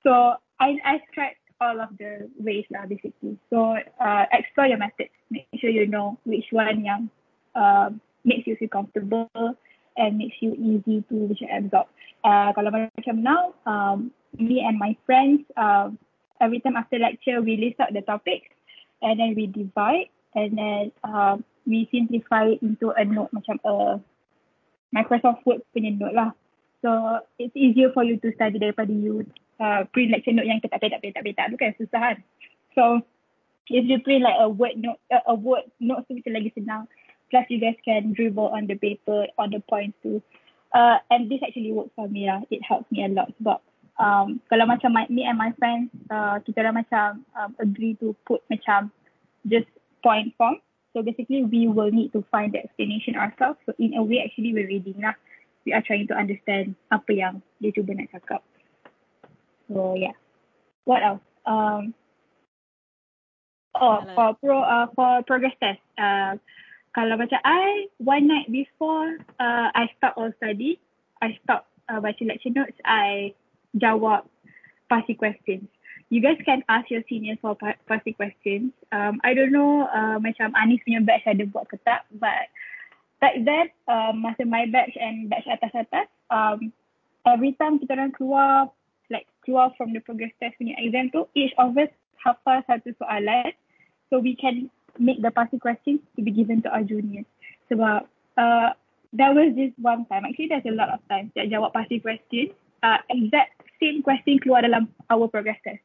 so 0.03 0.37
I 0.59 0.77
I 0.83 1.01
tried 1.15 1.39
all 1.63 1.79
of 1.79 1.95
the 1.95 2.27
ways 2.43 2.67
lah 2.73 2.85
basically. 2.85 3.39
So 3.47 3.79
uh, 3.79 4.23
explore 4.35 4.67
your 4.67 4.81
methods. 4.81 5.13
Make 5.31 5.49
sure 5.57 5.71
you 5.71 5.87
know 5.87 6.19
which 6.27 6.51
one 6.51 6.83
yang 6.83 7.07
uh, 7.55 7.95
makes 8.27 8.45
you 8.45 8.59
feel 8.59 8.71
comfortable 8.71 9.29
and 9.97 10.17
makes 10.17 10.37
you 10.41 10.53
easy 10.57 11.05
to 11.09 11.29
absorb. 11.49 11.87
Uh, 12.23 12.55
kalau 12.55 12.71
macam 12.71 13.19
now, 13.19 13.51
um, 13.67 14.09
me 14.39 14.63
and 14.63 14.79
my 14.79 14.95
friends, 15.05 15.43
uh, 15.59 15.91
every 16.43 16.59
time 16.59 16.75
after 16.75 16.99
lecture 16.99 17.39
we 17.39 17.55
list 17.55 17.79
out 17.79 17.95
the 17.95 18.03
topics 18.03 18.51
and 18.99 19.15
then 19.15 19.31
we 19.39 19.47
divide 19.47 20.11
and 20.35 20.59
then 20.59 20.91
uh, 21.07 21.39
we 21.63 21.87
simplify 21.87 22.51
it 22.51 22.59
into 22.59 22.91
a 22.91 23.07
note 23.07 23.31
macam 23.31 23.55
a 23.63 24.03
Microsoft 24.93 25.41
Word 25.47 25.63
punya 25.73 25.95
note 25.95 26.13
lah. 26.13 26.31
So 26.83 27.23
it's 27.39 27.55
easier 27.55 27.89
for 27.95 28.03
you 28.03 28.19
to 28.19 28.29
study 28.35 28.59
daripada 28.59 28.91
you 28.91 29.25
uh, 29.57 29.87
print 29.95 30.11
lecture 30.11 30.35
note 30.35 30.45
yang 30.45 30.59
kita 30.59 30.77
petak 30.77 31.01
petak 31.01 31.23
petak 31.23 31.45
tu 31.49 31.57
kan 31.57 31.71
susah 31.79 31.99
kan. 32.11 32.17
So 32.75 32.83
if 33.71 33.87
you 33.87 34.03
print 34.03 34.27
like 34.27 34.37
a 34.37 34.51
word 34.51 34.77
note 34.77 34.99
uh, 35.09 35.23
a 35.25 35.35
word 35.35 35.65
note 35.79 36.05
tu 36.05 36.19
macam 36.19 36.35
lagi 36.35 36.51
senang. 36.53 36.85
Plus 37.33 37.49
you 37.49 37.57
guys 37.57 37.79
can 37.81 38.13
dribble 38.13 38.53
on 38.53 38.69
the 38.69 38.77
paper 38.77 39.25
on 39.41 39.49
the 39.49 39.63
points 39.65 39.97
too. 40.05 40.21
Uh, 40.69 41.01
and 41.09 41.25
this 41.31 41.41
actually 41.41 41.73
works 41.73 41.93
for 41.97 42.05
me 42.05 42.29
lah. 42.29 42.45
It 42.53 42.61
helps 42.61 42.85
me 42.93 43.01
a 43.01 43.09
lot 43.09 43.33
sebab 43.41 43.57
um, 44.03 44.27
kalau 44.51 44.67
macam 44.67 44.91
my, 44.91 45.07
me 45.07 45.23
and 45.23 45.39
my 45.39 45.55
friends 45.55 45.87
uh, 46.11 46.37
kita 46.43 46.67
dah 46.67 46.73
macam 46.75 47.23
um, 47.39 47.55
agree 47.63 47.95
to 47.97 48.11
put 48.27 48.43
macam 48.51 48.91
just 49.47 49.67
point 50.03 50.35
form. 50.35 50.59
So 50.93 51.01
basically 51.01 51.47
we 51.47 51.65
will 51.71 51.89
need 51.89 52.13
to 52.13 52.21
find 52.29 52.53
the 52.53 52.61
explanation 52.61 53.15
ourselves. 53.15 53.57
So 53.65 53.73
in 53.79 53.95
a 53.97 54.03
way 54.03 54.21
actually 54.21 54.53
we're 54.53 54.69
reading 54.69 55.01
lah. 55.01 55.15
We 55.63 55.71
are 55.71 55.81
trying 55.81 56.11
to 56.11 56.15
understand 56.19 56.75
apa 56.91 57.09
yang 57.15 57.33
dia 57.63 57.71
cuba 57.71 57.95
nak 57.95 58.11
cakap. 58.11 58.43
So 59.71 59.95
yeah. 59.95 60.13
What 60.83 61.01
else? 61.01 61.23
Um 61.47 61.95
oh 63.79 64.03
for 64.13 64.35
pro 64.37 64.61
uh, 64.61 64.91
for 64.93 65.23
progress 65.25 65.55
test 65.57 65.81
uh, 65.97 66.37
kalau 66.93 67.17
macam 67.17 67.41
I 67.41 67.89
one 67.97 68.29
night 68.29 68.53
before 68.53 69.17
uh, 69.41 69.67
I 69.73 69.89
start 69.97 70.13
all 70.13 70.29
study. 70.37 70.77
I 71.25 71.33
stop 71.41 71.65
uh, 71.89 71.97
baca 71.97 72.21
lecture 72.21 72.53
notes. 72.53 72.77
I 72.85 73.33
jawab 73.77 74.25
pasti 74.89 75.13
questions. 75.17 75.65
You 76.13 76.21
guys 76.21 76.37
can 76.45 76.61
ask 76.69 76.93
your 76.93 77.01
seniors 77.09 77.41
for 77.41 77.57
pasti 77.89 78.13
questions. 78.13 78.69
Um, 78.93 79.17
I 79.25 79.33
don't 79.33 79.49
know 79.49 79.89
uh, 79.89 80.21
macam 80.21 80.53
Anis 80.53 80.85
punya 80.85 81.01
batch 81.01 81.25
ada 81.25 81.41
buat 81.49 81.65
ke 81.65 81.81
tak, 81.81 82.05
but 82.21 82.53
back 83.17 83.33
then, 83.41 83.73
um, 83.89 84.21
masa 84.21 84.45
my 84.45 84.69
batch 84.69 84.93
and 84.99 85.31
batch 85.31 85.47
atas-atas, 85.49 86.05
um, 86.29 86.69
every 87.25 87.57
time 87.57 87.79
kita 87.79 87.97
orang 87.97 88.13
keluar, 88.13 88.69
like 89.09 89.25
keluar 89.41 89.73
from 89.73 89.95
the 89.95 90.03
progress 90.03 90.35
test 90.37 90.53
punya 90.61 90.77
exam 90.77 91.09
tu, 91.09 91.25
each 91.33 91.55
of 91.57 91.73
us 91.79 91.89
hafal 92.19 92.61
satu 92.69 92.93
soalan, 93.01 93.55
so 94.11 94.19
we 94.19 94.37
can 94.37 94.69
make 95.01 95.17
the 95.23 95.31
pasti 95.33 95.57
questions 95.57 96.03
to 96.13 96.21
be 96.21 96.29
given 96.29 96.61
to 96.61 96.69
our 96.69 96.85
juniors. 96.85 97.25
Sebab 97.73 98.05
uh, 98.37 98.69
there 99.15 99.33
was 99.33 99.55
this 99.57 99.73
one 99.81 100.05
time, 100.11 100.29
actually 100.29 100.51
there's 100.51 100.67
a 100.67 100.75
lot 100.75 100.93
of 100.93 101.01
times 101.09 101.33
that 101.33 101.49
jawab 101.49 101.73
pasti 101.73 102.03
questions, 102.03 102.53
uh, 102.83 103.01
exact 103.09 103.62
same 103.83 103.99
question 103.99 104.39
keluar 104.39 104.63
dalam 104.63 104.87
our 105.11 105.27
progress 105.27 105.59
test. 105.67 105.83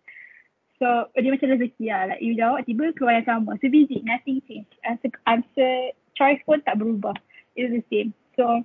So 0.79 1.11
dia 1.19 1.35
macam 1.35 1.59
rezeki 1.59 1.91
lah. 1.91 2.15
Like 2.15 2.23
you 2.23 2.39
jawab 2.39 2.63
tiba 2.63 2.95
keluar 2.95 3.19
yang 3.19 3.27
sama. 3.27 3.59
So 3.59 3.67
busy, 3.67 3.99
nothing 4.07 4.39
change. 4.47 4.71
Answer, 4.87 5.11
answer 5.27 5.91
choice 6.15 6.39
pun 6.47 6.63
tak 6.63 6.79
berubah. 6.79 7.19
It's 7.59 7.75
the 7.75 7.83
same. 7.91 8.15
So 8.39 8.63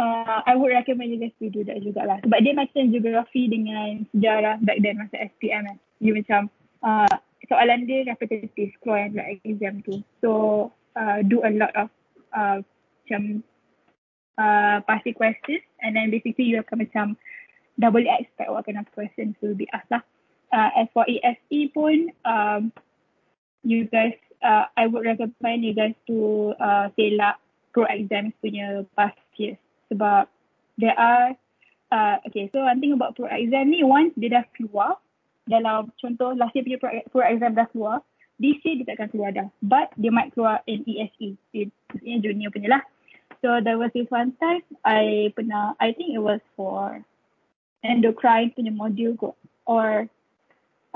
uh, 0.00 0.38
I 0.48 0.56
would 0.56 0.72
recommend 0.72 1.12
you 1.12 1.20
guys 1.20 1.36
to 1.44 1.52
do 1.52 1.60
that 1.68 1.84
jugalah. 1.84 2.24
Sebab 2.24 2.38
dia 2.40 2.56
macam 2.56 2.88
geografi 2.88 3.52
dengan 3.52 4.08
sejarah 4.16 4.64
back 4.64 4.80
then 4.80 4.96
masa 4.96 5.28
SPM 5.36 5.68
kan. 5.68 5.78
You 6.00 6.16
macam 6.16 6.48
uh, 6.80 7.16
soalan 7.52 7.84
dia 7.84 8.08
repetitive 8.08 8.72
keluar 8.80 9.04
yang 9.04 9.20
like 9.20 9.44
exam 9.44 9.84
tu. 9.84 10.00
So 10.24 10.30
uh, 10.96 11.20
do 11.28 11.44
a 11.44 11.52
lot 11.52 11.76
of 11.76 11.92
uh, 12.32 12.64
macam 13.04 13.44
uh, 14.40 14.80
pasti 14.88 15.12
questions 15.12 15.60
and 15.84 15.92
then 15.92 16.08
basically 16.08 16.48
you 16.48 16.56
akan 16.64 16.88
macam 16.88 17.06
dah 17.78 17.90
boleh 17.90 18.10
expect 18.22 18.50
what 18.50 18.66
kind 18.66 18.78
of 18.78 18.88
questions 18.94 19.34
will 19.42 19.56
be 19.56 19.66
asked 19.74 19.90
lah. 19.90 20.02
Uh, 20.54 20.70
as 20.78 20.86
for 20.94 21.02
ASE 21.10 21.74
pun, 21.74 22.14
um, 22.22 22.70
you 23.66 23.90
guys, 23.90 24.14
uh, 24.44 24.70
I 24.78 24.86
would 24.86 25.02
recommend 25.02 25.66
you 25.66 25.74
guys 25.74 25.98
to 26.06 26.54
uh, 26.62 26.94
selak 26.94 27.42
pro 27.74 27.90
exams 27.90 28.36
punya 28.38 28.86
past 28.94 29.18
years. 29.34 29.58
Sebab 29.90 30.30
there 30.78 30.94
are, 30.94 31.34
uh, 31.90 32.22
okay, 32.30 32.46
so 32.54 32.62
one 32.62 32.78
thing 32.78 32.94
about 32.94 33.18
pro 33.18 33.26
exam 33.26 33.74
ni, 33.74 33.82
once 33.82 34.14
dia 34.14 34.30
dah 34.30 34.44
keluar, 34.54 35.02
dalam 35.50 35.90
contoh 35.98 36.38
last 36.38 36.54
year 36.54 36.62
punya 36.62 36.78
pro, 36.78 36.90
pro 37.10 37.26
exam 37.26 37.58
dah 37.58 37.66
keluar, 37.74 37.98
this 38.38 38.62
year 38.62 38.78
dia 38.78 38.94
takkan 38.94 39.10
keluar 39.10 39.34
dah. 39.34 39.50
But 39.58 39.90
dia 39.98 40.14
might 40.14 40.30
keluar 40.38 40.62
in 40.70 40.86
ESE, 40.86 41.34
maksudnya 41.90 42.22
junior 42.22 42.54
punya 42.54 42.78
lah. 42.78 42.82
So 43.42 43.58
there 43.58 43.76
was 43.76 43.90
this 43.90 44.08
one 44.08 44.38
time, 44.38 44.62
I 44.86 45.34
pernah, 45.34 45.74
I 45.82 45.92
think 45.92 46.14
it 46.14 46.22
was 46.22 46.40
for 46.54 47.02
endocrine 47.84 48.50
punya 48.56 48.72
module 48.72 49.14
kot. 49.14 49.36
Or 49.68 50.08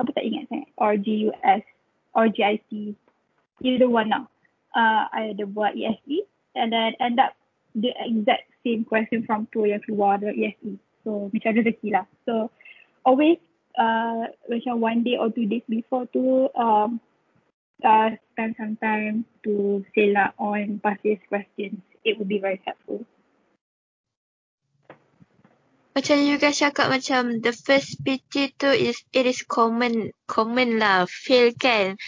apa 0.01 0.11
tak 0.17 0.25
ingat 0.25 0.49
sangat? 0.49 0.69
Or 0.81 0.97
GUS 0.97 1.63
or 2.17 2.33
GIC 2.33 2.97
either 3.63 3.91
one 3.91 4.09
now 4.09 4.31
uh, 4.75 5.11
I 5.11 5.35
ada 5.35 5.45
buat 5.47 5.75
ESE 5.75 6.27
and 6.55 6.71
then 6.71 6.95
end 7.03 7.19
up 7.19 7.35
the 7.75 7.91
exact 7.99 8.51
same 8.63 8.87
question 8.87 9.27
from 9.27 9.47
tu 9.51 9.67
yang 9.67 9.83
keluar 9.83 10.19
dari 10.19 10.51
ESE 10.51 10.79
so 11.07 11.31
macam 11.31 11.51
rezeki 11.59 11.89
lah. 11.95 12.07
So 12.27 12.51
always 13.03 13.39
uh, 13.79 14.31
macam 14.51 14.83
one 14.83 15.03
day 15.03 15.19
or 15.19 15.31
two 15.31 15.47
days 15.47 15.65
before 15.67 16.07
tu 16.11 16.51
um, 16.55 17.03
uh, 17.83 18.15
spend 18.35 18.55
some 18.59 18.79
time 18.79 19.27
to 19.47 19.83
selak 19.95 20.35
on 20.39 20.83
past 20.83 21.03
year's 21.03 21.23
questions. 21.27 21.79
It 22.07 22.17
would 22.17 22.31
be 22.31 22.41
very 22.41 22.63
helpful 22.63 23.05
macam 25.99 26.23
guys 26.39 26.63
cakap 26.63 26.95
macam 26.95 27.43
the 27.43 27.51
first 27.51 27.99
PT 28.07 28.55
tu 28.55 28.71
is 28.71 29.03
it 29.11 29.27
is 29.27 29.43
common 29.43 30.15
common 30.31 30.79
lah 30.79 31.11
fail 31.11 31.51
kan? 31.59 31.99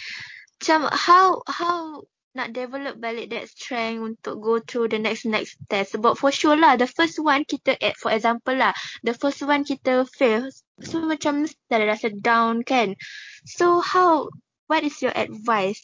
Macam 0.55 0.87
how 0.87 1.43
how 1.43 1.99
nak 2.31 2.55
develop 2.55 2.95
balik 3.03 3.35
that 3.35 3.51
strength 3.51 3.99
untuk 3.99 4.39
go 4.39 4.63
through 4.63 4.87
the 4.87 4.95
next 4.95 5.27
next 5.27 5.59
test? 5.67 5.99
Sebab 5.99 6.15
for 6.15 6.31
sure 6.31 6.55
lah 6.55 6.79
the 6.79 6.87
first 6.87 7.19
one 7.19 7.43
kita 7.43 7.75
at 7.83 7.99
for 7.99 8.15
example 8.15 8.55
lah 8.55 8.71
the 9.03 9.11
first 9.11 9.43
one 9.43 9.67
kita 9.67 10.07
fail. 10.07 10.47
So 10.79 11.03
macam 11.03 11.43
dah 11.67 11.83
rasa 11.83 12.15
down 12.15 12.63
kan? 12.63 12.95
So 13.43 13.83
how 13.83 14.31
what 14.71 14.87
is 14.87 15.03
your 15.03 15.11
advice 15.11 15.83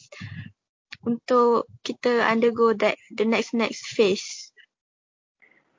untuk 1.03 1.67
kita 1.83 2.23
undergo 2.23 2.71
that 2.79 2.95
the 3.11 3.27
next 3.27 3.51
next 3.51 3.83
phase 3.91 4.55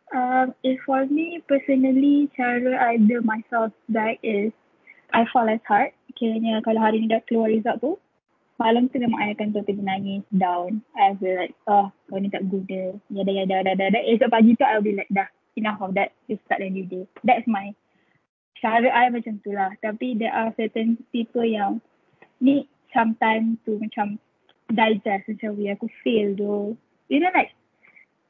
Um, 0.08 0.54
if 0.64 0.80
for 0.88 1.04
me 1.06 1.44
personally, 1.44 2.32
cara 2.32 2.80
I 2.80 2.96
build 2.96 3.28
myself 3.28 3.72
back 3.88 4.18
is 4.24 4.52
I 5.12 5.28
fall 5.32 5.48
as 5.48 5.60
hard. 5.68 5.92
Kiranya 6.16 6.64
kalau 6.64 6.80
hari 6.80 7.04
ni 7.04 7.12
dah 7.12 7.20
keluar 7.28 7.52
result 7.52 7.80
tu, 7.84 7.92
malam 8.56 8.88
tu 8.88 8.98
memang 8.98 9.20
I 9.20 9.36
akan 9.36 9.52
totally 9.52 9.84
nangis 9.84 10.24
down. 10.32 10.80
I 10.96 11.12
feel 11.20 11.36
like, 11.36 11.54
oh, 11.68 11.92
kau 12.08 12.18
ni 12.18 12.32
tak 12.32 12.48
guna. 12.48 12.96
Yada, 13.12 13.32
yada, 13.32 13.54
yada, 13.62 13.72
yada. 13.76 14.00
Esok 14.02 14.32
pagi 14.32 14.56
tu, 14.56 14.64
I'll 14.64 14.82
be 14.82 14.96
like, 14.96 15.12
dah, 15.12 15.28
enough 15.60 15.80
of 15.84 15.92
that. 15.94 16.16
You 16.26 16.40
start 16.48 16.64
a 16.64 16.68
new 16.68 16.88
day. 16.88 17.04
That's 17.22 17.46
my 17.46 17.76
cara 18.58 18.88
I 18.88 19.12
macam 19.12 19.44
tu 19.44 19.54
lah. 19.54 19.76
Tapi 19.84 20.18
there 20.18 20.34
are 20.34 20.50
certain 20.58 20.98
people 21.14 21.44
yang 21.44 21.84
need 22.40 22.66
some 22.96 23.14
time 23.20 23.60
to 23.68 23.78
macam 23.78 24.16
digest 24.72 25.28
macam, 25.28 25.56
we 25.56 25.68
aku 25.68 25.86
fail 26.02 26.32
tu. 26.34 26.74
You 27.12 27.20
know 27.20 27.32
like, 27.32 27.54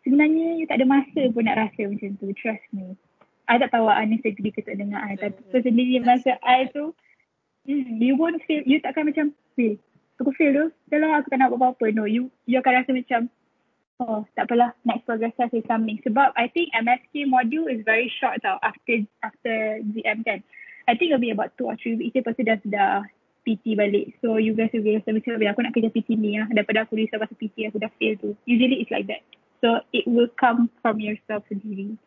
sebenarnya 0.08 0.56
you 0.56 0.64
tak 0.64 0.80
ada 0.80 0.88
masa 0.88 1.28
pun 1.28 1.44
nak 1.44 1.60
rasa 1.60 1.84
macam 1.84 2.16
tu. 2.16 2.32
Trust 2.32 2.64
me. 2.72 2.96
I 3.48 3.60
tak 3.60 3.76
tahu 3.76 3.88
Anis 3.88 4.24
agree 4.24 4.52
ke 4.52 4.64
tak 4.64 4.80
dengar 4.80 5.04
I. 5.04 5.20
Tapi 5.20 5.36
personally 5.52 6.00
masa 6.00 6.40
I 6.40 6.68
tu, 6.72 6.96
Hmm, 7.68 8.00
you 8.00 8.16
won't 8.16 8.40
feel, 8.48 8.64
you 8.64 8.80
takkan 8.80 9.04
macam, 9.04 9.36
feel. 9.52 9.76
Aku 10.16 10.32
feel 10.32 10.56
tu, 10.56 10.66
dah 10.88 10.98
lah 11.04 11.20
aku 11.20 11.28
tak 11.28 11.36
nak 11.36 11.52
buat 11.52 11.76
apa-apa. 11.76 11.92
No, 11.92 12.08
you 12.08 12.32
you 12.48 12.56
akan 12.58 12.80
rasa 12.80 12.90
macam, 12.96 13.28
oh 14.00 14.24
tak 14.32 14.48
apalah, 14.48 14.72
next 14.88 15.04
progress 15.04 15.36
test 15.36 15.52
is 15.52 15.68
coming. 15.68 16.00
Sebab 16.00 16.32
I 16.32 16.48
think 16.48 16.72
MSK 16.72 17.28
module 17.28 17.68
is 17.68 17.84
very 17.84 18.08
short 18.08 18.40
tau 18.40 18.56
after 18.64 19.04
after 19.20 19.84
GM 19.84 20.24
kan. 20.24 20.40
I 20.88 20.96
think 20.96 21.12
it'll 21.12 21.20
be 21.20 21.30
about 21.30 21.52
two 21.60 21.68
or 21.68 21.76
three 21.76 21.94
weeks. 21.94 22.16
Lepas 22.16 22.40
tu 22.40 22.42
dah 22.48 22.56
sudah 22.64 23.04
PT 23.44 23.76
balik. 23.76 24.16
So 24.24 24.40
you 24.40 24.56
guys 24.56 24.72
will 24.72 24.82
be 24.82 24.96
rasa 24.96 25.12
macam, 25.12 25.36
aku 25.36 25.60
nak 25.60 25.72
kerja 25.76 25.92
PT 25.92 26.16
ni 26.16 26.40
lah. 26.40 26.48
Daripada 26.48 26.88
aku 26.88 26.96
risau 26.96 27.20
pasal 27.20 27.36
PT, 27.36 27.68
aku 27.68 27.78
dah 27.78 27.92
fail 28.00 28.16
tu. 28.16 28.32
Usually 28.48 28.80
it's 28.80 28.90
like 28.90 29.06
that. 29.12 29.20
So 29.58 29.82
it 29.90 30.06
will 30.06 30.30
come 30.38 30.70
from 30.80 31.02
yourself 31.02 31.42
sendiri. 31.50 31.98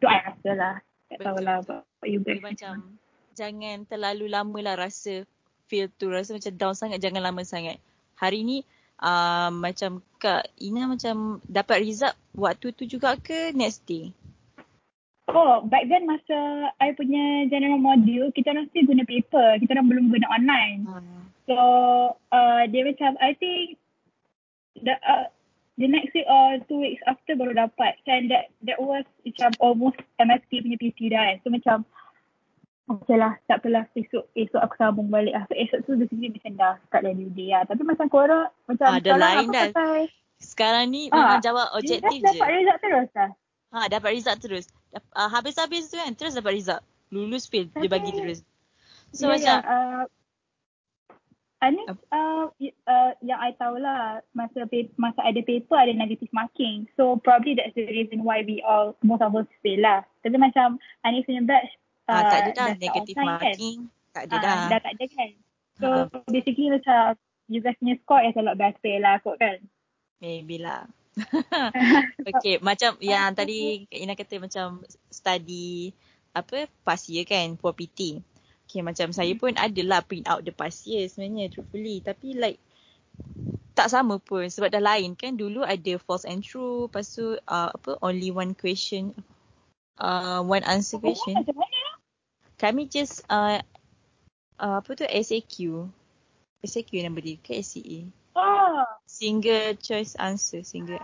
So 0.00 0.08
I 0.08 0.32
rasa 0.32 0.50
lah. 0.52 0.74
Tak 1.08 1.18
tahulah 1.22 1.56
about 1.62 1.86
you 2.04 2.20
guys. 2.20 2.42
macam 2.42 2.98
jangan 3.32 3.86
terlalu 3.86 4.26
lama 4.28 4.58
lah 4.60 4.74
rasa 4.76 5.24
feel 5.70 5.88
tu. 5.96 6.12
Rasa 6.12 6.36
macam 6.36 6.52
down 6.56 6.74
sangat, 6.76 6.98
jangan 7.00 7.24
lama 7.24 7.40
sangat. 7.46 7.80
Hari 8.20 8.44
ni 8.44 8.58
uh, 9.00 9.48
macam 9.52 10.04
Kak 10.20 10.48
Ina 10.60 10.88
macam 10.88 11.40
dapat 11.48 11.84
result 11.84 12.16
waktu 12.36 12.72
tu 12.76 12.84
juga 12.88 13.16
ke 13.16 13.52
next 13.56 13.84
day? 13.88 14.12
Oh, 15.26 15.58
back 15.66 15.90
then 15.90 16.06
masa 16.06 16.70
I 16.78 16.94
punya 16.94 17.50
general 17.50 17.82
module, 17.82 18.30
kita 18.30 18.54
orang 18.54 18.70
still 18.70 18.86
guna 18.86 19.02
paper. 19.02 19.58
Kita 19.58 19.74
orang 19.74 19.88
belum 19.90 20.06
guna 20.14 20.26
online. 20.30 20.80
Hmm. 20.86 21.22
So, 21.46 21.56
uh, 22.34 22.62
dia 22.70 22.82
macam, 22.82 23.14
I 23.22 23.34
think, 23.38 23.78
the, 24.82 24.98
uh, 24.98 25.30
the 25.76 25.88
next 25.88 26.12
week 26.16 26.28
or 26.28 26.60
two 26.68 26.80
weeks 26.80 27.04
after 27.06 27.36
baru 27.36 27.56
dapat. 27.56 28.00
And 28.08 28.32
that 28.32 28.52
that 28.64 28.80
was 28.80 29.04
macam 29.22 29.50
almost 29.60 30.00
MSP 30.20 30.64
punya 30.64 30.78
PT 30.80 31.12
dah 31.12 31.22
kan. 31.22 31.36
So 31.44 31.48
macam, 31.52 31.76
okay 32.90 33.16
lah, 33.16 33.36
tak 33.48 33.64
apalah. 33.64 33.84
Esok, 33.92 34.24
esok 34.36 34.60
aku 34.60 34.74
sambung 34.80 35.08
balik 35.12 35.36
lah. 35.36 35.44
So 35.48 35.54
esok 35.54 35.84
tu 35.84 36.00
basically 36.00 36.32
macam 36.32 36.52
dah 36.56 36.74
start 36.88 37.02
dari 37.04 37.28
day 37.36 37.52
lah. 37.52 37.62
Tapi 37.68 37.82
macam 37.84 38.06
korang, 38.08 38.48
macam 38.68 38.88
Ada 38.96 39.12
lain 39.14 39.46
dah. 39.52 39.68
Pakai, 39.72 40.04
Sekarang 40.36 40.92
ni 40.92 41.08
ah, 41.12 41.40
memang 41.40 41.40
jawab 41.40 41.72
objektif 41.72 42.20
je. 42.20 42.36
Dapat 42.36 42.48
result 42.60 42.80
terus 42.84 43.10
lah. 43.16 43.30
Ha, 43.74 43.78
dapat 43.92 44.10
result 44.16 44.38
terus 44.40 44.66
uh, 45.16 45.28
habis-habis 45.28 45.90
tu 45.92 45.96
kan 45.98 46.12
terus 46.16 46.36
dapat 46.36 46.56
result. 46.56 46.82
Lulus 47.12 47.46
fail 47.46 47.70
dia 47.70 47.90
bagi 47.90 48.10
terus. 48.10 48.42
So 49.14 49.30
yeah, 49.30 49.32
macam 49.38 49.56
yeah, 49.62 49.70
uh, 49.70 50.04
Ani 51.64 51.80
uh, 51.88 52.52
uh, 52.52 53.10
yang 53.24 53.40
I 53.40 53.56
tahu 53.56 53.80
lah 53.80 54.20
masa 54.36 54.68
masa 55.00 55.20
ada 55.24 55.40
paper 55.40 55.80
ada 55.80 55.94
negative 55.96 56.28
marking. 56.36 56.84
So 57.00 57.16
probably 57.24 57.56
that's 57.56 57.72
the 57.72 57.88
reason 57.88 58.28
why 58.28 58.44
we 58.44 58.60
all 58.60 58.92
most 59.00 59.24
of 59.24 59.32
us 59.32 59.48
fail 59.64 59.80
lah. 59.80 60.04
Tapi 60.20 60.36
macam 60.36 60.76
Ani 61.00 61.24
punya 61.24 61.40
batch 61.48 61.72
uh, 62.08 62.12
ah, 62.12 62.22
tak 62.28 62.38
ada 62.44 62.50
dah 62.52 62.68
negative 62.76 63.16
kan? 63.16 63.24
marking. 63.24 63.78
Kan? 63.88 64.12
Tak 64.12 64.22
ada 64.28 64.36
uh, 64.36 64.40
dah. 64.44 64.56
Dah 64.68 64.80
tak 64.84 64.92
ada 65.00 65.04
kan. 65.08 65.30
So 65.80 65.86
uh. 65.88 66.04
basically 66.28 66.68
macam 66.68 67.16
you 67.48 67.64
guys 67.64 67.78
punya 67.80 67.96
score 68.04 68.22
is 68.28 68.36
a 68.36 68.42
lot 68.44 68.60
better 68.60 68.94
lah 69.00 69.16
kot 69.24 69.40
kan. 69.40 69.58
Maybe 70.20 70.60
lah. 70.60 70.84
okay, 72.28 72.60
macam 72.60 73.00
yang 73.00 73.32
tadi 73.32 73.88
Kak 73.88 73.96
Ina 73.96 74.12
kata 74.12 74.36
macam 74.36 74.84
study 75.08 75.88
apa 76.36 76.68
past 76.84 77.08
year 77.08 77.24
kan 77.24 77.56
for 77.56 77.72
PT. 77.72 78.20
Okay, 78.66 78.82
macam 78.82 79.14
saya 79.14 79.30
pun 79.38 79.54
adalah 79.54 80.02
print 80.02 80.26
out 80.26 80.42
the 80.42 80.50
past 80.50 80.90
year 80.90 81.06
sebenarnya 81.06 81.54
truthfully. 81.54 82.02
Tapi 82.02 82.34
like 82.34 82.58
tak 83.78 83.94
sama 83.94 84.18
pun 84.18 84.50
sebab 84.50 84.74
dah 84.74 84.82
lain 84.82 85.14
kan. 85.14 85.38
Dulu 85.38 85.62
ada 85.62 85.94
false 86.02 86.26
and 86.26 86.42
true. 86.42 86.90
Lepas 86.90 87.14
tu 87.14 87.38
uh, 87.46 87.70
apa 87.70 87.94
only 88.02 88.34
one 88.34 88.58
question. 88.58 89.14
Uh, 90.02 90.42
one 90.42 90.66
answer 90.66 90.98
question. 90.98 91.46
Kami 92.58 92.90
just 92.90 93.22
uh, 93.30 93.62
uh, 94.58 94.82
apa 94.82 94.90
tu 94.98 95.06
SAQ. 95.06 95.86
SAQ 96.66 96.90
nama 97.06 97.22
dia 97.22 97.38
ke 97.38 97.62
SCA? 97.62 98.02
Oh. 98.34 98.82
Single 99.06 99.78
choice 99.78 100.18
answer. 100.18 100.66
Single 100.66 100.98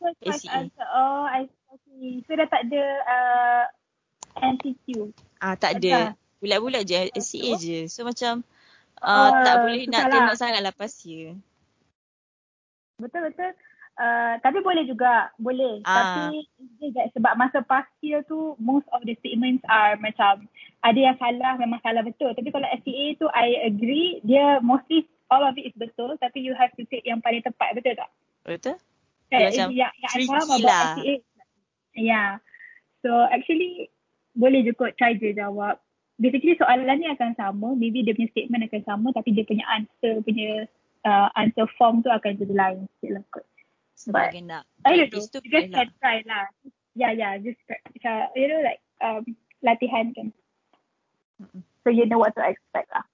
Single 0.00 0.16
choice 0.24 0.48
answer. 0.48 0.86
Oh, 0.88 1.28
I 1.28 1.52
see. 1.84 2.24
So 2.24 2.32
dah 2.32 2.48
tak 2.48 2.72
ada 2.72 2.82
uh, 3.04 3.64
MCQ. 4.40 5.12
Ah, 5.38 5.54
tak 5.54 5.78
ada. 5.78 6.16
Bulat-bulat 6.44 6.84
je. 6.84 7.08
SCA 7.16 7.50
je. 7.56 7.78
So 7.88 8.04
macam 8.04 8.44
uh, 9.00 9.32
uh, 9.32 9.40
tak 9.40 9.54
boleh 9.64 9.88
nak 9.88 10.12
tengok 10.12 10.36
sangat 10.36 10.60
lah 10.60 10.76
pas 10.76 10.92
year. 11.08 11.32
Betul-betul. 13.00 13.56
Uh, 13.96 14.36
tapi 14.44 14.60
boleh 14.60 14.84
juga. 14.84 15.32
Boleh. 15.40 15.80
Ah. 15.88 16.28
Tapi 16.28 16.44
sebab 17.16 17.32
masa 17.40 17.64
past 17.64 17.88
year 18.04 18.20
tu 18.28 18.52
most 18.60 18.84
of 18.92 19.00
the 19.08 19.16
statements 19.24 19.64
are 19.72 19.96
macam 20.04 20.44
ada 20.84 21.00
yang 21.00 21.16
salah 21.16 21.56
memang 21.56 21.80
salah 21.80 22.04
betul. 22.04 22.36
Tapi 22.36 22.52
kalau 22.52 22.68
SCA 22.84 23.06
tu 23.16 23.26
I 23.32 23.72
agree 23.72 24.20
dia 24.20 24.60
mostly 24.60 25.08
all 25.32 25.40
of 25.40 25.56
it 25.56 25.72
is 25.72 25.76
betul 25.80 26.20
tapi 26.20 26.44
you 26.44 26.52
have 26.52 26.70
to 26.76 26.84
take 26.92 27.08
yang 27.08 27.24
paling 27.24 27.40
tepat 27.40 27.72
betul 27.72 27.96
tak? 27.96 28.10
Betul. 28.44 28.76
Eh, 29.32 29.48
macam 29.48 29.68
yang, 29.72 29.92
yang 29.96 30.12
tricky 30.12 30.60
lah. 30.60 30.92
Ya. 31.00 31.16
Yeah. 31.96 32.30
So 33.00 33.10
actually 33.32 33.88
boleh 34.34 34.66
je 34.66 34.74
kot 34.74 34.98
try 34.98 35.14
je 35.14 35.32
jawab. 35.32 35.78
Basically 36.14 36.54
soalan 36.58 37.02
ni 37.02 37.10
akan 37.10 37.34
sama. 37.34 37.74
Maybe 37.74 38.06
dia 38.06 38.14
punya 38.14 38.30
statement 38.30 38.66
akan 38.70 38.82
sama 38.86 39.08
tapi 39.10 39.34
dia 39.34 39.44
punya 39.46 39.66
answer 39.66 40.22
punya 40.22 40.70
uh, 41.02 41.28
answer 41.34 41.66
form 41.74 42.06
tu 42.06 42.10
akan 42.10 42.38
jadi 42.38 42.54
lain 42.54 42.86
sikit 42.98 43.10
lah 43.18 43.24
kot. 43.34 43.44
Sebab 43.94 44.24
But, 44.30 44.42
nak. 44.46 44.62
I 44.86 45.06
don't 45.06 45.10
know. 45.10 45.26
You 45.42 45.50
guys 45.50 45.70
can 45.70 45.90
try 45.98 46.22
lah. 46.26 46.50
Yeah, 46.94 47.10
yeah. 47.10 47.38
Just, 47.42 47.58
uh, 47.70 48.30
you 48.38 48.46
know 48.46 48.62
like 48.62 48.82
um, 49.02 49.22
latihan 49.62 50.14
kan. 50.14 50.30
So 51.82 51.90
you 51.90 52.06
know 52.06 52.22
what 52.22 52.38
to 52.38 52.42
expect 52.46 52.94
lah 52.94 53.06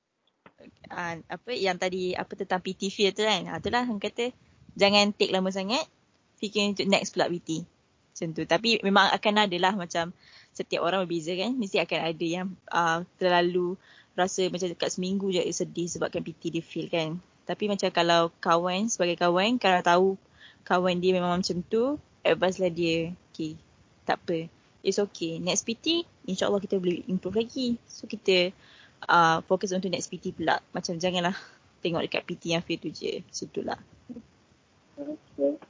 uh, 0.91 1.15
apa 1.25 1.51
yang 1.55 1.77
tadi 1.81 2.13
apa 2.13 2.33
tentang 2.37 2.61
PT 2.61 2.91
fear 2.93 3.11
tu 3.15 3.25
kan. 3.25 3.47
Ha, 3.49 3.59
itulah 3.63 3.87
yang 3.87 4.01
kata 4.03 4.35
jangan 4.77 5.15
take 5.15 5.33
lama 5.33 5.49
sangat. 5.49 5.87
Fikir 6.41 6.73
untuk 6.73 6.89
next 6.89 7.13
pula 7.13 7.29
PT. 7.29 7.69
Macam 7.69 8.29
tu. 8.33 8.43
Tapi 8.49 8.81
memang 8.81 9.13
akan 9.13 9.35
ada 9.45 9.57
lah 9.61 9.75
macam 9.77 10.17
setiap 10.61 10.85
orang 10.85 11.09
berbeza 11.09 11.33
kan. 11.33 11.57
Mesti 11.57 11.81
akan 11.81 12.01
ada 12.13 12.27
yang 12.27 12.47
uh, 12.69 13.01
terlalu 13.17 13.81
rasa 14.13 14.45
macam 14.53 14.69
dekat 14.69 14.91
seminggu 14.93 15.33
je 15.33 15.41
sedih 15.49 15.89
sebabkan 15.89 16.21
PT 16.21 16.53
dia 16.53 16.65
feel 16.65 16.93
kan. 16.93 17.17
Tapi 17.49 17.67
macam 17.67 17.89
kalau 17.91 18.29
kawan 18.39 18.93
sebagai 18.93 19.17
kawan 19.17 19.57
kalau 19.57 19.81
tahu 19.81 20.09
kawan 20.69 21.01
dia 21.01 21.17
memang 21.17 21.41
macam 21.41 21.65
tu 21.65 21.97
advice 22.21 22.61
lah 22.61 22.69
dia 22.69 23.17
okay 23.33 23.57
tak 24.05 24.21
apa 24.21 24.45
it's 24.85 25.01
okay 25.01 25.41
next 25.41 25.65
PT 25.65 26.05
insyaAllah 26.29 26.61
kita 26.61 26.77
boleh 26.77 27.01
improve 27.09 27.41
lagi 27.41 27.81
so 27.89 28.05
kita 28.05 28.53
uh, 29.09 29.41
fokus 29.47 29.73
untuk 29.73 29.89
next 29.89 30.11
PT 30.11 30.37
pula. 30.37 30.61
Macam 30.75 30.99
janganlah 31.01 31.37
tengok 31.81 32.05
dekat 32.05 32.23
PT 32.27 32.43
yang 32.53 32.65
fail 32.65 32.81
tu 32.83 32.91
je. 32.93 33.25
Situ 33.33 33.65
lah. 33.65 33.79
Okay. 35.01 35.70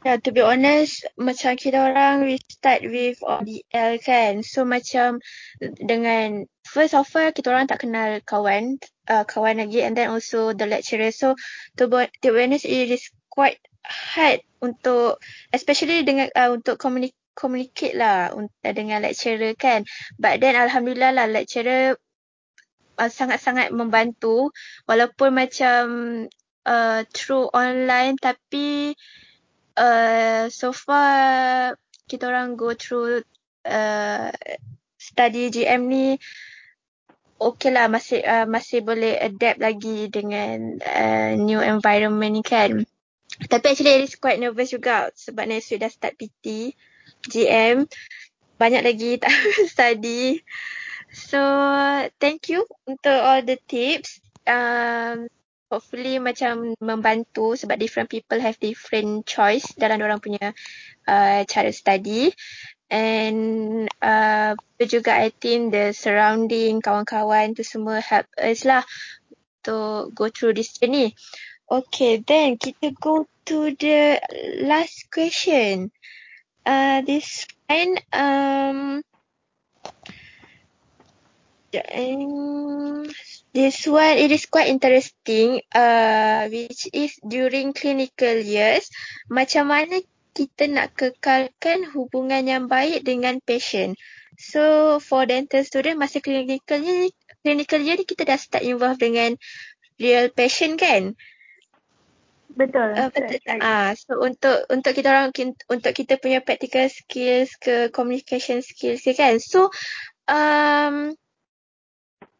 Yeah, 0.00 0.16
to 0.16 0.32
be 0.32 0.40
honest, 0.40 1.04
macam 1.20 1.60
kita 1.60 1.76
orang 1.76 2.24
we 2.24 2.40
start 2.48 2.80
with 2.88 3.20
ODL 3.20 4.00
kan. 4.00 4.40
So 4.40 4.64
macam 4.64 5.20
dengan 5.60 6.48
first 6.64 6.96
of 6.96 7.04
all 7.12 7.28
kita 7.36 7.52
orang 7.52 7.68
tak 7.68 7.84
kenal 7.84 8.24
kawan, 8.24 8.80
uh, 9.12 9.28
kawan 9.28 9.60
lagi 9.60 9.84
and 9.84 9.92
then 9.92 10.08
also 10.08 10.56
the 10.56 10.64
lecturer. 10.64 11.12
So 11.12 11.36
to 11.76 11.84
be, 11.84 12.08
to 12.24 12.32
be 12.32 12.40
honest 12.40 12.64
it 12.64 12.88
is 12.88 13.12
quite 13.28 13.60
hard 13.84 14.40
untuk 14.64 15.20
especially 15.52 16.00
dengan 16.00 16.32
uh, 16.32 16.48
untuk 16.56 16.80
communicate 16.80 17.16
communicate 17.36 17.96
lah 17.96 18.32
untuk, 18.32 18.56
dengan 18.72 19.04
lecturer 19.04 19.52
kan. 19.52 19.84
But 20.16 20.40
then 20.40 20.56
alhamdulillah 20.56 21.12
lah 21.12 21.28
lecturer 21.28 22.00
uh, 22.96 23.10
sangat-sangat 23.12 23.72
membantu 23.72 24.48
walaupun 24.88 25.36
macam 25.36 25.84
uh, 26.64 27.00
through 27.12 27.48
online 27.52 28.20
tapi 28.20 28.96
uh, 29.76 30.50
so 30.50 30.74
far 30.74 31.76
kita 32.10 32.26
orang 32.26 32.58
go 32.58 32.74
through 32.74 33.22
uh, 33.66 34.34
study 34.98 35.50
GM 35.50 35.86
ni 35.86 36.18
okay 37.40 37.72
lah 37.72 37.88
masih 37.88 38.20
uh, 38.20 38.44
masih 38.44 38.84
boleh 38.84 39.16
adapt 39.16 39.58
lagi 39.58 40.12
dengan 40.12 40.76
uh, 40.84 41.32
new 41.40 41.58
environment 41.58 42.36
ni 42.36 42.44
kan. 42.44 42.84
Tapi 43.40 43.64
actually 43.72 44.04
it 44.04 44.12
is 44.12 44.20
quite 44.20 44.36
nervous 44.36 44.68
juga 44.68 45.08
sebab 45.16 45.48
next 45.48 45.72
week 45.72 45.80
dah 45.80 45.88
start 45.88 46.20
PT, 46.20 46.76
GM. 47.24 47.88
Banyak 48.60 48.84
lagi 48.84 49.16
tak 49.22 49.32
study. 49.72 50.44
So 51.10 51.40
thank 52.20 52.52
you 52.52 52.68
untuk 52.84 53.16
all 53.16 53.40
the 53.40 53.56
tips. 53.64 54.20
Um, 54.44 55.32
hopefully 55.70 56.18
macam 56.18 56.74
membantu 56.82 57.54
sebab 57.54 57.78
different 57.78 58.10
people 58.10 58.42
have 58.42 58.58
different 58.58 59.22
choice 59.24 59.70
dalam 59.78 60.02
orang 60.02 60.18
punya 60.18 60.52
uh, 61.06 61.46
cara 61.46 61.70
study. 61.70 62.34
And 62.90 63.86
uh, 64.02 64.58
juga 64.82 65.14
I 65.14 65.30
think 65.30 65.70
the 65.70 65.94
surrounding 65.94 66.82
kawan-kawan 66.82 67.54
tu 67.54 67.62
semua 67.62 68.02
help 68.02 68.26
us 68.34 68.66
lah 68.66 68.82
to 69.62 70.10
go 70.10 70.26
through 70.26 70.58
this 70.58 70.74
journey. 70.74 71.14
Okay, 71.70 72.18
then 72.18 72.58
kita 72.58 72.90
go 72.98 73.30
to 73.46 73.70
the 73.78 74.18
last 74.66 75.06
question. 75.14 75.94
Uh, 76.66 76.98
this 77.06 77.46
kind 77.70 77.94
um, 78.10 79.06
Um, 81.70 83.06
this 83.52 83.86
one 83.86 84.16
it 84.18 84.30
is 84.30 84.46
quite 84.46 84.68
interesting. 84.68 85.62
Uh, 85.74 86.46
which 86.48 86.88
is 86.92 87.18
during 87.26 87.72
clinical 87.72 88.36
years, 88.38 88.90
macam 89.30 89.70
mana 89.70 90.02
kita 90.34 90.70
nak 90.70 90.94
kekalkan 90.94 91.90
hubungan 91.90 92.46
yang 92.46 92.64
baik 92.70 93.02
dengan 93.02 93.42
patient. 93.42 93.98
So 94.40 94.96
for 95.02 95.28
dental 95.28 95.66
student 95.66 96.00
masa 96.00 96.22
clinical 96.22 96.80
year, 96.80 97.12
clinical 97.44 97.80
year 97.82 98.00
ni 98.00 98.06
kita 98.08 98.24
dah 98.24 98.38
start 98.40 98.64
involve 98.64 98.96
dengan 98.96 99.36
real 100.00 100.32
patient 100.32 100.80
kan? 100.80 101.12
Betul. 102.50 102.96
Uh, 102.96 103.10
betul. 103.12 103.58
Ah, 103.62 103.94
so 103.94 104.18
untuk 104.18 104.66
untuk 104.72 104.92
kita 104.96 105.08
orang 105.12 105.30
untuk 105.70 105.92
kita 105.94 106.18
punya 106.18 106.42
practical 106.42 106.88
skills 106.90 107.54
ke 107.60 107.92
communication 107.94 108.64
skills 108.64 109.06
kan. 109.14 109.38
So 109.38 109.70
um 110.26 111.14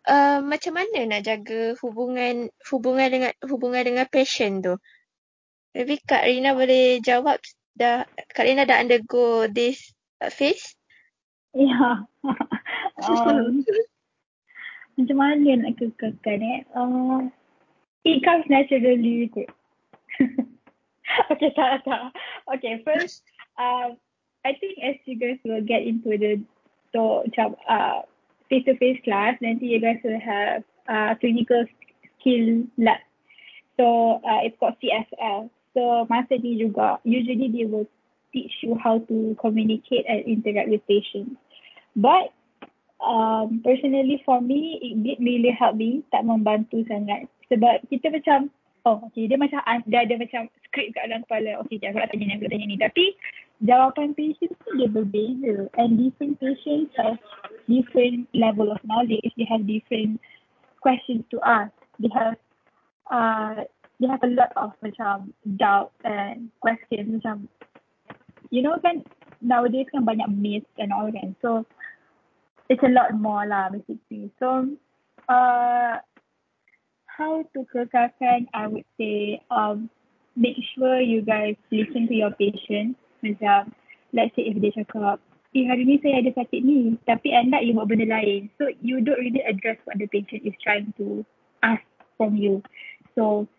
uh, 0.07 0.41
macam 0.45 0.79
mana 0.79 0.99
nak 1.09 1.23
jaga 1.27 1.75
hubungan 1.83 2.49
hubungan 2.71 3.09
dengan 3.11 3.33
hubungan 3.45 3.83
dengan 3.85 4.07
patient 4.09 4.65
tu? 4.65 4.75
Maybe 5.77 6.01
Kak 6.03 6.27
Rina 6.27 6.57
boleh 6.57 7.03
jawab 7.03 7.39
dah 7.77 8.05
Kak 8.33 8.45
Rina 8.47 8.65
dah 8.65 8.81
undergo 8.81 9.49
this 9.51 9.93
uh, 10.21 10.31
phase? 10.33 10.77
Ya. 11.55 12.07
um, 13.07 13.65
macam 15.01 15.17
mana 15.17 15.51
nak 15.57 15.81
kekalkan 15.81 16.39
eh? 16.45 16.61
Uh, 16.77 17.27
it 18.05 18.21
comes 18.21 18.45
naturally 18.47 19.33
kot. 19.33 19.49
okay, 21.33 21.51
tak, 21.57 21.83
tak. 21.89 22.13
Okay, 22.57 22.85
first, 22.85 23.25
um, 23.57 23.97
I 24.47 24.57
think 24.57 24.81
as 24.81 24.97
you 25.05 25.21
guys 25.21 25.41
will 25.45 25.65
get 25.65 25.85
into 25.85 26.17
the 26.17 26.41
so, 26.93 27.25
macam, 27.29 27.57
uh, 27.69 28.05
face-to-face 28.51 29.01
class, 29.07 29.39
nanti 29.39 29.71
you 29.71 29.81
guys 29.81 30.03
will 30.03 30.19
have 30.19 30.67
uh, 30.91 31.15
clinical 31.23 31.65
skill 32.19 32.67
lab. 32.77 32.99
So 33.79 34.21
uh, 34.27 34.45
it's 34.45 34.59
called 34.59 34.77
CSL. 34.83 35.49
So 35.73 36.05
masa 36.11 36.37
ni 36.43 36.59
juga, 36.59 36.99
usually 37.07 37.49
they 37.49 37.65
will 37.65 37.87
teach 38.35 38.53
you 38.61 38.75
how 38.77 38.99
to 39.07 39.39
communicate 39.39 40.05
and 40.11 40.27
interact 40.27 40.69
with 40.69 40.83
patients. 40.91 41.39
But 41.95 42.35
um, 42.99 43.63
personally 43.65 44.21
for 44.27 44.43
me, 44.43 44.83
it 44.83 44.95
did 45.01 45.19
really 45.23 45.55
help 45.55 45.79
me, 45.79 46.03
tak 46.11 46.27
membantu 46.27 46.83
sangat. 46.91 47.31
Sebab 47.49 47.87
kita 47.87 48.11
macam, 48.11 48.51
oh 48.87 48.99
okay, 49.11 49.31
dia 49.31 49.39
macam, 49.39 49.63
dia 49.87 50.03
ada 50.03 50.15
macam 50.19 50.51
script 50.67 50.99
kat 50.99 51.07
dalam 51.07 51.23
kepala. 51.27 51.63
Okay, 51.67 51.79
aku 51.83 51.99
nak 51.99 52.11
tanya 52.11 52.25
ni, 52.27 52.33
aku 52.35 52.45
nak 52.47 52.53
tanya 52.53 52.67
ni. 52.67 52.79
Tapi 52.79 53.05
jawapan 53.61 54.17
patient 54.17 54.57
tu 54.65 54.71
dia 54.81 54.89
berbeza 54.89 55.69
and 55.77 56.01
different 56.01 56.41
patients 56.41 56.97
have 56.97 57.21
different 57.69 58.25
level 58.33 58.73
of 58.73 58.81
knowledge. 58.89 59.29
They 59.37 59.45
have 59.49 59.69
different 59.69 60.21
questions 60.81 61.29
to 61.31 61.37
ask. 61.45 61.73
They 62.01 62.09
have 62.17 62.41
uh 63.13 63.69
they 64.01 64.09
have 64.09 64.25
a 64.25 64.33
lot 64.33 64.53
of 64.57 64.73
macam 64.81 65.37
doubt 65.61 65.93
and 66.09 66.49
questions 66.65 67.21
macam 67.21 67.53
you 68.49 68.65
know 68.65 68.81
kan 68.81 69.05
nowadays 69.45 69.89
kan 69.93 70.09
banyak 70.09 70.29
myths 70.33 70.73
and 70.81 70.89
all 70.89 71.13
kan. 71.13 71.37
So 71.45 71.69
it's 72.73 72.85
a 72.85 72.93
lot 72.93 73.13
more 73.13 73.45
lah 73.45 73.69
basically. 73.69 74.33
So 74.41 74.73
uh 75.29 76.01
how 77.13 77.45
to 77.45 77.61
kekalkan 77.69 78.49
I 78.57 78.73
would 78.73 78.89
say 78.97 79.45
um 79.53 79.93
make 80.33 80.57
sure 80.73 80.97
you 80.97 81.21
guys 81.21 81.61
listen 81.69 82.09
to 82.09 82.17
your 82.17 82.33
patients 82.41 82.97
macam 83.23 83.73
let's 84.13 84.35
say 84.35 84.49
if 84.49 84.59
dia 84.59 84.75
cakap 84.75 85.23
eh 85.51 85.67
hari 85.67 85.83
ni 85.83 85.99
saya 85.99 86.23
ada 86.23 86.31
sakit 86.31 86.63
ni 86.63 86.95
tapi 87.11 87.35
end 87.35 87.51
up 87.51 87.63
you 87.63 87.75
buat 87.75 87.91
benda 87.91 88.07
lain. 88.07 88.47
So 88.55 88.71
you 88.83 89.03
don't 89.03 89.19
really 89.19 89.43
address 89.43 89.83
what 89.83 89.99
the 89.99 90.07
patient 90.07 90.47
is 90.47 90.55
trying 90.63 90.95
to 91.03 91.27
ask 91.67 91.83
from 92.15 92.39
you. 92.39 92.63
So 93.19 93.51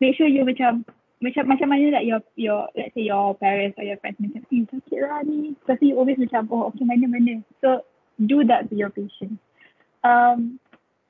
make 0.00 0.16
sure 0.16 0.24
you 0.24 0.48
macam 0.48 0.88
macam 1.20 1.44
macam 1.48 1.68
mana 1.68 2.00
like 2.00 2.08
your 2.08 2.20
your 2.36 2.68
let's 2.72 2.96
say 2.96 3.04
your 3.04 3.36
parents 3.36 3.76
or 3.76 3.84
your 3.84 4.00
friends 4.00 4.16
macam 4.20 4.40
eh 4.40 4.64
sakit 4.72 4.98
lah 5.04 5.20
ni. 5.28 5.52
Tapi 5.68 5.92
you 5.92 5.96
always 6.00 6.16
macam 6.16 6.48
oh 6.48 6.72
okay 6.72 6.84
mana 6.88 7.04
mana? 7.12 7.44
So 7.60 7.84
do 8.16 8.40
that 8.48 8.72
to 8.72 8.74
your 8.76 8.88
patient. 8.88 9.36
Um 10.00 10.56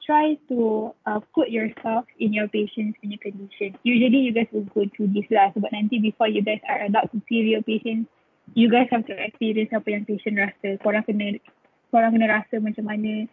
try 0.05 0.37
to 0.49 0.93
uh, 1.07 1.21
put 1.35 1.49
yourself 1.49 2.05
in 2.21 2.33
your 2.33 2.49
patient's 2.49 2.99
in 3.03 3.11
your 3.11 3.23
condition. 3.25 3.77
Usually 3.83 4.21
you 4.21 4.33
guys 4.33 4.47
will 4.53 4.69
go 4.77 4.85
through 4.93 5.17
this 5.17 5.25
lah 5.33 5.49
sebab 5.57 5.73
nanti 5.73 5.99
before 5.99 6.29
you 6.29 6.45
guys 6.45 6.61
are 6.69 6.85
allowed 6.85 7.09
to 7.17 7.19
see 7.25 7.41
real 7.41 7.65
patients, 7.65 8.13
you 8.53 8.69
guys 8.69 8.87
have 8.93 9.09
to 9.09 9.17
experience 9.17 9.73
apa 9.73 9.89
yang 9.97 10.05
patient 10.05 10.37
rasa. 10.37 10.77
Korang 10.85 11.09
kena 11.09 11.41
korang 11.89 12.13
kena 12.13 12.29
rasa 12.29 12.61
macam 12.61 12.85
mana 12.85 13.25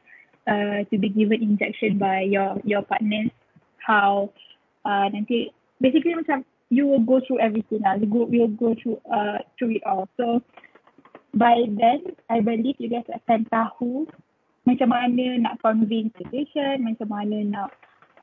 uh, 0.47 0.79
to 0.87 0.95
be 0.95 1.11
given 1.11 1.43
injection 1.43 1.99
by 1.99 2.23
your 2.23 2.55
your 2.63 2.81
partners. 2.87 3.35
How 3.83 4.31
uh, 4.87 5.11
nanti 5.11 5.51
basically 5.83 6.15
macam 6.15 6.47
you 6.71 6.87
will 6.87 7.03
go 7.03 7.19
through 7.19 7.43
everything 7.43 7.83
lah. 7.83 7.99
You 7.99 8.07
go 8.07 8.31
you 8.31 8.47
will 8.47 8.55
go 8.55 8.71
through 8.79 9.03
uh 9.11 9.43
through 9.59 9.75
it 9.75 9.83
all. 9.83 10.07
So 10.15 10.39
by 11.35 11.67
then 11.67 12.15
I 12.31 12.39
believe 12.39 12.79
you 12.79 12.87
guys 12.87 13.07
akan 13.11 13.51
tahu 13.51 14.07
macam 14.65 14.89
mana 14.93 15.41
nak 15.41 15.57
convince 15.61 16.13
the 16.21 16.25
patient, 16.29 16.85
macam 16.85 17.07
mana 17.09 17.37
nak 17.45 17.69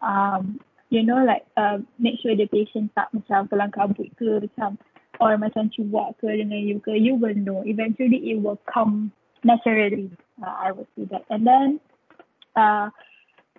um, 0.03 0.63
you 0.89 1.03
know 1.03 1.19
like 1.25 1.45
uh, 1.59 1.79
make 1.99 2.19
sure 2.23 2.35
the 2.39 2.47
patient 2.47 2.95
tak 2.95 3.11
macam 3.11 3.51
kelang 3.51 3.75
kabut 3.75 4.09
ke 4.15 4.43
macam 4.47 4.79
or 5.19 5.35
macam 5.35 5.67
cuak 5.75 6.15
ke 6.23 6.31
dengan 6.31 6.63
you 6.63 6.79
ke, 6.79 6.95
you 6.95 7.19
will 7.19 7.35
know. 7.35 7.63
Eventually 7.67 8.31
it 8.31 8.39
will 8.39 8.59
come 8.71 9.11
naturally. 9.43 10.11
Uh, 10.39 10.55
I 10.55 10.71
would 10.71 10.87
say 10.95 11.11
that. 11.11 11.27
And 11.27 11.43
then 11.43 11.69
uh, 12.55 12.91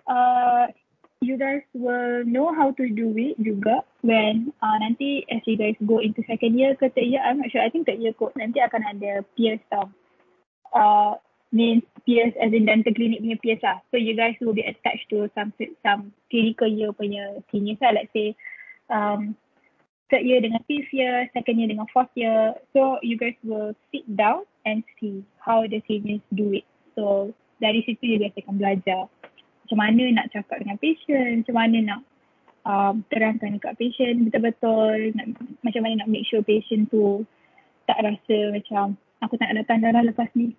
uh, 0.08 0.72
you 1.20 1.36
guys 1.36 1.60
will 1.76 2.24
know 2.24 2.52
how 2.56 2.72
to 2.72 2.84
do 2.88 3.12
it 3.16 3.36
juga 3.36 3.84
when 4.00 4.56
uh, 4.64 4.76
nanti 4.80 5.28
as 5.28 5.44
you 5.44 5.60
guys 5.60 5.76
go 5.84 6.00
into 6.00 6.24
second 6.24 6.56
year 6.56 6.72
ke 6.80 6.88
third 6.88 7.04
year, 7.04 7.20
I'm 7.20 7.44
not 7.44 7.52
sure. 7.52 7.60
I 7.60 7.68
think 7.68 7.84
third 7.84 8.00
year 8.00 8.16
kot 8.16 8.32
nanti 8.40 8.64
akan 8.64 8.80
ada 8.96 9.20
peers 9.36 9.60
tau. 9.68 9.92
Uh, 10.72 11.20
means 11.50 11.82
peers 12.06 12.32
as 12.38 12.54
in 12.54 12.66
dental 12.66 12.94
clinic 12.94 13.20
punya 13.20 13.38
peers 13.42 13.62
lah. 13.62 13.82
So 13.90 13.98
you 13.98 14.14
guys 14.14 14.38
will 14.38 14.54
be 14.54 14.66
attached 14.66 15.10
to 15.10 15.26
some 15.34 15.50
some 15.82 16.14
clinical 16.30 16.70
year 16.70 16.94
punya 16.94 17.42
seniors 17.50 17.82
lah. 17.82 17.94
Let's 17.94 18.10
say 18.14 18.38
um, 18.90 19.34
third 20.10 20.26
year 20.26 20.42
dengan 20.42 20.62
fifth 20.66 20.90
year, 20.94 21.26
second 21.34 21.58
year 21.58 21.70
dengan 21.70 21.90
fourth 21.90 22.10
year. 22.14 22.54
So 22.74 22.98
you 23.02 23.18
guys 23.18 23.38
will 23.42 23.74
sit 23.90 24.06
down 24.14 24.46
and 24.66 24.82
see 24.98 25.26
how 25.42 25.66
the 25.66 25.82
seniors 25.86 26.22
do 26.34 26.54
it. 26.54 26.66
So 26.94 27.34
dari 27.58 27.82
situ 27.86 28.02
you 28.06 28.18
guys 28.22 28.34
akan 28.38 28.58
belajar 28.58 29.10
macam 29.70 29.78
mana 29.86 30.02
nak 30.10 30.34
cakap 30.34 30.58
dengan 30.66 30.82
patient, 30.82 31.46
macam 31.46 31.54
mana 31.54 31.76
nak 31.78 32.00
um, 32.66 32.94
terangkan 33.06 33.54
dekat 33.54 33.78
patient 33.78 34.26
betul-betul, 34.26 35.14
nak, 35.14 35.26
macam 35.62 35.80
mana 35.86 36.02
nak 36.02 36.10
make 36.10 36.26
sure 36.26 36.42
patient 36.42 36.90
tu 36.90 37.22
tak 37.86 38.02
rasa 38.02 38.50
macam 38.50 38.98
aku 39.22 39.38
tak 39.38 39.50
nak 39.50 39.62
datang 39.62 39.78
darah 39.82 40.02
lepas 40.02 40.26
ni 40.34 40.58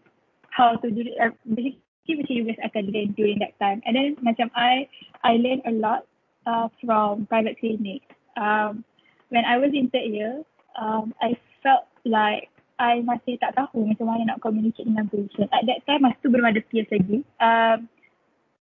how 0.52 0.76
to 0.78 0.88
do. 0.92 1.08
Uh, 1.18 1.32
basically, 1.48 2.44
macam 2.44 2.86
you 2.86 2.92
learn 2.92 3.12
during 3.16 3.40
that 3.40 3.56
time. 3.60 3.82
And 3.88 3.96
then 3.96 4.20
macam 4.20 4.52
I, 4.56 4.88
I 5.24 5.40
learn 5.40 5.64
a 5.66 5.74
lot 5.74 6.06
uh, 6.46 6.68
from 6.84 7.26
private 7.28 7.58
clinic. 7.60 8.04
Um, 8.36 8.84
when 9.32 9.48
I 9.48 9.58
was 9.58 9.72
in 9.74 9.90
third 9.90 10.12
year, 10.12 10.44
um, 10.76 11.16
I 11.22 11.40
felt 11.64 11.88
like 12.06 12.52
I 12.82 13.06
masih 13.06 13.38
tak 13.38 13.54
tahu 13.54 13.86
macam 13.86 14.10
mana 14.10 14.34
nak 14.34 14.42
communicate 14.42 14.90
dengan 14.90 15.06
patient. 15.08 15.48
At 15.54 15.70
that 15.70 15.86
time, 15.86 16.04
masa 16.04 16.18
tu 16.20 16.34
belum 16.34 16.50
ada 16.50 16.66
peers 16.66 16.90
lagi. 16.90 17.22
Um, 17.38 17.88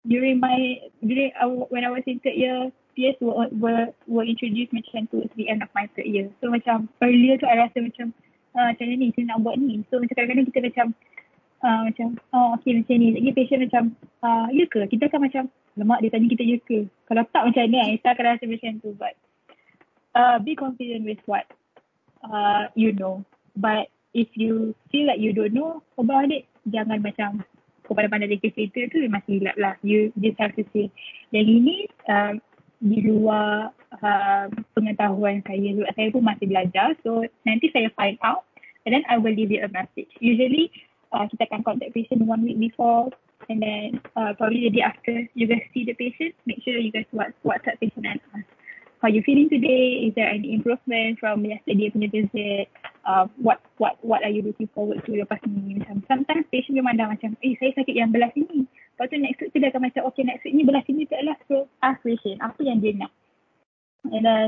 during 0.08 0.40
my, 0.40 0.80
during 1.04 1.36
uh, 1.36 1.68
when 1.68 1.84
I 1.84 1.92
was 1.92 2.08
in 2.08 2.24
third 2.24 2.40
year, 2.40 2.72
peers 2.96 3.20
were, 3.20 3.52
were, 3.52 3.92
were 4.08 4.24
introduced 4.24 4.72
macam 4.72 5.12
at 5.12 5.36
the 5.36 5.52
end 5.52 5.60
of 5.62 5.70
my 5.76 5.92
third 5.94 6.08
year. 6.08 6.32
So 6.40 6.48
macam 6.48 6.88
earlier 7.04 7.36
tu 7.38 7.46
I 7.46 7.68
rasa 7.68 7.84
macam, 7.84 8.16
uh, 8.56 8.72
macam 8.72 8.86
ni, 8.88 9.12
saya 9.12 9.28
nak 9.28 9.44
buat 9.44 9.60
ni. 9.60 9.84
So 9.92 10.00
macam 10.00 10.16
kadang-kadang 10.16 10.48
kita 10.50 10.60
macam, 10.72 10.88
uh, 11.64 11.82
macam 11.88 12.18
oh 12.34 12.58
okay 12.58 12.78
macam 12.78 12.96
ni. 12.98 13.16
Lagi 13.16 13.32
patient 13.34 13.62
macam 13.70 13.84
uh, 14.22 14.48
ya 14.54 14.66
ke? 14.70 14.86
Kita 14.92 15.10
kan 15.10 15.22
macam 15.24 15.44
lemak 15.78 16.00
dia 16.02 16.12
tanya 16.14 16.28
kita 16.30 16.44
ya 16.44 16.58
ke? 16.66 16.80
Kalau 17.10 17.24
tak 17.30 17.44
macam 17.50 17.64
ni 17.70 17.80
kita 18.02 18.08
akan 18.14 18.26
rasa 18.26 18.44
macam 18.46 18.72
tu 18.82 18.90
but 18.98 19.14
uh, 20.18 20.38
be 20.42 20.58
confident 20.58 21.06
with 21.06 21.22
what 21.30 21.46
uh, 22.26 22.70
you 22.74 22.94
know. 22.94 23.22
But 23.58 23.90
if 24.14 24.30
you 24.34 24.74
feel 24.90 25.10
like 25.10 25.22
you 25.22 25.34
don't 25.34 25.54
know 25.54 25.82
about 25.98 26.30
it 26.34 26.50
jangan 26.68 27.02
macam 27.02 27.46
kepada 27.88 28.12
pandai 28.12 28.28
dia 28.36 28.52
cerita 28.52 28.92
tu 28.92 29.00
masih 29.08 29.40
hilap 29.40 29.56
lah. 29.56 29.74
You 29.86 30.12
just 30.20 30.38
have 30.42 30.54
to 30.60 30.64
say 30.76 30.92
yang 31.32 31.48
ini 31.48 31.88
uh, 32.12 32.36
di 32.78 33.02
luar 33.02 33.74
uh, 34.04 34.46
pengetahuan 34.76 35.42
saya. 35.48 35.72
Saya 35.96 36.08
pun 36.12 36.24
masih 36.26 36.46
belajar 36.52 36.94
so 37.02 37.24
nanti 37.48 37.72
saya 37.72 37.88
find 37.96 38.20
out 38.22 38.44
and 38.84 38.96
then 38.96 39.04
I 39.08 39.20
will 39.20 39.36
leave 39.36 39.52
you 39.52 39.64
a 39.64 39.72
message. 39.72 40.12
Usually 40.20 40.72
uh, 41.14 41.26
kita 41.30 41.48
akan 41.48 41.64
contact 41.64 41.94
patient 41.94 42.24
one 42.26 42.44
week 42.44 42.60
before 42.60 43.12
and 43.48 43.62
then 43.62 44.02
uh, 44.18 44.34
probably 44.36 44.68
the 44.68 44.74
day 44.74 44.84
after 44.84 45.14
you 45.38 45.46
guys 45.48 45.64
see 45.72 45.86
the 45.86 45.94
patient, 45.96 46.36
make 46.46 46.60
sure 46.66 46.76
you 46.76 46.92
guys 46.92 47.08
what 47.12 47.32
WhatsApp 47.46 47.80
patient 47.80 48.06
and 48.06 48.20
ask 48.36 48.48
how 49.02 49.08
you 49.08 49.22
feeling 49.22 49.50
today? 49.50 50.10
Is 50.10 50.14
there 50.16 50.30
any 50.30 50.54
improvement 50.54 51.20
from 51.20 51.46
yesterday 51.46 51.94
punya 51.94 52.10
visit? 52.10 52.66
Uh, 53.06 53.30
what 53.40 53.62
what 53.78 53.96
what 54.02 54.26
are 54.26 54.34
you 54.34 54.42
looking 54.42 54.68
forward 54.74 55.00
to 55.06 55.12
lepas 55.14 55.40
ni? 55.46 55.78
Macam 55.80 56.04
sometimes 56.10 56.50
patient 56.50 56.76
memang 56.76 56.98
dah 56.98 57.08
macam, 57.14 57.38
eh 57.46 57.54
saya 57.62 57.72
sakit 57.78 57.94
yang 57.94 58.10
belah 58.10 58.34
sini. 58.34 58.66
Lepas 58.68 59.14
tu 59.14 59.18
next 59.22 59.40
week 59.40 59.52
tu 59.54 59.62
dia 59.62 59.70
akan 59.70 59.82
macam 59.86 60.02
okay 60.10 60.24
next 60.26 60.44
week 60.44 60.56
ni 60.58 60.66
belah 60.66 60.84
sini 60.90 61.06
tak 61.06 61.22
lah. 61.24 61.38
So 61.46 61.70
ask 61.86 62.02
patient 62.02 62.42
apa 62.42 62.60
yang 62.66 62.82
dia 62.82 62.98
nak. 62.98 63.14
And 64.10 64.24
then 64.26 64.48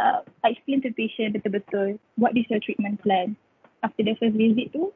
uh, 0.00 0.24
I 0.42 0.56
explain 0.56 0.80
to 0.88 0.90
patient 0.96 1.36
betul-betul 1.36 2.00
what 2.16 2.32
is 2.34 2.48
your 2.48 2.62
treatment 2.62 3.04
plan. 3.04 3.36
After 3.80 4.04
the 4.04 4.12
first 4.20 4.36
visit 4.36 4.76
tu, 4.76 4.92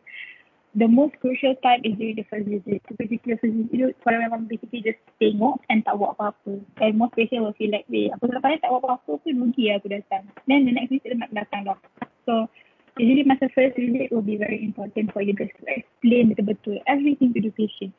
the 0.75 0.89
most 0.89 1.15
crucial 1.23 1.55
time 1.63 1.81
is 1.87 1.95
during 1.95 2.17
the 2.19 2.27
first 2.27 2.47
visit. 2.51 2.83
The 2.91 2.95
first 2.99 3.11
visit 3.43 3.71
tu 3.71 3.89
kalau 4.03 4.19
memang 4.27 4.51
basically 4.51 4.83
just 4.83 4.99
tengok 5.23 5.63
and 5.71 5.87
tak 5.87 5.95
buat 5.95 6.19
apa-apa. 6.19 6.59
And 6.83 6.99
most 6.99 7.15
patient 7.15 7.47
will 7.47 7.55
feel 7.55 7.71
like, 7.71 7.87
weh 7.87 8.11
aku 8.11 8.27
selepas 8.27 8.51
ni 8.51 8.59
tak 8.59 8.75
buat 8.75 8.83
apa-apa 8.83 9.13
pun 9.23 9.35
rugi 9.39 9.71
lah 9.71 9.79
aku 9.79 9.89
datang. 9.95 10.27
Then 10.51 10.67
the 10.67 10.75
next 10.75 10.91
visit 10.91 11.15
nak 11.15 11.31
datang 11.31 11.71
lah. 11.71 11.79
So 12.27 12.51
usually 12.99 13.23
masa 13.23 13.47
first 13.55 13.79
visit 13.79 14.11
will 14.11 14.27
be 14.27 14.35
very 14.35 14.59
important 14.63 15.15
for 15.15 15.23
you 15.23 15.35
guys 15.35 15.55
to 15.55 15.63
explain 15.71 16.35
betul-betul 16.35 16.83
everything 16.91 17.31
to 17.35 17.41
the 17.41 17.55
patient. 17.55 17.95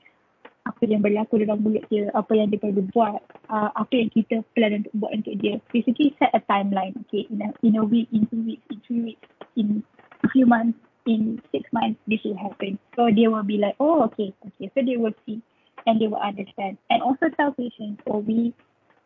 Apa 0.66 0.90
yang 0.90 1.06
berlaku 1.06 1.46
dalam 1.46 1.62
mulut 1.62 1.86
dia, 1.94 2.10
apa 2.18 2.34
yang 2.34 2.50
dia 2.50 2.58
perlu 2.58 2.90
buat, 2.90 3.22
uh, 3.54 3.70
apa 3.78 3.94
yang 3.94 4.10
kita 4.10 4.42
plan 4.58 4.82
untuk 4.82 4.94
buat 4.98 5.14
untuk 5.14 5.38
dia. 5.38 5.62
Basically 5.70 6.10
set 6.18 6.34
a 6.34 6.42
timeline, 6.50 6.98
okay, 7.06 7.30
in 7.30 7.38
a, 7.46 7.54
in 7.62 7.78
a 7.78 7.86
week, 7.86 8.10
in 8.10 8.26
two 8.34 8.42
weeks, 8.42 8.66
in 8.74 8.82
three 8.82 9.02
weeks, 9.14 9.28
in 9.54 9.86
a 10.26 10.28
few 10.34 10.50
months, 10.50 10.74
in 11.06 11.42
six 11.52 11.70
months 11.72 12.00
this 12.08 12.20
will 12.26 12.38
happen. 12.38 12.80
So 12.96 13.10
they 13.14 13.28
will 13.28 13.46
be 13.46 13.58
like, 13.58 13.76
oh, 13.80 14.04
okay, 14.12 14.34
okay. 14.48 14.72
So 14.74 14.82
they 14.86 14.98
will 14.98 15.14
see 15.26 15.42
and 15.86 16.02
they 16.02 16.08
will 16.08 16.22
understand. 16.22 16.78
And 16.90 17.02
also 17.02 17.30
tell 17.38 17.54
patients, 17.54 18.02
oh, 18.08 18.20
we 18.20 18.54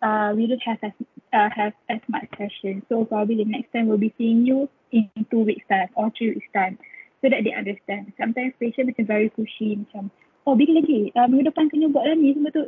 uh, 0.01 0.31
we 0.35 0.47
don't 0.47 0.63
have 0.63 0.79
as 0.81 0.95
uh, 1.33 1.49
have 1.51 1.73
as 1.89 1.99
much 2.07 2.27
sessions. 2.37 2.83
So 2.89 3.05
probably 3.05 3.43
the 3.43 3.45
next 3.45 3.71
time 3.73 3.87
we'll 3.87 3.99
be 3.99 4.13
seeing 4.17 4.45
you 4.45 4.69
in 4.91 5.09
two 5.29 5.43
weeks 5.43 5.65
time 5.69 5.89
or 5.95 6.11
three 6.17 6.33
weeks 6.33 6.47
time, 6.55 6.79
so 7.21 7.29
that 7.29 7.43
they 7.43 7.53
understand. 7.53 8.13
Sometimes 8.17 8.53
patients 8.59 8.95
macam 8.95 9.05
very 9.07 9.29
pushy 9.35 9.75
macam, 9.75 10.09
oh, 10.47 10.55
bila 10.55 10.79
lagi? 10.79 11.11
Uh, 11.13 11.27
minggu 11.27 11.51
depan 11.51 11.67
kena 11.69 11.91
buat 11.91 12.07
lah 12.07 12.15
ni 12.15 12.33
semua 12.33 12.51
tu. 12.55 12.65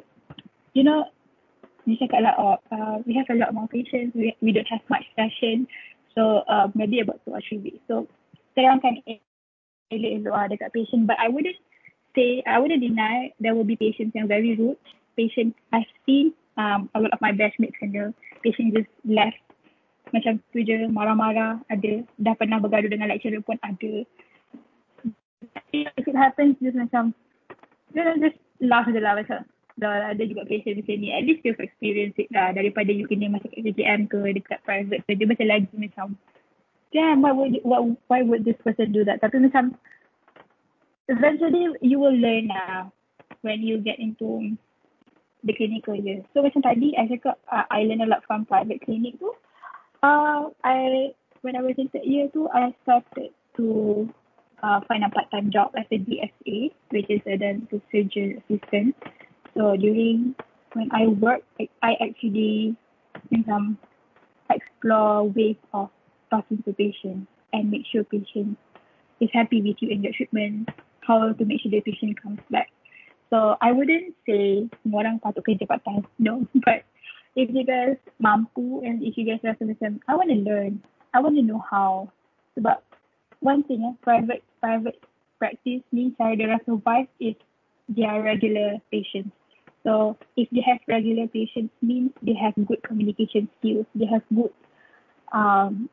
You 0.75 0.83
know, 0.83 1.07
dia 1.87 1.97
cakap 1.97 2.21
lah, 2.23 2.35
oh, 2.37 2.57
uh, 2.71 2.99
we 3.07 3.15
have 3.15 3.27
a 3.31 3.39
lot 3.39 3.55
more 3.55 3.67
patients. 3.67 4.13
We, 4.13 4.35
we 4.43 4.51
don't 4.51 4.69
have 4.69 4.83
much 4.91 5.07
session. 5.15 5.65
So 6.13 6.43
uh, 6.45 6.67
maybe 6.75 6.99
about 6.99 7.23
two 7.23 7.31
or 7.31 7.41
three 7.41 7.63
weeks. 7.63 7.81
So 7.87 8.05
terangkan 8.55 8.99
elok-elok 9.91 10.33
lah 10.33 10.47
dekat 10.47 10.69
patient. 10.71 11.05
But 11.05 11.19
I 11.19 11.27
wouldn't 11.27 11.59
say 12.15 12.43
I 12.47 12.59
wouldn't 12.59 12.83
deny 12.83 13.31
there 13.39 13.55
will 13.55 13.67
be 13.67 13.75
patients 13.75 14.15
yang 14.15 14.27
very 14.27 14.55
rude. 14.55 14.79
Patient 15.19 15.55
I've 15.75 15.87
seen 16.07 16.33
um, 16.55 16.89
a 16.95 16.99
lot 17.03 17.11
of 17.11 17.21
my 17.21 17.31
best 17.31 17.59
batchmates 17.59 17.79
kena 17.79 18.15
patient 18.43 18.75
just 18.75 18.91
left. 19.03 19.39
Macam 20.11 20.43
tu 20.51 20.63
je 20.63 20.87
marah-marah 20.91 21.63
ada. 21.71 22.03
Dah 22.19 22.35
pernah 22.35 22.59
bergaduh 22.59 22.91
dengan 22.91 23.11
lecturer 23.11 23.39
pun 23.43 23.59
ada. 23.63 24.03
If 25.71 26.05
it 26.07 26.17
happens 26.17 26.59
just 26.59 26.79
macam 26.79 27.15
you 27.95 28.03
know 28.03 28.15
just 28.19 28.39
laugh 28.63 28.87
je 28.87 28.99
lah. 28.99 29.19
Macam 29.19 29.47
dah 29.79 30.11
ada 30.11 30.23
juga 30.23 30.43
patient 30.47 30.83
macam 30.83 30.95
ni 30.99 31.09
at 31.15 31.23
least 31.23 31.43
you've 31.47 31.59
experienced 31.63 32.19
it 32.19 32.31
lah. 32.31 32.51
Daripada 32.51 32.91
you 32.91 33.07
kena 33.07 33.31
masuk 33.31 33.51
kat 33.51 33.71
KJM 33.71 34.11
ke 34.11 34.19
dekat 34.35 34.59
private 34.67 35.03
ke 35.07 35.15
dia 35.15 35.27
macam 35.27 35.47
lagi 35.47 35.75
macam 35.75 36.07
damn, 36.93 37.21
why 37.21 37.31
would 37.31 37.59
what, 37.63 37.81
why 38.07 38.21
would 38.21 38.45
this 38.45 38.59
person 38.63 38.91
do 38.91 39.03
that? 39.05 39.21
Tapi 39.23 39.39
macam 39.39 39.75
eventually 41.07 41.71
you 41.81 41.99
will 41.99 42.15
learn 42.15 42.51
lah 42.51 42.91
when 43.41 43.63
you 43.63 43.79
get 43.79 43.99
into 43.99 44.55
the 45.43 45.53
clinical 45.55 45.95
year. 45.95 46.21
So 46.35 46.45
macam 46.45 46.61
tadi 46.61 46.93
I 46.95 47.09
cakap 47.09 47.39
uh, 47.49 47.65
I 47.71 47.87
learn 47.87 48.05
a 48.05 48.09
lot 48.09 48.23
from 48.27 48.45
private 48.45 48.83
clinic 48.85 49.17
tu. 49.17 49.31
Uh, 50.03 50.53
I 50.61 51.11
when 51.41 51.57
I 51.57 51.65
was 51.65 51.75
in 51.79 51.89
third 51.89 52.05
year 52.05 52.29
tu 52.29 52.45
I 52.51 52.75
started 52.85 53.33
to 53.57 53.67
uh, 54.61 54.79
find 54.85 55.03
a 55.03 55.09
part-time 55.09 55.49
job 55.49 55.73
as 55.73 55.89
a 55.89 55.97
DSA 55.97 56.71
which 56.93 57.09
is 57.09 57.21
a 57.25 57.37
dental 57.37 57.81
surgeon 57.89 58.41
assistant. 58.45 58.95
So 59.57 59.75
during 59.75 60.35
when 60.73 60.87
I 60.95 61.07
work, 61.07 61.43
I, 61.59 61.67
I 61.83 61.91
actually 61.99 62.77
macam 63.27 63.75
explore 64.47 65.27
ways 65.27 65.59
of 65.73 65.91
talking 66.31 66.63
to 66.63 66.73
patients 66.73 67.27
and 67.53 67.69
make 67.69 67.83
sure 67.91 68.03
patient 68.07 68.57
is 69.19 69.29
happy 69.33 69.61
with 69.61 69.77
you 69.79 69.91
and 69.91 70.03
your 70.03 70.13
treatment, 70.15 70.69
how 71.05 71.31
to 71.33 71.45
make 71.45 71.61
sure 71.61 71.69
the 71.69 71.81
patient 71.81 72.15
comes 72.21 72.39
back. 72.49 72.71
So 73.29 73.55
I 73.61 73.71
wouldn't 73.71 74.15
say 74.25 74.67
orang 74.87 75.19
patut 75.19 75.43
kerja 75.43 75.67
part 75.67 75.83
time, 75.85 76.07
no. 76.19 76.47
But 76.65 76.83
if 77.35 77.47
you 77.51 77.63
guys 77.63 77.95
mampu 78.19 78.83
and 78.83 79.03
if 79.03 79.15
you 79.15 79.23
guys 79.23 79.43
rasa 79.43 79.63
macam, 79.63 79.99
I 80.07 80.15
want 80.15 80.31
to 80.31 80.39
learn, 80.39 80.83
I 81.13 81.19
want 81.19 81.35
to 81.35 81.45
know 81.45 81.63
how. 81.63 82.11
Sebab 82.59 82.83
one 83.39 83.63
thing, 83.63 83.87
eh, 83.87 83.95
private 84.03 84.43
private 84.59 84.99
practice 85.39 85.83
ni 85.95 86.11
cara 86.19 86.35
dia 86.35 86.51
rasa 86.51 86.75
survive 86.75 87.07
is 87.23 87.39
their 87.87 88.19
regular 88.19 88.83
patients. 88.91 89.31
So 89.87 90.19
if 90.35 90.51
they 90.51 90.61
have 90.61 90.83
regular 90.85 91.25
patients 91.31 91.73
means 91.81 92.11
they 92.21 92.35
have 92.35 92.53
good 92.67 92.83
communication 92.83 93.49
skills, 93.57 93.87
they 93.95 94.05
have 94.05 94.21
good 94.29 94.53
um, 95.31 95.89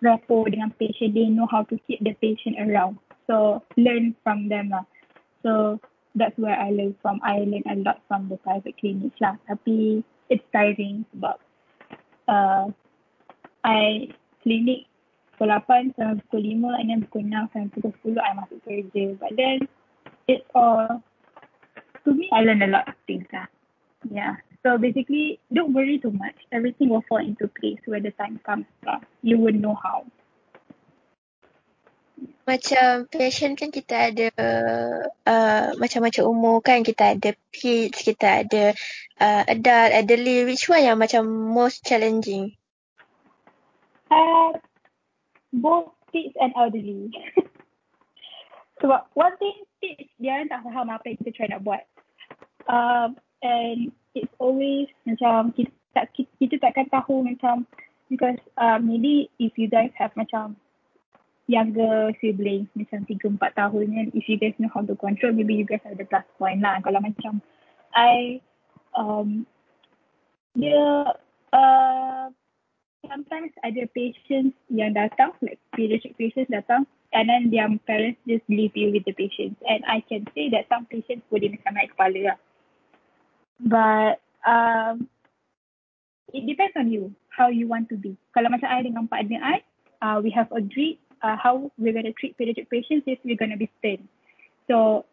rapport 0.00 0.48
dengan 0.50 0.70
patient, 0.78 1.14
they 1.14 1.28
know 1.28 1.46
how 1.50 1.62
to 1.66 1.76
keep 1.86 1.98
the 2.02 2.14
patient 2.18 2.58
around. 2.58 2.98
So 3.26 3.62
learn 3.76 4.16
from 4.24 4.48
them 4.48 4.72
lah. 4.72 4.86
So 5.44 5.78
that's 6.16 6.36
where 6.38 6.56
I 6.56 6.70
learn 6.70 6.96
from. 7.02 7.20
I 7.22 7.44
learn 7.44 7.66
a 7.68 7.76
lot 7.84 8.00
from 8.08 8.28
the 8.32 8.40
private 8.40 8.74
clinics 8.80 9.18
lah. 9.20 9.36
Tapi 9.46 10.02
it's 10.32 10.44
tiring 10.50 11.04
sebab 11.14 11.36
uh, 12.28 12.64
I 13.64 14.08
klinik 14.42 14.88
pukul 15.36 15.54
8 15.54 15.94
sampai 15.94 16.18
pukul 16.26 16.42
5 16.42 16.80
and 16.82 16.88
then 16.90 17.00
pukul 17.06 17.22
6 17.22 17.52
sampai 17.54 17.70
pukul 17.70 18.12
10 18.16 18.26
I 18.26 18.32
masuk 18.34 18.58
kerja. 18.64 19.04
But 19.20 19.32
then 19.36 19.56
it's 20.26 20.46
all 20.56 21.04
to 22.02 22.10
me 22.10 22.26
I 22.32 22.42
learn 22.42 22.64
a 22.64 22.70
lot 22.72 22.88
of 22.88 22.96
things 23.04 23.28
lah. 23.30 23.46
Yeah. 24.08 24.40
So 24.66 24.76
basically, 24.76 25.38
don't 25.52 25.72
worry 25.72 25.98
too 25.98 26.10
much. 26.10 26.34
Everything 26.50 26.90
will 26.90 27.04
fall 27.08 27.22
into 27.22 27.46
place 27.46 27.78
when 27.86 28.02
the 28.02 28.10
time 28.10 28.40
comes. 28.42 28.66
Uh, 28.86 28.98
you 29.22 29.38
will 29.38 29.54
know 29.54 29.78
how. 29.78 30.04
Macam 32.48 33.06
patient 33.12 33.60
kan 33.60 33.70
kita 33.70 34.10
ada 34.10 34.26
uh, 35.28 35.66
macam-macam 35.78 36.22
umur 36.26 36.58
kan. 36.64 36.82
Kita 36.82 37.14
ada 37.14 37.30
kids, 37.54 38.02
kita 38.02 38.42
ada 38.42 38.74
uh, 39.22 39.42
adult, 39.46 39.90
elderly. 39.94 40.48
Which 40.48 40.66
one 40.66 40.82
yang 40.82 40.98
macam 40.98 41.28
most 41.28 41.86
challenging? 41.86 42.58
Uh, 44.10 44.58
both 45.54 45.94
kids 46.10 46.34
and 46.40 46.50
elderly. 46.58 47.14
Sebab 48.82 49.12
one 49.14 49.36
thing, 49.38 49.62
kids, 49.78 50.10
dia 50.18 50.42
tak 50.50 50.66
faham 50.66 50.90
apa 50.90 51.04
yang 51.06 51.18
kita 51.22 51.30
try 51.36 51.46
nak 51.46 51.62
buat. 51.62 51.84
Um, 52.66 53.20
and 53.44 53.92
it's 54.14 54.32
always 54.38 54.88
macam 55.04 55.52
kita 55.52 55.72
tak 55.96 56.12
kita 56.14 56.56
takkan 56.62 56.86
tahu 56.92 57.24
macam 57.24 57.66
because 58.06 58.38
uh, 58.56 58.78
maybe 58.80 59.28
if 59.42 59.56
you 59.58 59.68
guys 59.68 59.92
have 59.96 60.12
macam 60.14 60.56
younger 61.48 62.12
siblings 62.20 62.68
macam 62.76 63.08
3 63.08 63.40
4 63.40 63.40
tahun 63.56 63.86
kan 63.88 64.06
if 64.12 64.24
you 64.28 64.36
guys 64.36 64.54
know 64.60 64.70
how 64.72 64.84
to 64.84 64.92
control 65.00 65.32
maybe 65.32 65.56
you 65.56 65.64
guys 65.64 65.80
have 65.84 65.96
the 65.96 66.04
plus 66.04 66.24
point 66.36 66.60
lah. 66.60 66.80
Kalau 66.84 67.00
macam 67.00 67.40
I 67.96 68.44
um 68.92 69.48
dia 70.52 71.08
uh, 71.52 72.26
sometimes 73.08 73.52
ada 73.64 73.88
patients 73.96 74.56
yang 74.68 74.92
datang 74.92 75.32
like 75.40 75.60
pediatric 75.72 76.20
patients 76.20 76.52
datang 76.52 76.84
and 77.16 77.32
then 77.32 77.48
their 77.48 77.68
parents 77.88 78.20
just 78.28 78.44
leave 78.52 78.76
you 78.76 78.92
with 78.92 79.08
the 79.08 79.16
patients. 79.16 79.56
And 79.64 79.80
I 79.88 80.04
can 80.04 80.28
say 80.36 80.52
that 80.52 80.68
some 80.68 80.84
patients 80.84 81.24
boleh 81.32 81.56
macam 81.56 81.80
naik 81.80 81.96
kepala 81.96 82.36
lah 82.36 82.38
But 83.58 84.22
um, 84.46 85.10
it 86.32 86.46
depends 86.46 86.74
on 86.78 86.90
you 86.90 87.14
how 87.30 87.48
you 87.48 87.66
want 87.66 87.88
to 87.90 87.96
be. 87.98 88.14
Kalau 88.34 88.50
macam 88.50 88.70
I 88.70 88.82
dengan 88.82 89.06
partner 89.10 89.38
I, 89.42 89.56
uh, 90.02 90.18
we 90.22 90.30
have 90.34 90.50
agreed 90.54 90.98
uh, 91.22 91.34
how 91.38 91.70
we're 91.78 91.94
going 91.94 92.06
to 92.06 92.14
treat 92.14 92.38
pediatric 92.38 92.70
patients 92.70 93.06
is 93.06 93.18
we're 93.22 93.38
going 93.38 93.54
to 93.54 93.60
be 93.60 93.70
stern. 93.78 94.06
So 94.66 95.06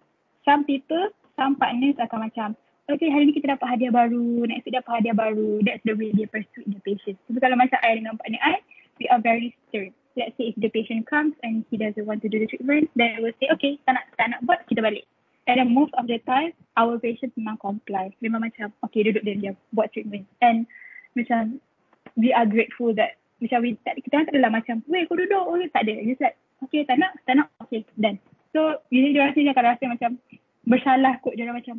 some 0.46 0.66
people, 0.66 1.10
some 1.38 1.58
partners 1.58 1.98
akan 1.98 2.30
macam, 2.30 2.48
okay 2.89 3.10
hari 3.10 3.30
ni 3.30 3.34
kita 3.34 3.58
dapat 3.58 3.78
hadiah 3.78 3.93
baru, 3.93 4.46
next 4.46 4.66
week 4.70 4.78
dapat 4.78 5.02
hadiah 5.02 5.18
baru. 5.18 5.62
That's 5.66 5.82
the 5.86 5.98
way 5.98 6.14
they 6.14 6.30
persuade 6.30 6.70
the 6.70 6.82
patient. 6.86 7.18
So 7.30 7.38
kalau 7.41 7.58
macam 7.58 7.82
I 7.82 7.98
dengan 7.98 8.18
partner 8.18 8.41
I, 8.41 8.62
we 9.02 9.06
are 9.10 9.22
very 9.22 9.54
stern. 9.70 9.93
Let's 10.16 10.32
say 10.39 10.54
if 10.54 10.56
the 10.56 10.72
patient 10.72 11.12
comes 11.12 11.36
and 11.43 11.68
he 11.68 11.76
doesn't 11.76 12.08
want 12.08 12.24
to 12.24 12.32
do 12.32 12.39
the 12.39 12.48
treatment, 12.48 12.88
then 12.96 13.20
we 13.20 13.28
will 13.28 13.38
say, 13.38 13.52
okay, 13.52 13.76
tak 13.84 14.00
nak, 14.00 14.06
tak 14.16 14.32
nak 14.32 14.39
buat, 14.48 14.64
kita 14.64 14.80
balik. 14.80 15.04
And 15.46 15.62
then 15.62 15.74
most 15.74 15.93
of 15.93 16.10
the 16.10 16.18
time, 16.26 16.58
our 16.74 16.98
patients 16.98 17.38
memang 17.38 17.62
comply. 17.62 18.10
Memang 18.18 18.50
macam, 18.50 18.74
okay, 18.89 19.06
duduk 19.06 19.22
dia 19.22 19.38
diam, 19.38 19.56
buat 19.70 19.93
treatment. 19.93 20.26
And 20.41 20.66
macam, 21.14 21.62
we 22.18 22.34
are 22.34 22.50
grateful 22.50 22.98
that, 22.98 23.22
macam, 23.38 23.62
we, 23.62 23.78
tak, 23.86 24.02
kita 24.02 24.26
tak 24.26 24.34
adalah 24.34 24.50
macam, 24.50 24.82
weh, 24.89 25.06
kau 25.06 25.14
duduk, 25.14 25.38
oh, 25.38 25.58
tak 25.70 25.86
ada. 25.86 26.02
Just 26.02 26.22
like, 26.26 26.38
okay, 26.66 26.82
tak 26.89 26.98
nak, 26.98 27.14
tak 27.30 27.38
nak, 27.38 27.54
okay, 27.62 27.86
done. 28.02 28.18
So, 28.58 28.82
usually 28.89 29.14
dia 29.14 29.30
rasa, 29.30 29.38
dia 29.38 29.54
akan 29.54 29.66
rasa 29.70 29.84
macam, 29.86 30.12
bersalah 30.66 31.14
kot, 31.22 31.38
dia 31.38 31.54
macam, 31.54 31.78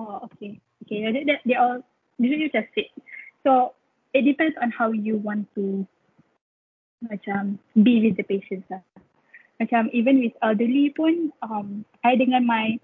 oh, 0.00 0.24
okay, 0.32 0.56
okay. 0.88 1.04
They, 1.04 1.28
they, 1.28 1.38
they 1.44 1.56
all, 1.60 1.84
usually 2.16 2.48
just 2.48 2.72
sit. 2.72 2.88
So, 3.44 3.76
it 4.16 4.24
depends 4.24 4.56
on 4.64 4.72
how 4.72 4.96
you 4.96 5.20
want 5.20 5.52
to, 5.60 5.84
macam, 7.04 7.60
be 7.76 8.00
with 8.00 8.16
the 8.16 8.24
patients 8.24 8.64
lah. 8.72 8.80
Macam 9.60 9.86
even 9.94 10.18
with 10.18 10.34
elderly 10.42 10.90
pun, 10.90 11.30
um, 11.46 11.86
I 12.02 12.18
dengan 12.18 12.42
my 12.42 12.74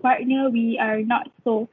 partner 0.00 0.48
we 0.48 0.78
are 0.80 1.02
not 1.04 1.28
so 1.44 1.68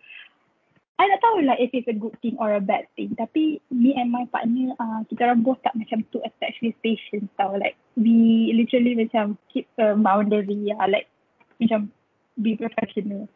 I 0.99 1.07
tak 1.07 1.23
tahu 1.23 1.47
lah 1.47 1.55
if 1.55 1.71
it's 1.71 1.87
a 1.87 1.95
good 1.95 2.11
thing 2.19 2.35
or 2.43 2.51
a 2.51 2.59
bad 2.59 2.83
thing. 2.99 3.15
Tapi 3.15 3.63
me 3.71 3.95
and 3.95 4.11
my 4.11 4.27
partner, 4.35 4.75
uh, 4.83 4.99
kita 5.07 5.31
orang 5.31 5.47
both 5.47 5.63
tak 5.63 5.71
macam 5.79 6.03
too 6.11 6.19
attached 6.27 6.59
with 6.59 6.75
patients 6.83 7.31
tau. 7.39 7.55
Like 7.55 7.79
we 7.95 8.51
literally 8.51 8.99
macam 8.99 9.39
keep 9.47 9.63
a 9.79 9.95
boundary 9.95 10.59
ya. 10.59 10.75
Like 10.91 11.07
macam 11.63 11.87
be 12.35 12.59
professional. 12.59 13.31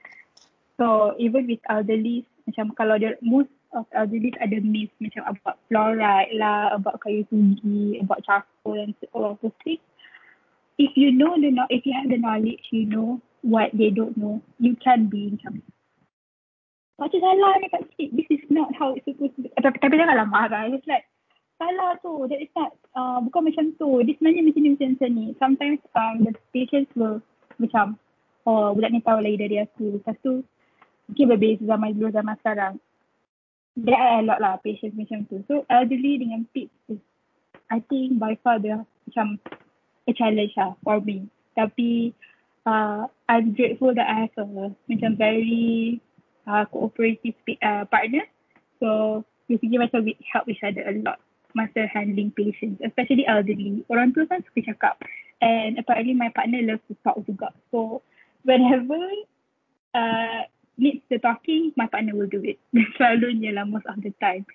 So 0.75 1.15
even 1.15 1.47
with 1.47 1.63
elderly, 1.71 2.27
macam 2.51 2.75
kalau 2.75 2.99
dia 2.99 3.15
most 3.23 3.47
of 3.71 3.87
elderly 3.95 4.35
ada 4.43 4.59
myth 4.59 4.91
macam 4.99 5.23
about 5.31 5.55
fluoride 5.71 6.35
lah, 6.35 6.75
about 6.75 6.99
kayu 6.99 7.23
sugi, 7.31 8.03
about 8.03 8.27
charcoal 8.27 8.75
and 8.75 8.91
all 9.15 9.31
of 9.31 9.39
those 9.39 9.55
things. 9.63 9.79
If 10.75 10.99
you 10.99 11.15
know 11.15 11.39
the 11.39 11.55
if 11.71 11.87
you 11.87 11.95
have 11.95 12.11
the 12.11 12.19
knowledge, 12.19 12.67
you 12.75 12.91
know 12.91 13.23
what 13.43 13.69
they 13.75 13.91
don't 13.91 14.15
know, 14.15 14.41
you 14.57 14.73
can 14.79 15.11
be 15.11 15.35
macam 15.35 15.61
macam 17.03 17.19
salah 17.19 17.53
ni 17.59 17.67
kat 17.67 17.83
sikit. 17.93 18.09
This 18.15 18.29
is 18.31 18.43
not 18.53 18.69
how 18.77 18.95
it's 18.95 19.03
supposed 19.03 19.35
to 19.35 19.43
be. 19.43 19.49
Tapi, 19.59 19.75
janganlah 19.81 20.29
marah. 20.29 20.69
It's 20.69 20.85
like, 20.87 21.03
salah 21.57 21.97
tu. 21.99 22.29
That 22.29 22.39
is 22.39 22.53
not, 22.53 22.71
uh, 22.95 23.19
bukan 23.27 23.49
macam 23.49 23.65
tu. 23.75 23.99
Dia 24.05 24.13
sebenarnya 24.15 24.43
macam 24.45 24.61
ni, 24.61 24.69
macam, 24.77 24.89
macam 24.95 25.09
ni. 25.11 25.25
Sometimes 25.41 25.79
um, 25.97 26.15
the 26.23 26.31
patients 26.53 26.93
will 26.93 27.19
macam, 27.57 27.99
oh 28.45 28.71
budak 28.77 28.93
ni 28.93 29.01
tahu 29.01 29.19
lagi 29.19 29.37
dari 29.41 29.57
aku. 29.59 29.99
Lepas 29.99 30.15
tu, 30.21 30.45
mungkin 31.09 31.25
berbeza 31.33 31.63
zaman 31.65 31.97
dulu, 31.97 32.09
zaman 32.13 32.35
sekarang. 32.39 32.73
There 33.73 33.97
are 33.97 34.21
a 34.21 34.23
lot 34.23 34.37
lah 34.37 34.61
patients 34.61 34.93
macam 34.93 35.25
tu. 35.25 35.41
So, 35.49 35.65
elderly 35.73 36.21
dengan 36.21 36.45
PIP 36.53 36.69
is, 36.93 37.01
I 37.73 37.81
think 37.89 38.21
by 38.21 38.37
far 38.45 38.61
dia 38.61 38.85
macam 39.09 39.41
a 40.05 40.13
challenge 40.13 40.53
lah 40.53 40.77
for 40.85 41.01
me. 41.01 41.25
Tapi, 41.57 42.13
uh, 42.65 43.07
I'm 43.29 43.53
grateful 43.53 43.93
that 43.95 44.07
I 44.07 44.27
have 44.27 44.35
a 44.37 44.71
macam 44.89 45.17
very 45.17 45.99
uh, 46.47 46.65
cooperative 46.71 47.35
uh, 47.61 47.85
partner. 47.87 48.27
So 48.79 49.23
basically 49.47 49.79
macam 49.79 50.07
we 50.07 50.17
help 50.31 50.47
each 50.47 50.63
other 50.63 50.83
a 50.83 50.95
lot 50.99 51.19
masa 51.53 51.85
handling 51.85 52.33
patients, 52.33 52.81
especially 52.81 53.25
elderly. 53.29 53.85
Orang 53.87 54.13
tu 54.13 54.25
kan 54.25 54.41
suka 54.41 54.73
cakap. 54.73 54.97
And 55.39 55.77
apparently 55.77 56.17
my 56.17 56.33
partner 56.33 56.65
loves 56.65 56.83
to 56.89 56.97
talk 57.05 57.21
juga. 57.29 57.53
So 57.69 58.01
whenever 58.41 58.99
uh, 59.93 60.49
needs 60.77 61.05
the 61.13 61.21
talking, 61.21 61.71
my 61.77 61.85
partner 61.85 62.17
will 62.17 62.29
do 62.29 62.41
it. 62.41 62.57
Selalunya 62.97 63.53
lah 63.53 63.65
most 63.69 63.85
of 63.85 64.01
the 64.01 64.11
time. 64.17 64.49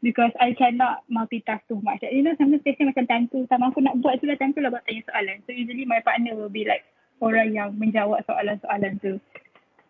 Because 0.00 0.32
I 0.40 0.56
cannot 0.56 1.04
multitask 1.12 1.60
too 1.68 1.78
much. 1.84 2.00
You 2.02 2.24
know, 2.24 2.32
sometimes 2.40 2.64
patient 2.64 2.88
macam 2.96 3.04
time 3.04 3.24
tu, 3.28 3.44
sama 3.52 3.68
aku 3.68 3.84
nak 3.84 4.00
buat 4.00 4.16
tu 4.18 4.26
lah 4.26 4.40
time 4.40 4.56
tu 4.56 4.64
lah 4.64 4.72
buat 4.72 4.82
tanya 4.88 5.04
soalan. 5.12 5.44
So 5.44 5.52
usually 5.52 5.84
my 5.84 6.00
partner 6.00 6.32
will 6.34 6.50
be 6.50 6.64
like 6.64 6.88
orang 7.20 7.52
yang 7.52 7.70
menjawab 7.76 8.24
soalan-soalan 8.24 8.98
tu. 9.00 9.20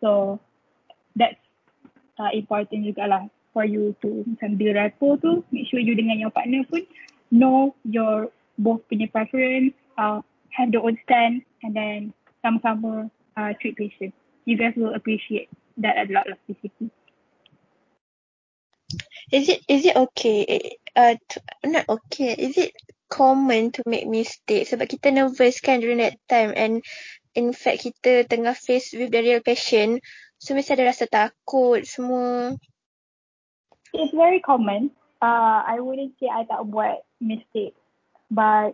So 0.02 0.38
that's 1.14 1.38
uh, 2.18 2.30
important 2.34 2.86
jugalah 2.86 3.30
for 3.54 3.66
you 3.66 3.94
to 4.02 4.26
macam 4.26 4.58
build 4.58 4.76
rapport 4.76 5.18
tu. 5.22 5.42
Make 5.54 5.70
sure 5.70 5.82
you 5.82 5.94
dengan 5.94 6.18
your 6.18 6.34
partner 6.34 6.66
pun 6.66 6.86
know 7.30 7.74
your 7.86 8.30
both 8.60 8.84
punya 8.90 9.08
preference, 9.08 9.72
uh, 9.96 10.20
have 10.52 10.74
their 10.74 10.82
own 10.82 10.98
stand 11.06 11.46
and 11.62 11.72
then 11.72 11.98
sama-sama 12.42 13.08
uh, 13.38 13.50
treat 13.62 13.78
patient. 13.78 14.12
You 14.44 14.58
guys 14.58 14.74
will 14.74 14.92
appreciate 14.92 15.48
that 15.78 15.96
a 15.96 16.04
lot 16.10 16.26
lah 16.26 16.38
basically. 16.44 16.90
Is 19.30 19.46
it 19.46 19.62
is 19.70 19.86
it 19.86 19.94
okay? 19.94 20.74
Uh, 20.98 21.14
to, 21.14 21.36
not 21.62 21.86
okay. 21.86 22.34
Is 22.34 22.58
it 22.58 22.74
common 23.10 23.70
to 23.74 23.82
make 23.86 24.06
mistake 24.06 24.66
sebab 24.66 24.86
kita 24.90 25.14
nervous 25.14 25.58
kan 25.62 25.82
during 25.82 26.02
that 26.02 26.18
time 26.26 26.50
and 26.54 26.82
in 27.38 27.54
fact 27.54 27.86
kita 27.86 28.26
tengah 28.26 28.56
face 28.56 28.94
with 28.94 29.14
the 29.14 29.20
real 29.22 29.42
patient 29.44 30.02
So 30.40 30.56
mesti 30.56 30.72
ada 30.72 30.88
rasa 30.88 31.04
takut 31.04 31.84
semua. 31.84 32.56
It's 33.92 34.16
very 34.16 34.40
common. 34.40 34.88
Uh, 35.20 35.60
I 35.68 35.84
wouldn't 35.84 36.16
say 36.16 36.32
I 36.32 36.48
tak 36.48 36.64
buat 36.72 37.04
mistake. 37.20 37.76
But 38.32 38.72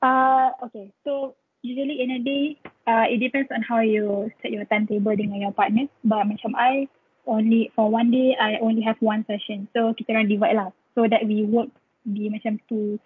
uh, 0.00 0.56
okay, 0.64 0.88
so 1.04 1.36
usually 1.60 2.00
in 2.00 2.16
a 2.16 2.20
day, 2.24 2.56
uh, 2.88 3.04
it 3.12 3.20
depends 3.20 3.52
on 3.52 3.60
how 3.60 3.84
you 3.84 4.32
set 4.40 4.56
your 4.56 4.64
timetable 4.64 5.12
dengan 5.12 5.44
your 5.44 5.52
partner. 5.52 5.84
But 6.00 6.32
macam 6.32 6.56
I, 6.56 6.88
only 7.28 7.68
for 7.76 7.92
one 7.92 8.08
day, 8.08 8.32
I 8.40 8.56
only 8.64 8.80
have 8.88 8.96
one 9.04 9.28
session. 9.28 9.68
So 9.76 9.92
kita 9.92 10.16
orang 10.16 10.32
divide 10.32 10.56
lah. 10.56 10.72
So 10.96 11.04
that 11.04 11.28
we 11.28 11.44
work 11.44 11.68
di 12.08 12.32
macam 12.32 12.56
tu 12.72 12.96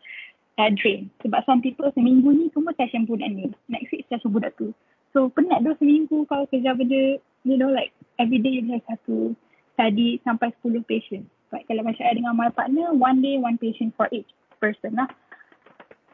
uh, 0.59 0.71
drain. 0.75 1.09
Sebab 1.23 1.47
some 1.47 1.63
people 1.63 1.89
seminggu 1.95 2.35
ni 2.35 2.51
semua 2.51 2.75
session 2.75 3.07
budak 3.07 3.31
ni. 3.31 3.49
Next 3.71 3.95
week 3.95 4.05
session 4.11 4.35
budak 4.35 4.59
tu. 4.59 4.75
So 5.15 5.31
penat 5.33 5.65
tu 5.65 5.73
seminggu 5.79 6.27
kalau 6.29 6.45
kerja 6.51 6.75
benda, 6.75 7.17
you 7.47 7.57
know 7.57 7.71
like 7.71 7.95
every 8.19 8.43
day 8.43 8.59
you 8.59 8.67
have 8.69 9.01
to 9.07 9.33
study 9.79 10.19
sampai 10.27 10.51
10 10.61 10.85
patient. 10.85 11.25
But 11.49 11.65
kalau 11.65 11.87
macam 11.87 12.03
saya 12.03 12.13
dengan 12.13 12.37
my 12.37 12.53
partner, 12.53 12.93
one 12.93 13.25
day 13.25 13.41
one 13.41 13.57
patient 13.57 13.97
for 13.97 14.11
each 14.13 14.29
person 14.61 14.99
lah. 14.99 15.09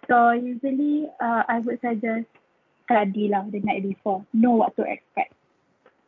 So 0.07 0.37
usually 0.37 1.09
uh, 1.19 1.43
I 1.49 1.65
would 1.65 1.81
suggest 1.81 2.29
study 2.87 3.33
lah 3.33 3.49
the 3.49 3.65
night 3.65 3.83
before. 3.83 4.23
Know 4.37 4.55
what 4.55 4.77
to 4.77 4.85
expect. 4.85 5.33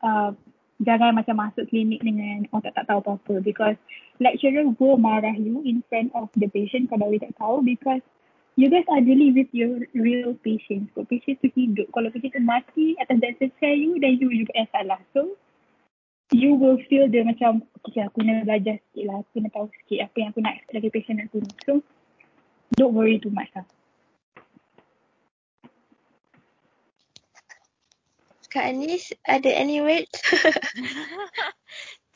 Uh, 0.04 0.36
jangan 0.84 1.16
macam 1.16 1.40
masuk 1.40 1.66
klinik 1.72 2.04
dengan 2.04 2.44
orang 2.52 2.70
tak, 2.70 2.76
tak 2.76 2.86
tahu 2.86 3.00
apa-apa. 3.02 3.40
Because 3.40 3.74
lecturer 4.20 4.68
will 4.76 5.00
marah 5.00 5.34
you 5.34 5.64
in 5.64 5.80
front 5.88 6.12
of 6.12 6.28
the 6.36 6.46
patient 6.52 6.92
kalau 6.92 7.08
dia 7.10 7.24
tak 7.26 7.34
tahu 7.40 7.64
because 7.64 8.04
you 8.56 8.72
guys 8.72 8.88
are 8.88 9.04
dealing 9.04 9.36
with 9.36 9.52
your 9.52 9.84
real 9.92 10.32
patients. 10.40 10.88
Kau 10.96 11.04
patient 11.04 11.36
tu 11.44 11.52
hidup. 11.52 11.92
Kalau 11.92 12.08
patient 12.08 12.32
tu 12.32 12.42
mati 12.42 12.96
atas 12.96 13.20
dasar 13.20 13.52
saya 13.60 13.76
you, 13.76 14.00
then 14.00 14.16
you 14.16 14.32
juga 14.32 14.52
yang 14.56 14.70
salah. 14.72 15.00
So, 15.12 15.36
you 16.32 16.56
will 16.56 16.80
feel 16.88 17.04
dia 17.06 17.20
macam, 17.20 17.68
okay 17.84 18.08
aku 18.08 18.24
nak 18.24 18.48
belajar 18.48 18.80
sikit 18.80 19.04
lah. 19.12 19.16
Aku 19.20 19.36
nak 19.44 19.52
tahu 19.52 19.68
sikit 19.84 20.08
apa 20.08 20.16
yang 20.16 20.28
aku 20.32 20.40
nak 20.40 20.54
dari 20.72 20.88
patient 20.88 21.20
aku 21.20 21.44
ni. 21.44 21.52
So, 21.68 21.72
don't 22.80 22.96
worry 22.96 23.20
too 23.20 23.30
much 23.30 23.52
lah. 23.52 23.68
Kak 28.56 28.72
Anis, 28.72 29.12
ada 29.28 29.52
any 29.52 29.84
words? 29.84 30.08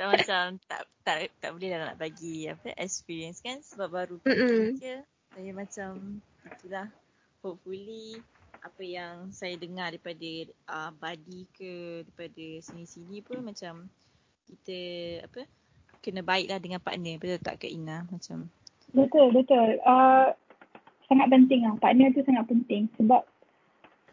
tak 0.01 0.09
macam 0.09 0.57
tak 0.65 0.89
tak 1.05 1.29
tak 1.37 1.53
boleh 1.53 1.77
lah 1.77 1.93
nak 1.93 2.01
bagi 2.01 2.49
apa 2.49 2.73
experience 2.81 3.45
kan 3.45 3.61
sebab 3.61 3.93
baru 3.93 4.17
kerja. 4.25 5.05
Saya 5.37 5.53
macam 5.53 6.25
itulah. 6.47 6.87
Hopefully 7.41 8.21
apa 8.61 8.83
yang 8.85 9.33
saya 9.33 9.57
dengar 9.57 9.89
daripada 9.89 10.31
uh, 10.69 10.91
body 11.01 11.49
ke 11.57 12.05
daripada 12.05 12.47
sini-sini 12.61 13.25
pun 13.25 13.41
macam 13.41 13.89
kita 14.45 14.79
apa 15.25 15.49
kena 16.05 16.21
baiklah 16.21 16.61
dengan 16.61 16.81
partner. 16.81 17.17
Betul 17.17 17.41
tak 17.41 17.61
Kak 17.61 17.73
Ina? 17.73 18.05
Macam 18.09 18.49
betul 18.93 19.33
betul. 19.33 19.81
Uh, 19.85 20.33
sangat 21.09 21.27
penting 21.33 21.65
lah. 21.65 21.75
Partner 21.81 22.13
tu 22.13 22.21
sangat 22.25 22.45
penting. 22.49 22.93
Sebab 23.01 23.23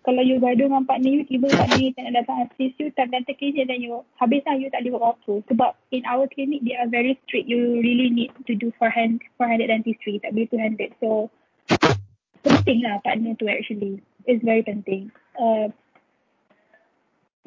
kalau 0.08 0.24
you 0.24 0.40
gaduh 0.40 0.72
dengan 0.72 0.88
partner 0.88 1.12
you 1.12 1.28
tiba 1.28 1.52
partner 1.52 1.84
you 1.84 1.92
tak 1.92 2.08
nak 2.08 2.24
datang 2.24 2.48
assist 2.48 2.80
you 2.80 2.88
tak 2.96 3.12
datang 3.12 3.36
klinik 3.36 3.68
dan 3.68 3.84
you 3.84 4.00
habis 4.16 4.40
lah 4.48 4.56
you 4.56 4.72
tak 4.72 4.88
boleh 4.88 4.96
buat 4.96 5.20
apa. 5.20 5.34
Sebab 5.52 5.72
in 5.92 6.04
our 6.08 6.24
clinic 6.32 6.64
they 6.64 6.80
are 6.80 6.88
very 6.88 7.20
strict. 7.28 7.52
You 7.52 7.84
really 7.84 8.08
need 8.08 8.32
to 8.48 8.56
do 8.56 8.72
forehand 8.80 9.20
forehanded 9.36 9.68
dentistry 9.68 10.24
tak 10.24 10.32
boleh 10.32 10.48
two 10.48 10.60
handed 10.60 10.96
so 11.04 11.28
penting 12.68 12.84
lah 12.84 13.00
partner 13.00 13.32
tu 13.40 13.48
actually. 13.48 14.04
It's 14.28 14.44
very 14.44 14.60
penting. 14.60 15.08
Uh, 15.40 15.72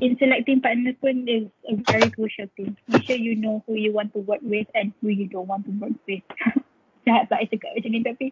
in 0.00 0.16
selecting 0.16 0.64
partner 0.64 0.96
pun 0.96 1.28
is 1.28 1.44
a 1.68 1.76
very 1.92 2.08
crucial 2.08 2.48
thing. 2.56 2.72
Make 2.88 3.04
sure 3.04 3.20
you 3.20 3.36
know 3.36 3.60
who 3.68 3.76
you 3.76 3.92
want 3.92 4.16
to 4.16 4.24
work 4.24 4.40
with 4.40 4.64
and 4.72 4.96
who 5.04 5.12
you 5.12 5.28
don't 5.28 5.44
want 5.44 5.68
to 5.68 5.76
work 5.76 5.92
with. 6.08 6.24
Jahat 7.04 7.28
tak 7.28 7.44
saya 7.44 7.52
cakap 7.52 7.70
macam 7.76 7.90
ni 7.92 8.00
tapi 8.00 8.26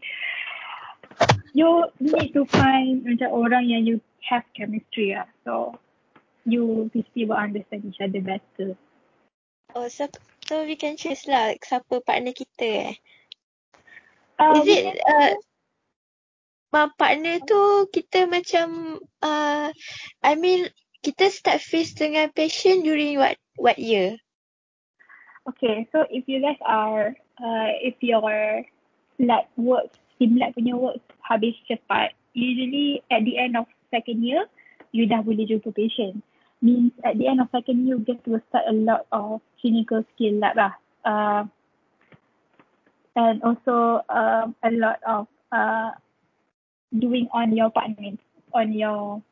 you 1.53 1.68
need 2.01 2.32
to 2.32 2.49
find 2.49 3.05
macam 3.05 3.28
orang 3.36 3.68
yang 3.68 3.84
you 3.84 4.01
have 4.24 4.49
chemistry 4.57 5.12
lah. 5.12 5.28
So 5.45 5.76
you 6.49 6.89
mesti 6.97 7.28
will 7.28 7.36
understand 7.36 7.84
each 7.84 8.01
other 8.01 8.24
better. 8.24 8.72
Oh, 9.76 9.93
so, 9.93 10.09
so 10.49 10.64
we 10.64 10.80
can 10.80 10.97
choose 10.97 11.28
lah 11.28 11.53
siapa 11.61 12.01
partner 12.01 12.32
kita 12.32 12.64
eh? 12.64 12.95
Um, 14.41 14.64
is 14.64 14.70
it 14.70 14.97
uh, 15.05 15.36
uh, 16.73 16.89
partner 16.97 17.41
tu 17.45 17.89
kita 17.93 18.29
macam 18.29 18.99
uh, 19.25 19.69
I 20.25 20.33
mean 20.37 20.69
kita 21.01 21.31
start 21.31 21.62
face 21.62 21.95
dengan 21.95 22.29
patient 22.35 22.85
during 22.85 23.16
what 23.16 23.39
what 23.57 23.79
year? 23.79 24.19
Okay, 25.49 25.89
so 25.95 26.05
if 26.12 26.29
you 26.29 26.45
guys 26.45 26.61
are 26.66 27.16
uh, 27.41 27.71
if 27.81 27.97
your 28.05 28.61
lab 29.16 29.49
work, 29.57 29.89
sim 30.21 30.37
lab 30.37 30.53
punya 30.53 30.77
work 30.77 31.01
habis 31.25 31.57
cepat, 31.64 32.12
usually 32.37 33.01
at 33.09 33.25
the 33.25 33.41
end 33.41 33.57
of 33.57 33.64
second 33.89 34.21
year, 34.21 34.45
you 34.93 35.09
dah 35.09 35.25
boleh 35.25 35.49
jumpa 35.49 35.73
patient. 35.73 36.21
Means 36.61 36.91
at 37.07 37.16
the 37.16 37.31
end 37.31 37.39
of 37.41 37.49
second 37.55 37.87
year, 37.87 37.97
you 37.97 38.05
get 38.05 38.21
to 38.27 38.43
start 38.51 38.66
a 38.66 38.75
lot 38.75 39.07
of 39.14 39.41
clinical 39.62 40.03
skill 40.12 40.37
lab 40.43 40.59
lah. 40.59 40.75
Uh, 41.07 41.43
and 43.16 43.41
also 43.41 44.03
um, 44.11 44.53
a 44.66 44.71
lot 44.75 44.99
of 45.07 45.25
uh, 45.55 45.95
doing 46.97 47.28
on 47.32 47.57
your 47.57 47.70
partner, 47.70 48.16
on 48.55 48.72
your 48.72 49.22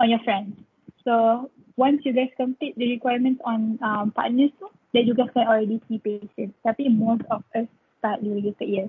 on 0.00 0.06
your 0.10 0.20
friend. 0.24 0.56
So 1.04 1.50
once 1.76 2.02
you 2.04 2.12
guys 2.12 2.30
complete 2.36 2.76
the 2.76 2.90
requirements 2.90 3.40
on 3.44 3.78
um, 3.82 4.10
partners 4.10 4.50
tu, 4.58 4.68
then 4.92 5.06
you 5.06 5.14
guys 5.14 5.30
can 5.32 5.46
already 5.46 5.80
see 5.88 5.98
patients. 5.98 6.56
Tapi 6.64 6.88
most 6.88 7.22
of 7.30 7.44
us 7.54 7.68
start 7.98 8.22
during 8.22 8.54
the 8.58 8.66
year. 8.66 8.88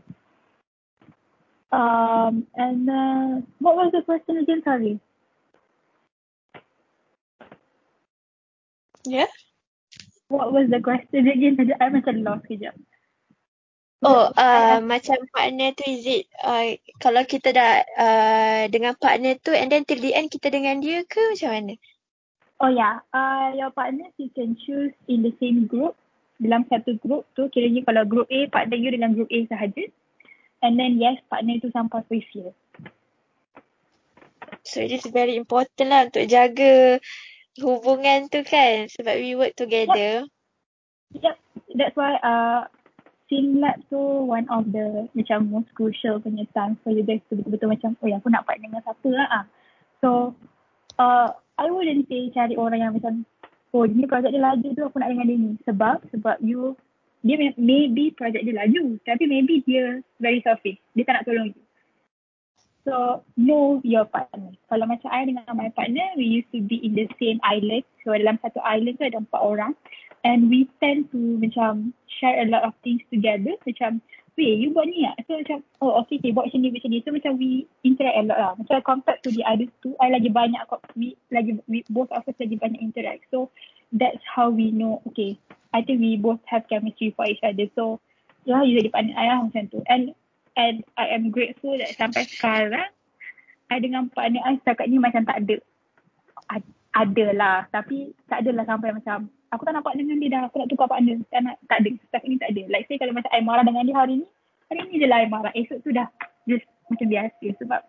Um, 1.72 2.48
and 2.56 2.90
uh, 2.90 3.46
what 3.60 3.76
was 3.76 3.92
the 3.94 4.02
question 4.02 4.38
again? 4.38 4.62
Sorry. 4.66 5.00
Yeah. 9.06 9.30
What 10.30 10.54
was 10.54 10.70
the 10.70 10.82
question 10.82 11.28
again? 11.30 11.58
I 11.82 11.90
macam 11.90 12.26
lost 12.26 12.46
kejap. 12.50 12.78
Oh, 14.00 14.32
uh, 14.32 14.80
macam 14.80 15.20
partner 15.36 15.76
tu 15.76 15.84
is 15.84 16.08
it 16.08 16.24
uh, 16.40 16.72
kalau 17.04 17.20
kita 17.28 17.52
dah 17.52 17.84
uh, 18.00 18.64
dengan 18.72 18.96
partner 18.96 19.36
tu 19.44 19.52
and 19.52 19.68
then 19.68 19.84
till 19.84 20.00
the 20.00 20.16
end 20.16 20.32
kita 20.32 20.48
dengan 20.48 20.80
dia 20.80 21.04
ke 21.04 21.20
macam 21.36 21.52
mana? 21.52 21.76
Oh 22.64 22.72
yeah, 22.72 23.04
uh, 23.12 23.52
your 23.60 23.76
partners 23.76 24.16
you 24.16 24.32
can 24.32 24.56
choose 24.64 24.96
in 25.12 25.20
the 25.20 25.36
same 25.44 25.68
group. 25.68 26.00
Dalam 26.40 26.64
satu 26.72 26.96
group 27.04 27.28
tu, 27.36 27.52
kiranya 27.52 27.84
kalau 27.84 28.08
group 28.08 28.28
A, 28.32 28.48
partner 28.48 28.80
you 28.80 28.92
dalam 28.96 29.20
group 29.20 29.28
A 29.28 29.44
sahaja. 29.52 29.92
And 30.64 30.80
then 30.80 30.96
yes, 30.96 31.20
partner 31.28 31.60
tu 31.60 31.68
sampai 31.72 32.00
first 32.08 32.32
year. 32.32 32.56
So 34.64 34.80
it 34.80 34.96
is 34.96 35.08
very 35.12 35.36
important 35.36 35.92
lah 35.92 36.08
untuk 36.08 36.24
jaga 36.24 37.04
hubungan 37.60 38.32
tu 38.32 38.48
kan 38.48 38.88
sebab 38.88 39.20
we 39.20 39.36
work 39.36 39.60
together. 39.60 40.24
Yep, 41.12 41.20
yep. 41.20 41.36
that's 41.76 41.96
why 42.00 42.16
uh, 42.24 42.68
Sim 43.30 43.62
Lab 43.62 43.78
tu 43.94 44.02
one 44.26 44.50
of 44.50 44.66
the 44.74 45.06
macam 45.14 45.54
most 45.54 45.70
crucial 45.78 46.18
punya 46.18 46.50
time 46.58 46.74
for 46.82 46.90
you 46.90 47.06
guys 47.06 47.22
to 47.30 47.38
betul-betul 47.38 47.70
macam 47.70 47.94
oh 48.02 48.10
ya 48.10 48.18
aku 48.18 48.34
nak 48.34 48.50
partner 48.50 48.74
dengan 48.74 48.82
siapa 48.82 49.10
lah 49.14 49.28
ah. 49.30 49.46
So 50.02 50.34
uh, 50.98 51.30
I 51.62 51.70
wouldn't 51.70 52.10
say 52.10 52.34
cari 52.34 52.58
orang 52.58 52.82
yang 52.82 52.94
macam 52.98 53.30
oh 53.78 53.86
ni 53.86 54.10
projek 54.10 54.34
dia 54.34 54.42
laju 54.42 54.68
tu 54.74 54.82
aku 54.82 54.98
nak 54.98 55.14
dengan 55.14 55.30
dia 55.30 55.38
ni. 55.38 55.52
Sebab 55.70 56.10
sebab 56.10 56.42
you 56.42 56.74
dia 57.22 57.38
maybe 57.62 58.18
projek 58.18 58.42
dia 58.50 58.66
laju 58.66 58.98
tapi 59.06 59.30
maybe 59.30 59.62
dia 59.62 60.02
very 60.18 60.42
selfish. 60.42 60.82
Dia 60.98 61.06
tak 61.06 61.22
nak 61.22 61.26
tolong 61.30 61.54
you. 61.54 61.62
So 62.90 63.22
know 63.38 63.78
your 63.86 64.10
partner. 64.10 64.58
Kalau 64.74 64.90
macam 64.90 65.14
I 65.14 65.30
dengan 65.30 65.46
my 65.54 65.70
partner 65.78 66.18
we 66.18 66.26
used 66.26 66.50
to 66.50 66.66
be 66.66 66.82
in 66.82 66.98
the 66.98 67.06
same 67.22 67.38
island. 67.46 67.86
So 68.02 68.18
dalam 68.18 68.42
satu 68.42 68.58
island 68.66 68.98
tu 68.98 69.06
ada 69.06 69.22
empat 69.22 69.42
orang 69.46 69.78
and 70.26 70.50
we 70.50 70.66
tend 70.82 71.14
to 71.14 71.38
macam 71.38 71.94
share 72.18 72.42
a 72.42 72.50
lot 72.50 72.66
of 72.66 72.74
things 72.82 73.06
together 73.14 73.54
macam 73.70 74.02
weh 74.40 74.56
you 74.56 74.72
buat 74.72 74.88
ni 74.88 75.04
lah 75.04 75.14
so 75.28 75.36
macam 75.36 75.60
oh 75.84 76.00
okay 76.00 76.16
okay 76.16 76.32
buat 76.32 76.48
macam 76.48 76.64
ni 76.64 76.72
macam 76.72 76.90
ni. 76.96 77.04
So 77.04 77.12
macam 77.12 77.36
we 77.36 77.68
interact 77.84 78.16
a 78.16 78.24
lot 78.24 78.40
lah. 78.40 78.52
Macam 78.56 78.80
compared 78.88 79.20
to 79.28 79.30
the 79.36 79.44
other 79.44 79.68
two 79.84 80.00
I 80.00 80.16
lagi 80.16 80.32
banyak 80.32 80.64
kok 80.72 80.80
we 80.96 81.20
lagi 81.28 81.60
we, 81.68 81.84
both 81.92 82.08
of 82.16 82.24
us 82.24 82.40
lagi 82.40 82.56
banyak 82.56 82.80
interact. 82.80 83.28
So 83.28 83.52
that's 83.92 84.24
how 84.24 84.48
we 84.48 84.72
know 84.72 85.04
okay 85.12 85.36
I 85.76 85.84
think 85.84 86.00
we 86.00 86.16
both 86.16 86.40
have 86.48 86.72
chemistry 86.72 87.12
for 87.14 87.28
each 87.28 87.44
other. 87.44 87.68
So 87.76 88.00
ya 88.48 88.64
you 88.64 88.80
jadi 88.80 88.96
partner 88.96 89.16
ayah 89.20 89.44
macam 89.44 89.68
tu. 89.68 89.84
And 89.92 90.16
and 90.56 90.88
I 90.96 91.12
am 91.12 91.36
grateful 91.36 91.76
that 91.76 92.00
sampai 92.00 92.24
sekarang 92.32 92.90
I 93.68 93.78
dengan 93.84 94.08
partner 94.08 94.40
I 94.48 94.56
setakat 94.64 94.88
ni 94.88 95.04
macam 95.04 95.28
tak 95.28 95.44
ada 95.44 95.60
ada 96.96 97.26
lah. 97.36 97.58
Tapi 97.76 98.16
tak 98.32 98.48
adalah 98.48 98.64
sampai 98.64 98.96
macam 98.96 99.28
aku 99.50 99.62
tak 99.66 99.74
nak 99.76 99.84
partner 99.86 100.04
dengan 100.06 100.20
dia 100.22 100.30
dah. 100.34 100.42
Aku 100.50 100.56
nak 100.62 100.70
tukar 100.70 100.88
partner. 100.90 101.16
Tak 101.30 101.42
nak 101.46 101.56
tak 101.66 101.78
ada. 101.82 101.90
Setakat 102.06 102.28
ni 102.30 102.38
tak 102.38 102.50
ada. 102.54 102.62
Like 102.70 102.86
say 102.88 102.98
kalau 102.98 103.14
macam 103.14 103.32
I 103.34 103.42
marah 103.42 103.66
dengan 103.66 103.86
dia 103.86 103.96
hari 103.98 104.22
ni 104.24 104.28
hari 104.70 104.86
ni 104.86 105.02
je 105.02 105.08
lah 105.10 105.26
I 105.26 105.28
marah. 105.30 105.54
Esok 105.58 105.82
tu 105.82 105.92
dah 105.94 106.08
just 106.46 106.66
macam 106.90 107.08
biasa. 107.10 107.46
Sebab 107.62 107.82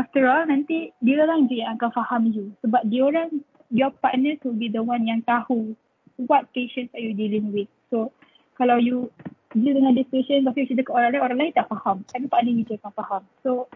after 0.00 0.22
all 0.28 0.44
nanti 0.48 0.90
dia 1.04 1.20
orang 1.20 1.48
je 1.52 1.60
yang 1.60 1.76
akan 1.76 1.90
faham 1.92 2.22
you. 2.32 2.52
Sebab 2.64 2.82
dia 2.88 3.02
orang 3.04 3.28
your 3.72 3.92
partner 4.00 4.36
to 4.40 4.52
be 4.56 4.68
the 4.72 4.80
one 4.80 5.04
yang 5.04 5.20
tahu 5.24 5.76
what 6.28 6.48
patients 6.56 6.92
are 6.96 7.04
you 7.04 7.12
dealing 7.12 7.52
with. 7.52 7.68
So 7.92 8.12
kalau 8.56 8.80
you 8.80 9.12
deal 9.52 9.76
dengan 9.76 9.92
this 9.92 10.08
patient 10.08 10.48
tapi 10.48 10.64
cerita 10.64 10.88
ke 10.88 10.92
orang 10.92 11.12
lain 11.12 11.24
orang 11.24 11.38
lain 11.40 11.52
tak 11.52 11.68
faham. 11.68 12.00
Tapi 12.08 12.24
partner 12.28 12.52
you 12.52 12.64
je 12.64 12.80
akan 12.80 12.92
faham. 12.96 13.22
So 13.44 13.68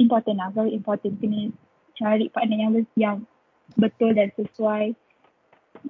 important 0.00 0.40
lah. 0.40 0.48
Very 0.56 0.72
important. 0.72 1.20
Kena 1.20 1.52
cari 1.96 2.32
partner 2.32 2.58
yang 2.58 2.72
yang 2.96 3.16
betul 3.76 4.12
dan 4.16 4.32
sesuai 4.36 4.96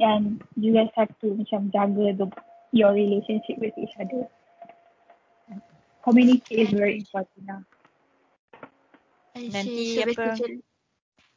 and 0.00 0.40
you 0.56 0.72
guys 0.72 0.92
have 0.96 1.12
to 1.20 1.36
macam 1.36 1.68
jaga 1.68 2.16
the, 2.16 2.26
your 2.72 2.92
relationship 2.92 3.58
with 3.60 3.76
each 3.76 3.92
other. 4.00 4.28
Community 6.02 6.66
is 6.66 6.70
very 6.74 6.98
important 7.04 7.42
now. 7.46 7.62
Nanti 9.32 9.96
so 9.96 10.04
apa 10.04 10.36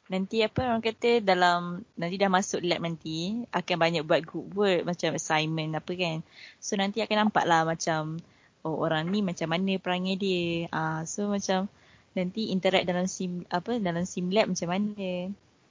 nanti 0.06 0.46
apa 0.46 0.62
orang 0.70 0.86
kata 0.86 1.18
dalam 1.26 1.82
nanti 1.98 2.16
dah 2.22 2.30
masuk 2.30 2.62
lab 2.62 2.78
nanti 2.86 3.42
akan 3.50 3.78
banyak 3.82 4.06
buat 4.06 4.22
group 4.22 4.54
work 4.54 4.86
macam 4.86 5.18
assignment 5.18 5.78
apa 5.78 5.92
kan. 5.98 6.18
So 6.62 6.78
nanti 6.78 7.02
akan 7.02 7.30
nampak 7.30 7.46
lah 7.46 7.66
macam 7.66 8.22
oh 8.66 8.82
orang 8.82 9.10
ni 9.10 9.22
macam 9.22 9.54
mana 9.54 9.78
perangai 9.78 10.18
dia. 10.18 10.70
Ah 10.74 10.80
uh, 10.80 11.00
so 11.06 11.30
macam 11.30 11.70
nanti 12.18 12.50
interact 12.50 12.90
dalam 12.90 13.06
sim 13.06 13.46
apa 13.50 13.78
dalam 13.78 14.06
sim 14.06 14.30
lab 14.34 14.50
macam 14.50 14.70
mana. 14.70 15.10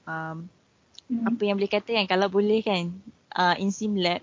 Um, 0.04 0.36
hmm. 1.10 1.24
apa 1.28 1.42
yang 1.44 1.56
boleh 1.56 1.72
kata 1.72 1.90
kan 1.96 2.06
kalau 2.08 2.28
boleh 2.28 2.60
kan 2.64 2.92
uh, 3.36 3.54
in 3.60 3.74
sim 3.74 3.96
lab 3.98 4.22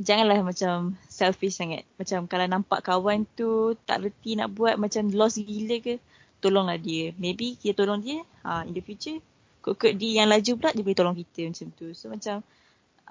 janganlah 0.00 0.40
macam 0.40 0.96
selfish 1.06 1.58
sangat 1.60 1.84
macam 2.00 2.24
kalau 2.26 2.46
nampak 2.48 2.80
kawan 2.80 3.28
tu 3.36 3.76
tak 3.84 4.02
reti 4.02 4.34
nak 4.34 4.50
buat 4.52 4.80
macam 4.80 5.12
lost 5.12 5.38
gila 5.38 5.78
ke 5.84 6.00
tolonglah 6.42 6.80
dia 6.80 7.12
maybe 7.20 7.54
kita 7.54 7.84
tolong 7.84 8.00
dia 8.00 8.24
uh, 8.42 8.64
in 8.64 8.72
the 8.74 8.82
future 8.82 9.20
kod-kod 9.62 9.94
dia 9.94 10.24
yang 10.24 10.28
laju 10.32 10.58
pula 10.58 10.74
dia 10.74 10.82
boleh 10.82 10.98
tolong 10.98 11.16
kita 11.16 11.46
macam 11.46 11.66
tu 11.76 11.86
so 11.94 12.10
macam 12.10 12.42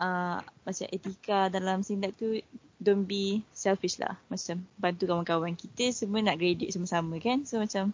uh, 0.02 0.44
macam 0.68 0.86
etika 0.92 1.48
dalam 1.48 1.80
sim 1.86 2.02
lab 2.02 2.12
tu 2.18 2.42
don't 2.82 3.06
be 3.06 3.46
selfish 3.56 4.02
lah 4.02 4.18
macam 4.28 4.60
bantu 4.76 5.06
kawan-kawan 5.08 5.54
kita 5.54 5.94
semua 5.94 6.20
nak 6.20 6.42
graduate 6.42 6.74
sama-sama 6.74 7.22
kan 7.22 7.46
so 7.48 7.62
macam 7.62 7.94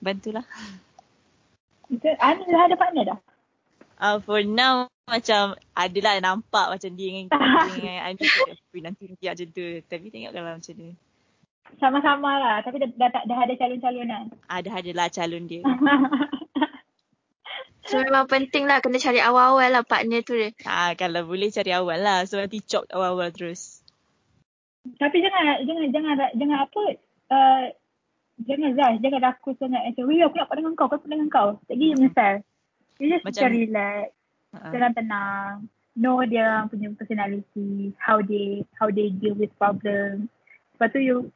bantulah 0.00 0.46
Betul. 1.88 2.14
Ani 2.20 2.44
dah 2.44 2.68
ada 2.68 2.76
partner 2.76 3.04
dah? 3.16 3.18
Uh, 4.00 4.18
for 4.22 4.40
now 4.46 4.86
macam 5.08 5.56
adalah 5.72 6.20
nampak 6.20 6.66
macam 6.76 6.90
dia 6.92 7.08
dengan 7.10 7.26
dengan 7.72 8.14
tapi 8.18 8.78
nanti 8.84 9.04
nanti 9.08 9.24
macam 9.26 9.46
tu. 9.50 9.66
Tapi 9.86 10.06
tengok 10.12 10.32
kalau 10.32 10.50
macam 10.56 10.74
ni 10.78 10.90
sama-sama 11.76 12.30
lah. 12.40 12.56
Tapi 12.64 12.80
dah, 12.80 12.88
dah, 12.96 13.08
dah, 13.12 13.22
dah 13.28 13.38
ada 13.44 13.54
calon-calonan. 13.60 14.24
Ada 14.48 14.68
ada 14.72 14.90
lah 14.96 15.08
calon 15.12 15.44
dia. 15.44 15.60
So 17.88 18.04
memang 18.04 18.28
penting 18.28 18.68
lah 18.68 18.84
kena 18.84 19.00
cari 19.00 19.16
awal-awal 19.16 19.72
lah 19.72 19.80
partner 19.80 20.20
tu 20.20 20.36
dia. 20.36 20.52
Ah 20.68 20.92
kalau 20.92 21.24
boleh 21.24 21.48
cari 21.48 21.72
awal 21.72 21.96
lah. 22.04 22.28
So 22.28 22.36
nanti 22.36 22.60
chop 22.60 22.84
awal-awal 22.92 23.32
terus. 23.32 23.80
Tapi 25.00 25.24
jangan 25.24 25.64
jangan 25.64 25.88
jangan 25.88 26.12
jangan 26.36 26.58
apa 26.68 26.82
uh, 27.32 27.64
jangan 28.44 28.76
rush. 28.76 28.98
Jangan 29.00 29.20
rakus 29.24 29.56
sangat. 29.56 29.80
Macam 29.88 30.04
weh 30.04 30.20
aku 30.20 30.36
nak 30.36 30.52
dengan 30.52 30.72
kau 30.76 30.84
aku 30.84 31.08
nak 31.08 31.16
dengan 31.16 31.30
kau. 31.32 31.48
Tak 31.64 31.76
gini 31.80 32.12
You 32.98 33.06
just 33.14 33.24
macam, 33.24 33.48
relax. 33.54 34.10
Uh-huh. 34.54 34.72
Jangan 34.74 34.92
tenang. 34.94 35.54
Know 35.98 36.22
dia 36.22 36.66
punya 36.70 36.94
personality. 36.94 37.94
How 37.98 38.22
they 38.22 38.62
how 38.78 38.90
they 38.90 39.10
deal 39.10 39.34
with 39.34 39.54
problem. 39.58 40.30
Lepas 40.74 40.94
tu 40.94 41.02
you 41.02 41.30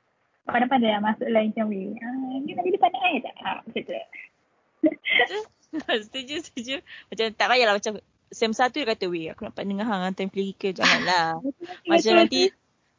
pandai-pandai 0.47 0.91
lah 0.99 1.03
masuk 1.03 1.29
lain 1.31 1.55
macam 1.55 1.67
weh. 1.71 1.95
Ah, 1.99 2.35
you 2.43 2.55
nak 2.55 2.65
jadi 2.67 2.79
pandai 2.79 3.13
tak? 3.23 3.35
Ah, 3.43 3.59
macam 3.63 3.83
tu. 3.83 3.95
setuju, 6.07 6.35
setuju. 6.43 6.75
Macam 7.11 7.27
tak 7.35 7.47
payahlah 7.47 7.75
macam 7.79 7.93
sem 8.33 8.51
satu 8.51 8.81
dia 8.81 8.89
kata 8.89 9.05
weh 9.13 9.29
aku 9.29 9.45
nak 9.45 9.53
partner 9.53 9.77
dengan 9.77 9.87
hang 9.87 10.17
time 10.17 10.33
clinical 10.33 10.73
janganlah. 10.73 11.39
macam 11.91 12.13
nanti 12.17 12.43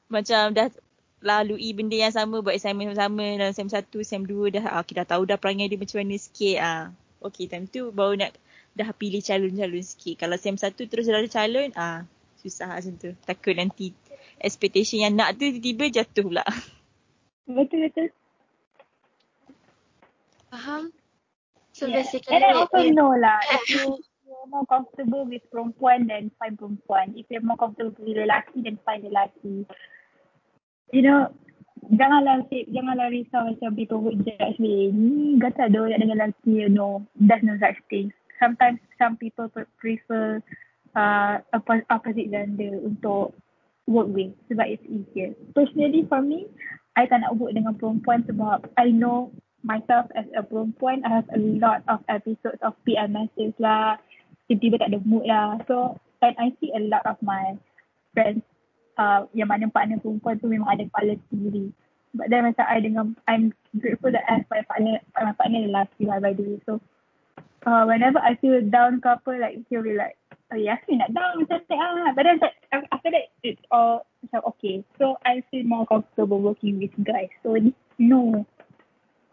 macam 0.08 0.54
dah 0.54 0.70
lalui 1.24 1.72
benda 1.74 1.98
yang 1.98 2.14
sama 2.14 2.44
buat 2.44 2.54
assignment 2.54 2.94
sama 2.94 3.40
dalam 3.40 3.56
sem 3.56 3.68
satu, 3.68 4.06
sem 4.06 4.22
dua 4.24 4.54
dah 4.54 4.64
ah, 4.70 4.84
kita 4.86 5.04
dah 5.04 5.18
tahu 5.18 5.24
dah 5.26 5.40
perangai 5.40 5.72
dia 5.72 5.80
macam 5.80 6.06
mana 6.06 6.16
sikit 6.16 6.58
ah. 6.62 6.84
Okay 7.24 7.48
time 7.48 7.66
tu 7.72 7.90
baru 7.90 8.20
nak 8.20 8.36
dah 8.74 8.90
pilih 8.98 9.22
calon-calon 9.22 9.86
sikit. 9.86 10.26
Kalau 10.26 10.36
SEM 10.38 10.58
1 10.58 10.74
terus 10.90 11.06
dah 11.06 11.22
ada 11.22 11.30
calon, 11.30 11.70
ah 11.78 12.06
susah 12.42 12.68
lah 12.68 12.78
macam 12.82 12.96
tu. 13.00 13.12
Takut 13.24 13.54
nanti 13.56 13.94
expectation 14.42 15.06
yang 15.06 15.16
nak 15.16 15.38
tu 15.38 15.48
tiba-tiba 15.48 16.04
jatuh 16.04 16.26
pula. 16.28 16.46
Betul 17.48 17.88
betul. 17.88 18.10
Faham? 20.50 20.92
So 21.74 21.90
yeah. 21.90 22.04
basically 22.04 22.34
And 22.38 22.44
I 22.46 22.52
also 22.54 22.82
yeah. 22.82 22.94
know 22.94 23.14
lah 23.16 23.40
if 23.42 23.64
you 23.74 23.98
you're 24.28 24.50
more 24.50 24.68
comfortable 24.68 25.26
with 25.26 25.46
perempuan 25.54 26.10
then 26.10 26.34
find 26.42 26.58
perempuan. 26.58 27.14
If 27.16 27.30
you're 27.30 27.46
more 27.46 27.58
comfortable 27.58 27.96
with 28.02 28.18
lelaki 28.20 28.66
then 28.66 28.82
find 28.82 29.06
lelaki. 29.06 29.70
You 30.94 31.02
know, 31.02 31.34
janganlah 31.90 32.46
janganlah 32.50 33.10
risau 33.10 33.50
macam 33.50 33.74
people 33.74 34.02
would 34.06 34.22
judge 34.22 34.62
me. 34.62 34.94
Ni 34.94 35.42
gatal 35.42 35.74
ada 35.74 35.78
orang 35.90 36.02
dengan 36.06 36.18
lelaki, 36.30 36.54
you 36.54 36.70
know. 36.70 37.02
There's 37.18 37.42
no 37.42 37.58
such 37.58 37.82
thing 37.90 38.14
sometimes 38.44 38.84
some 39.00 39.16
people 39.16 39.48
prefer 39.80 40.44
uh, 41.00 41.40
opposite 41.88 42.28
gender 42.28 42.76
untuk 42.84 43.32
work 43.88 44.12
with 44.12 44.36
sebab 44.52 44.68
it's 44.68 44.84
easier. 44.92 45.32
Personally 45.56 46.04
for 46.12 46.20
me, 46.20 46.52
I 47.00 47.08
tak 47.08 47.24
nak 47.24 47.40
work 47.40 47.56
dengan 47.56 47.80
perempuan 47.80 48.28
sebab 48.28 48.68
I 48.76 48.92
know 48.92 49.32
myself 49.64 50.12
as 50.20 50.28
a 50.36 50.44
perempuan, 50.44 51.08
I 51.08 51.24
have 51.24 51.30
a 51.32 51.40
lot 51.40 51.88
of 51.88 52.04
episodes 52.12 52.60
of 52.60 52.76
PMSs 52.84 53.56
lah, 53.64 53.96
tiba-tiba 54.52 54.84
tak 54.84 54.92
ada 54.92 55.00
mood 55.08 55.24
lah. 55.24 55.56
So 55.72 55.96
and 56.20 56.36
I 56.36 56.52
see 56.60 56.72
a 56.76 56.84
lot 56.84 57.04
of 57.08 57.20
my 57.24 57.56
friends 58.16 58.44
uh, 59.00 59.28
yang 59.36 59.52
mana 59.52 59.72
partner 59.72 60.00
perempuan 60.00 60.40
tu 60.40 60.52
memang 60.52 60.72
ada 60.72 60.84
kepala 60.88 61.16
sendiri. 61.32 61.72
But 62.14 62.30
then 62.30 62.46
macam 62.46 62.66
I 62.70 62.78
dengan 62.78 63.06
I'm 63.26 63.52
grateful 63.74 64.14
that 64.14 64.24
I 64.30 64.44
have 64.44 64.48
my 64.48 64.62
partner 64.70 65.02
my 65.18 65.34
partner 65.34 65.60
lelaki 65.66 66.06
lah 66.06 66.22
by 66.22 66.38
the 66.38 66.44
way. 66.46 66.60
So 66.70 66.78
uh, 67.66 67.84
whenever 67.88 68.20
I 68.20 68.36
feel 68.40 68.60
down 68.68 69.00
ke 69.00 69.08
apa 69.08 69.32
like 69.40 69.56
he'll 69.68 69.84
be 69.84 69.96
like 69.96 70.20
oh 70.54 70.60
ya 70.60 70.78
aku 70.78 70.96
nak 71.00 71.12
down 71.16 71.42
macam 71.42 71.60
tak 71.66 71.80
ah. 71.80 72.12
But 72.14 72.24
then 72.28 72.38
like, 72.44 72.58
after 72.92 73.10
that 73.10 73.34
it's 73.42 73.64
all 73.74 74.06
macam 74.22 74.42
okay. 74.56 74.86
So 75.00 75.18
I 75.26 75.42
feel 75.50 75.66
more 75.66 75.88
comfortable 75.88 76.40
working 76.40 76.78
with 76.78 76.94
guys. 77.02 77.32
So 77.42 77.58
no 77.98 78.46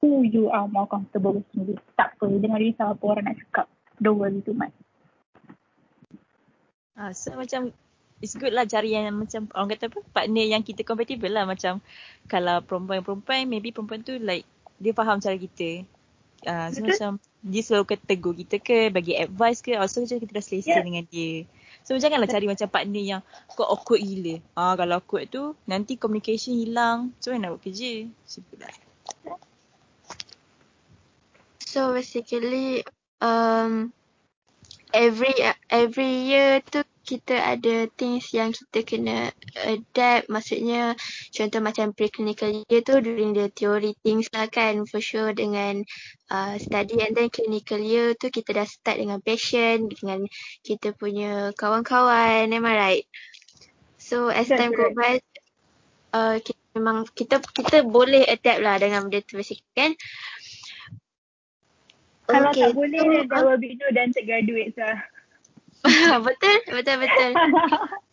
who 0.01 0.25
you 0.25 0.49
are 0.49 0.67
more 0.71 0.89
comfortable 0.89 1.43
working 1.43 1.75
with. 1.75 1.83
Tak 1.99 2.17
apa. 2.17 2.27
Jangan 2.41 2.59
risau 2.59 2.89
apa 2.97 3.05
orang 3.05 3.25
nak 3.29 3.37
cakap. 3.47 3.67
Don't 4.01 4.17
worry 4.17 4.41
too 4.41 4.57
much. 4.57 4.73
Ah, 6.97 7.13
so 7.13 7.37
macam 7.37 7.73
it's 8.21 8.37
good 8.37 8.53
lah 8.53 8.69
cari 8.69 8.93
yang 8.93 9.13
macam 9.17 9.49
orang 9.57 9.73
kata 9.77 9.89
apa 9.89 10.01
partner 10.13 10.45
yang 10.45 10.61
kita 10.61 10.85
compatible 10.85 11.33
lah 11.33 11.49
macam 11.49 11.81
kalau 12.29 12.61
perempuan-perempuan 12.61 13.49
maybe 13.49 13.73
perempuan 13.73 14.05
tu 14.05 14.21
like 14.21 14.45
dia 14.77 14.93
faham 14.93 15.17
cara 15.17 15.41
kita 15.41 15.89
uh, 16.45 16.69
so 16.69 16.85
Betul. 16.85 16.89
macam 16.93 17.11
dia 17.41 17.63
selalu 17.65 17.97
kata 17.97 18.05
tegur 18.05 18.37
kita 18.37 18.61
ke 18.61 18.93
bagi 18.93 19.17
advice 19.17 19.65
ke 19.65 19.73
also 19.73 20.05
macam 20.05 20.21
kita 20.21 20.33
dah 20.37 20.45
selesa 20.45 20.77
yeah. 20.77 20.85
dengan 20.85 21.05
dia. 21.09 21.49
So 21.81 21.97
janganlah 21.97 22.29
cari 22.29 22.45
macam 22.45 22.69
partner 22.69 23.01
yang 23.01 23.23
kau 23.57 23.65
awkward 23.65 24.05
gila. 24.05 24.37
Ah 24.53 24.77
kalau 24.77 25.01
awkward 25.01 25.33
tu 25.33 25.57
nanti 25.65 25.97
communication 25.97 26.61
hilang. 26.61 27.17
So 27.17 27.33
nak 27.33 27.57
buat 27.57 27.63
kerja. 27.65 28.05
Simple 28.29 28.61
lah. 28.61 28.77
So 31.65 31.97
basically 31.97 32.85
um 33.25 33.95
every 34.93 35.33
every 35.73 36.13
year 36.29 36.61
tu 36.67 36.85
kita 37.11 37.35
ada 37.35 37.91
things 37.99 38.31
yang 38.31 38.55
kita 38.55 38.87
kena 38.87 39.35
adapt. 39.67 40.31
Maksudnya 40.31 40.95
contoh 41.35 41.59
macam 41.59 41.91
preclinical 41.91 42.55
year 42.71 42.87
tu 42.87 43.03
during 43.03 43.35
the 43.35 43.51
theory 43.51 43.99
things 44.07 44.31
lah 44.31 44.47
kan 44.47 44.87
for 44.87 45.03
sure 45.03 45.35
dengan 45.35 45.83
uh, 46.31 46.55
study. 46.63 47.03
And 47.03 47.19
then 47.19 47.35
clinical 47.35 47.83
year 47.83 48.15
tu 48.15 48.31
kita 48.31 48.63
dah 48.63 48.67
start 48.71 49.03
dengan 49.03 49.19
patient 49.19 49.91
dengan 49.91 50.31
kita 50.63 50.95
punya 50.95 51.51
kawan-kawan. 51.59 52.47
Am 52.47 52.63
I 52.63 52.75
right? 52.79 53.07
So 53.99 54.31
as 54.31 54.47
time 54.47 54.71
go 54.71 54.95
by 54.95 55.19
uh, 56.15 56.39
kita 56.39 56.63
memang 56.79 57.11
kita 57.11 57.43
kita 57.43 57.83
boleh 57.83 58.23
adapt 58.23 58.63
lah 58.63 58.79
dengan 58.79 59.11
benda 59.11 59.19
tu 59.27 59.43
basically 59.43 59.67
kan? 59.75 59.99
Kalau 62.31 62.55
okay. 62.55 62.63
tak 62.63 62.79
boleh, 62.79 63.03
so, 63.03 63.27
there 63.27 63.43
will 63.43 63.59
be 63.59 63.75
no 63.75 63.91
dental 63.91 64.23
graduates 64.23 64.79
lah. 64.79 65.03
betul, 66.27 66.57
betul, 66.69 66.97
betul. 67.01 67.31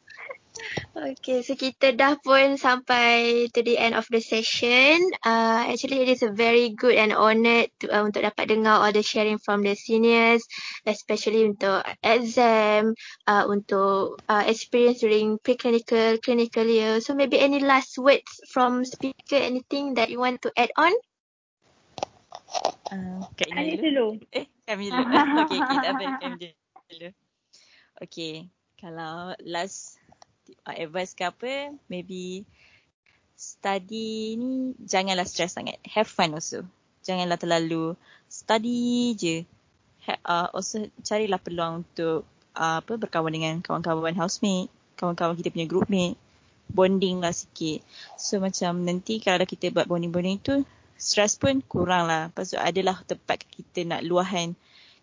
Okay, 0.98 1.46
so 1.46 1.54
kita 1.54 1.94
dah 1.94 2.18
pun 2.18 2.58
sampai 2.58 3.46
to 3.54 3.62
the 3.62 3.78
end 3.78 3.94
of 3.94 4.10
the 4.10 4.18
session. 4.18 4.98
Uh, 5.22 5.70
actually, 5.70 6.02
it 6.02 6.10
is 6.10 6.26
a 6.26 6.34
very 6.34 6.74
good 6.74 6.98
and 6.98 7.14
honoured 7.14 7.70
to, 7.78 7.86
uh, 7.94 8.02
untuk 8.02 8.26
dapat 8.26 8.50
dengar 8.50 8.82
all 8.82 8.90
the 8.90 9.06
sharing 9.06 9.38
from 9.38 9.62
the 9.62 9.78
seniors, 9.78 10.42
especially 10.90 11.46
untuk 11.46 11.86
exam, 12.02 12.98
uh, 13.30 13.46
untuk 13.46 14.18
uh, 14.26 14.44
experience 14.50 15.06
during 15.06 15.38
preclinical, 15.46 16.18
clinical 16.26 16.66
year. 16.66 16.98
So 16.98 17.14
maybe 17.14 17.38
any 17.38 17.62
last 17.62 17.94
words 18.02 18.42
from 18.50 18.82
speaker, 18.82 19.38
anything 19.38 19.94
that 20.02 20.10
you 20.10 20.18
want 20.18 20.42
to 20.42 20.50
add 20.58 20.74
on? 20.74 20.94
Uh, 22.90 23.22
Kak 23.38 23.54
Ina 23.54 23.78
dulu. 23.78 24.18
Eh, 24.34 24.50
kami 24.66 24.90
dulu. 24.90 25.06
okay, 25.46 25.60
kita 25.62 25.86
ambil 25.94 26.10
kami 26.18 26.36
dulu. 26.42 27.10
Okay, 27.98 28.46
kalau 28.78 29.34
last 29.42 29.98
uh, 30.70 30.78
advice 30.78 31.18
ke 31.18 31.26
apa, 31.26 31.74
maybe 31.90 32.46
study 33.34 34.38
ni 34.38 34.78
janganlah 34.86 35.26
stress 35.26 35.58
sangat. 35.58 35.82
Have 35.82 36.06
fun 36.06 36.38
also. 36.38 36.62
Janganlah 37.02 37.42
terlalu 37.42 37.98
study 38.30 39.18
je. 39.18 39.36
Ha, 40.06 40.14
uh, 40.22 40.48
also 40.54 40.86
carilah 41.02 41.42
peluang 41.42 41.82
untuk 41.82 42.22
uh, 42.54 42.86
apa 42.86 42.94
berkawan 43.02 43.34
dengan 43.34 43.66
kawan-kawan 43.66 44.14
housemate, 44.14 44.70
kawan-kawan 44.94 45.34
kita 45.34 45.50
punya 45.50 45.66
groupmate. 45.66 46.18
Bonding 46.70 47.18
lah 47.18 47.34
sikit. 47.34 47.82
So 48.14 48.38
macam 48.38 48.86
nanti 48.86 49.18
kalau 49.18 49.50
kita 49.50 49.74
buat 49.74 49.90
bonding-bonding 49.90 50.38
tu, 50.46 50.62
stress 51.02 51.34
pun 51.34 51.66
kurang 51.66 52.06
lah. 52.06 52.30
Lepas 52.30 52.54
tu 52.54 52.62
adalah 52.62 53.02
tempat 53.10 53.42
kita 53.42 53.90
nak 53.90 54.06
luahan 54.06 54.54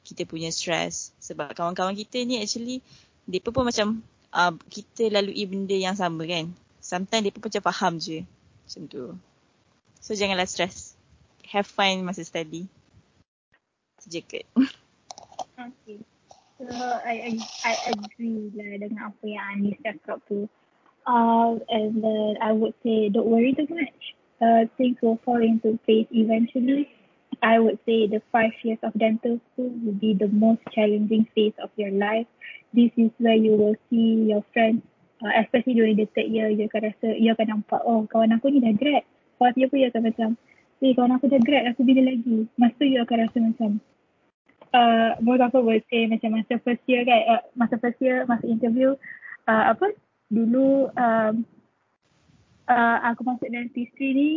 kita 0.04 0.28
punya 0.28 0.52
stress. 0.52 1.10
Sebab 1.18 1.56
kawan-kawan 1.56 1.96
kita 1.96 2.20
ni 2.22 2.38
actually 2.38 2.84
dia 3.24 3.40
pun, 3.40 3.64
macam 3.64 4.04
uh, 4.36 4.52
kita 4.68 5.08
lalui 5.08 5.48
benda 5.48 5.74
yang 5.74 5.96
sama 5.96 6.28
kan. 6.28 6.52
Sometimes 6.84 7.24
dia 7.24 7.32
pun 7.32 7.48
macam 7.48 7.64
faham 7.64 7.92
je 7.96 8.20
macam 8.68 8.82
tu. 8.86 9.04
So 10.04 10.12
janganlah 10.12 10.46
stress. 10.46 10.92
Have 11.48 11.66
fun 11.66 12.04
masa 12.04 12.22
study. 12.22 12.68
Je 14.04 14.20
kot 14.20 14.44
okay. 15.58 15.98
So 16.60 16.68
I, 17.04 17.14
I 17.28 17.32
I 17.64 17.74
agree 17.92 18.52
lah 18.54 18.78
dengan 18.78 19.10
apa 19.10 19.24
yang 19.24 19.44
Anis 19.58 19.78
cakap 19.82 20.22
tu. 20.28 20.46
Uh, 21.04 21.60
and 21.68 22.00
then 22.00 22.40
I 22.40 22.52
would 22.52 22.72
say 22.80 23.12
don't 23.12 23.28
worry 23.28 23.52
too 23.52 23.68
much. 23.68 24.14
Uh, 24.40 24.68
things 24.76 24.98
will 25.00 25.20
fall 25.24 25.40
into 25.40 25.78
place 25.86 26.08
eventually 26.12 26.90
I 27.42 27.58
would 27.58 27.78
say 27.86 28.06
the 28.06 28.20
five 28.30 28.52
years 28.62 28.78
of 28.82 28.92
dental 28.94 29.40
school 29.52 29.72
will 29.82 29.96
be 29.96 30.14
the 30.14 30.28
most 30.28 30.60
challenging 30.74 31.26
phase 31.34 31.56
of 31.62 31.70
your 31.76 31.90
life. 31.90 32.26
This 32.74 32.90
is 32.96 33.10
where 33.18 33.38
you 33.38 33.56
will 33.56 33.78
see 33.88 34.28
your 34.30 34.42
friends, 34.52 34.82
uh, 35.22 35.32
especially 35.40 35.74
during 35.74 35.96
the 35.96 36.10
third 36.12 36.28
year, 36.28 36.50
you 36.50 36.68
akan 36.68 36.90
rasa, 36.90 37.14
you 37.16 37.30
akan 37.32 37.62
nampak, 37.62 37.80
oh 37.86 38.04
kawan 38.10 38.34
aku 38.34 38.50
ni 38.50 38.60
dah 38.60 38.74
grad. 38.74 39.06
Fourth 39.38 39.56
year 39.56 39.70
pun 39.70 39.80
you 39.80 39.88
akan 39.88 40.02
macam, 40.10 40.28
eh 40.82 40.92
kawan 40.92 41.14
aku 41.16 41.26
dah 41.30 41.42
grad, 41.42 41.64
aku 41.70 41.86
bila 41.86 42.02
lagi. 42.02 42.50
Masa 42.58 42.74
tu 42.76 42.84
you 42.84 43.00
akan 43.00 43.16
rasa 43.24 43.38
macam, 43.40 43.70
uh, 44.74 45.10
most 45.22 45.40
of 45.40 45.54
will 45.64 45.84
say 45.88 46.10
macam 46.10 46.34
masa 46.34 46.58
first 46.60 46.82
year 46.90 47.06
kan, 47.06 47.20
uh, 47.30 47.42
masa 47.54 47.78
first 47.78 48.02
year, 48.02 48.26
masa 48.26 48.44
interview, 48.50 48.98
uh, 49.46 49.64
apa, 49.70 49.94
dulu 50.28 50.90
um, 50.98 51.46
uh, 52.68 52.98
aku 53.06 53.22
masuk 53.22 53.48
dentistry 53.48 54.10
ni 54.12 54.30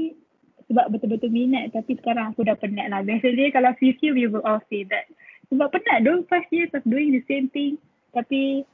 sebab 0.68 0.91
betul-betul 0.91 1.32
minat 1.32 1.72
tapi 1.72 1.95
sekarang 1.95 2.36
aku 2.36 2.43
dah 2.43 2.55
penat 2.59 2.91
lah. 2.91 3.01
Biasanya 3.03 3.51
kalau 3.55 3.72
CC 3.80 4.11
we 4.11 4.28
will 4.28 4.43
all 4.43 4.61
say 4.68 4.84
that. 4.88 5.07
Sebab 5.47 5.72
penat 5.72 6.03
dong 6.03 6.28
five 6.28 6.47
years 6.51 6.72
of 6.76 6.84
doing 6.84 7.15
the 7.15 7.24
same 7.28 7.47
thing 7.51 7.80
tapi 8.11 8.68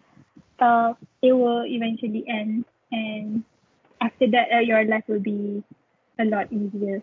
uh, 0.57 0.97
it 1.21 1.33
will 1.33 1.65
eventually 1.65 2.25
end 2.25 2.65
and 2.89 3.45
after 4.01 4.25
that 4.29 4.49
uh, 4.53 4.63
your 4.63 4.81
life 4.85 5.05
will 5.07 5.21
be 5.21 5.61
a 6.19 6.25
lot 6.25 6.49
easier. 6.49 7.01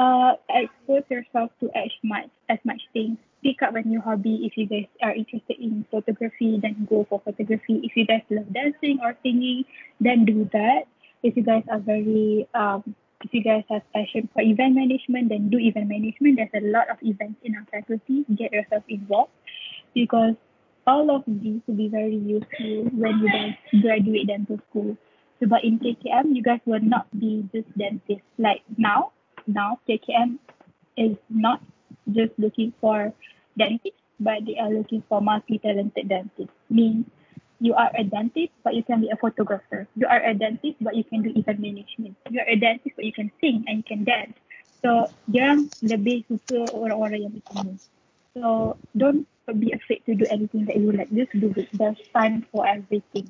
Uh, 0.00 0.32
expose 0.48 1.04
yourself 1.12 1.52
to 1.60 1.68
as 1.76 1.92
much 2.00 2.32
as 2.48 2.58
much 2.64 2.80
things. 2.96 3.20
Pick 3.44 3.60
up 3.64 3.76
a 3.76 3.80
new 3.80 4.00
hobby 4.00 4.44
if 4.44 4.56
you 4.56 4.64
guys 4.68 4.88
are 5.00 5.12
interested 5.12 5.56
in 5.60 5.84
photography, 5.88 6.60
then 6.60 6.88
go 6.88 7.04
for 7.08 7.20
photography. 7.24 7.80
If 7.84 7.96
you 7.96 8.04
guys 8.04 8.24
love 8.28 8.48
dancing 8.52 9.00
or 9.00 9.16
singing, 9.24 9.64
then 10.00 10.24
do 10.24 10.48
that. 10.52 10.84
If 11.22 11.36
you 11.36 11.44
guys 11.44 11.64
are 11.68 11.80
very 11.80 12.48
um, 12.52 12.96
if 13.22 13.32
you 13.32 13.42
guys 13.42 13.64
have 13.70 13.82
passion 13.92 14.28
for 14.32 14.42
event 14.42 14.74
management, 14.74 15.28
then 15.28 15.50
do 15.50 15.58
event 15.58 15.88
management. 15.88 16.36
There's 16.36 16.62
a 16.62 16.66
lot 16.66 16.88
of 16.90 16.96
events 17.02 17.40
in 17.44 17.54
our 17.54 17.66
faculty. 17.70 18.24
Get 18.34 18.52
yourself 18.52 18.84
involved 18.88 19.32
because 19.94 20.34
all 20.86 21.14
of 21.14 21.22
these 21.26 21.60
will 21.66 21.76
be 21.76 21.88
very 21.88 22.16
useful 22.16 22.88
when 22.96 23.18
you 23.18 23.28
guys 23.30 23.54
graduate 23.82 24.26
dental 24.26 24.58
school. 24.70 24.96
So, 25.38 25.46
but 25.46 25.64
in 25.64 25.78
KKM, 25.78 26.34
you 26.34 26.42
guys 26.42 26.60
will 26.64 26.80
not 26.80 27.06
be 27.18 27.48
just 27.52 27.66
dentists. 27.76 28.26
Like 28.38 28.62
now, 28.76 29.12
now 29.46 29.80
KKM 29.88 30.38
is 30.96 31.16
not 31.28 31.62
just 32.10 32.32
looking 32.38 32.72
for 32.80 33.12
dentists, 33.58 34.00
but 34.18 34.44
they 34.46 34.56
are 34.58 34.70
looking 34.70 35.02
for 35.08 35.20
multi-talented 35.20 36.08
dentists. 36.08 36.54
Means 36.68 37.06
you 37.60 37.76
are 37.76 37.92
a 37.94 38.02
dentist 38.02 38.52
but 38.64 38.74
you 38.74 38.82
can 38.82 39.00
be 39.00 39.08
a 39.12 39.16
photographer. 39.16 39.86
You 39.94 40.08
are 40.08 40.24
a 40.24 40.34
dentist 40.34 40.80
but 40.80 40.96
you 40.96 41.04
can 41.04 41.22
do 41.22 41.30
event 41.36 41.60
management. 41.60 42.16
You 42.28 42.40
are 42.40 42.48
a 42.48 42.56
dentist 42.56 42.96
but 42.96 43.04
you 43.04 43.12
can 43.12 43.30
sing 43.40 43.64
and 43.68 43.84
you 43.84 43.86
can 43.86 44.04
dance. 44.04 44.34
So 44.80 45.12
dia 45.28 45.60
lebih 45.84 46.24
suka 46.24 46.72
orang-orang 46.72 47.28
yang 47.28 47.32
macam 47.36 47.56
ni. 47.68 47.76
So 48.32 48.76
don't 48.96 49.28
be 49.60 49.76
afraid 49.76 50.00
to 50.08 50.16
do 50.16 50.24
anything 50.32 50.64
that 50.72 50.80
you 50.80 50.88
like. 50.88 51.12
Just 51.12 51.36
do 51.36 51.52
it. 51.52 51.68
There's 51.76 52.00
time 52.16 52.48
for 52.48 52.64
everything. 52.64 53.28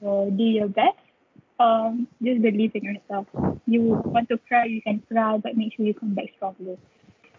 So 0.00 0.32
do 0.32 0.44
your 0.44 0.72
best. 0.72 0.96
Um, 1.60 2.08
just 2.20 2.40
believe 2.40 2.72
in 2.76 2.84
yourself. 2.84 3.28
You 3.66 4.00
want 4.04 4.28
to 4.28 4.40
cry, 4.48 4.64
you 4.68 4.80
can 4.80 5.00
cry, 5.08 5.36
but 5.36 5.56
make 5.56 5.76
sure 5.76 5.84
you 5.84 5.96
come 5.96 6.12
back 6.12 6.32
strongly. 6.36 6.76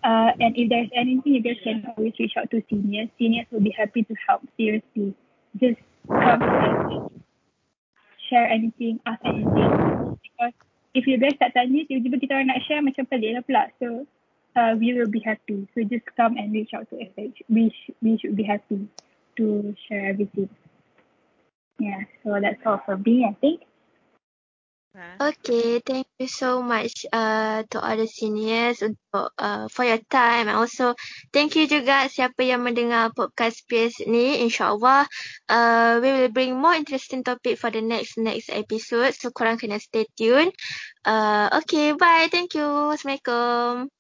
Uh, 0.04 0.34
and 0.42 0.58
if 0.58 0.70
there's 0.70 0.90
anything, 0.94 1.34
you 1.38 1.42
guys 1.42 1.58
can 1.64 1.86
always 1.98 2.14
reach 2.20 2.34
out 2.38 2.50
to 2.52 2.62
seniors. 2.70 3.10
Seniors 3.18 3.46
will 3.52 3.62
be 3.62 3.74
happy 3.78 4.04
to 4.04 4.16
help. 4.28 4.42
Seriously, 4.58 5.14
just 5.60 5.82
come 6.08 6.42
and 6.42 7.12
share 8.30 8.48
anything, 8.48 9.00
ask 9.06 9.22
anything. 9.26 10.18
Because 10.22 10.56
if 10.94 11.06
you 11.06 11.18
guys 11.18 11.38
tak 11.42 11.54
tanya, 11.58 11.84
tiba-tiba 11.86 12.18
kita 12.22 12.32
orang 12.38 12.50
nak 12.54 12.64
share 12.66 12.82
macam 12.82 13.06
pelik 13.10 13.36
lah 13.36 13.44
pula. 13.44 13.64
So, 13.82 14.08
uh, 14.56 14.74
we 14.78 14.94
will 14.94 15.10
be 15.10 15.22
happy. 15.22 15.68
So, 15.76 15.84
just 15.86 16.06
come 16.18 16.38
and 16.38 16.54
reach 16.54 16.72
out 16.72 16.88
to 16.90 16.96
SH. 16.98 17.46
We, 17.50 17.70
sh- 17.70 17.98
we 18.02 18.18
should 18.22 18.38
be 18.38 18.46
happy. 18.46 18.90
to 19.38 19.76
share 19.88 20.10
everything. 20.10 20.50
Yeah, 21.80 22.02
so 22.24 22.38
that's 22.42 22.60
all 22.66 22.82
for 22.86 22.98
me, 22.98 23.26
I 23.30 23.34
think. 23.40 23.62
Okay, 25.20 25.82
thank 25.82 26.06
you 26.22 26.28
so 26.30 26.62
much 26.62 27.06
uh, 27.12 27.66
to 27.74 27.82
all 27.82 27.98
the 27.98 28.06
seniors 28.06 28.86
untuk 28.86 29.34
uh, 29.42 29.66
for 29.66 29.82
your 29.82 29.98
time 30.14 30.46
and 30.46 30.54
also 30.54 30.94
thank 31.34 31.58
you 31.58 31.66
juga 31.66 32.06
siapa 32.06 32.46
yang 32.46 32.62
mendengar 32.62 33.10
podcast 33.18 33.66
Pierce 33.66 34.06
ni. 34.06 34.38
InsyaAllah 34.46 35.10
uh, 35.50 35.94
we 36.06 36.10
will 36.14 36.30
bring 36.30 36.54
more 36.62 36.78
interesting 36.78 37.26
topic 37.26 37.58
for 37.58 37.74
the 37.74 37.82
next 37.82 38.22
next 38.22 38.54
episode. 38.54 39.18
So 39.18 39.34
korang 39.34 39.58
kena 39.58 39.82
stay 39.82 40.06
tune. 40.14 40.54
Uh, 41.02 41.50
okay, 41.66 41.98
bye. 41.98 42.30
Thank 42.30 42.54
you. 42.54 42.94
Assalamualaikum. 42.94 43.97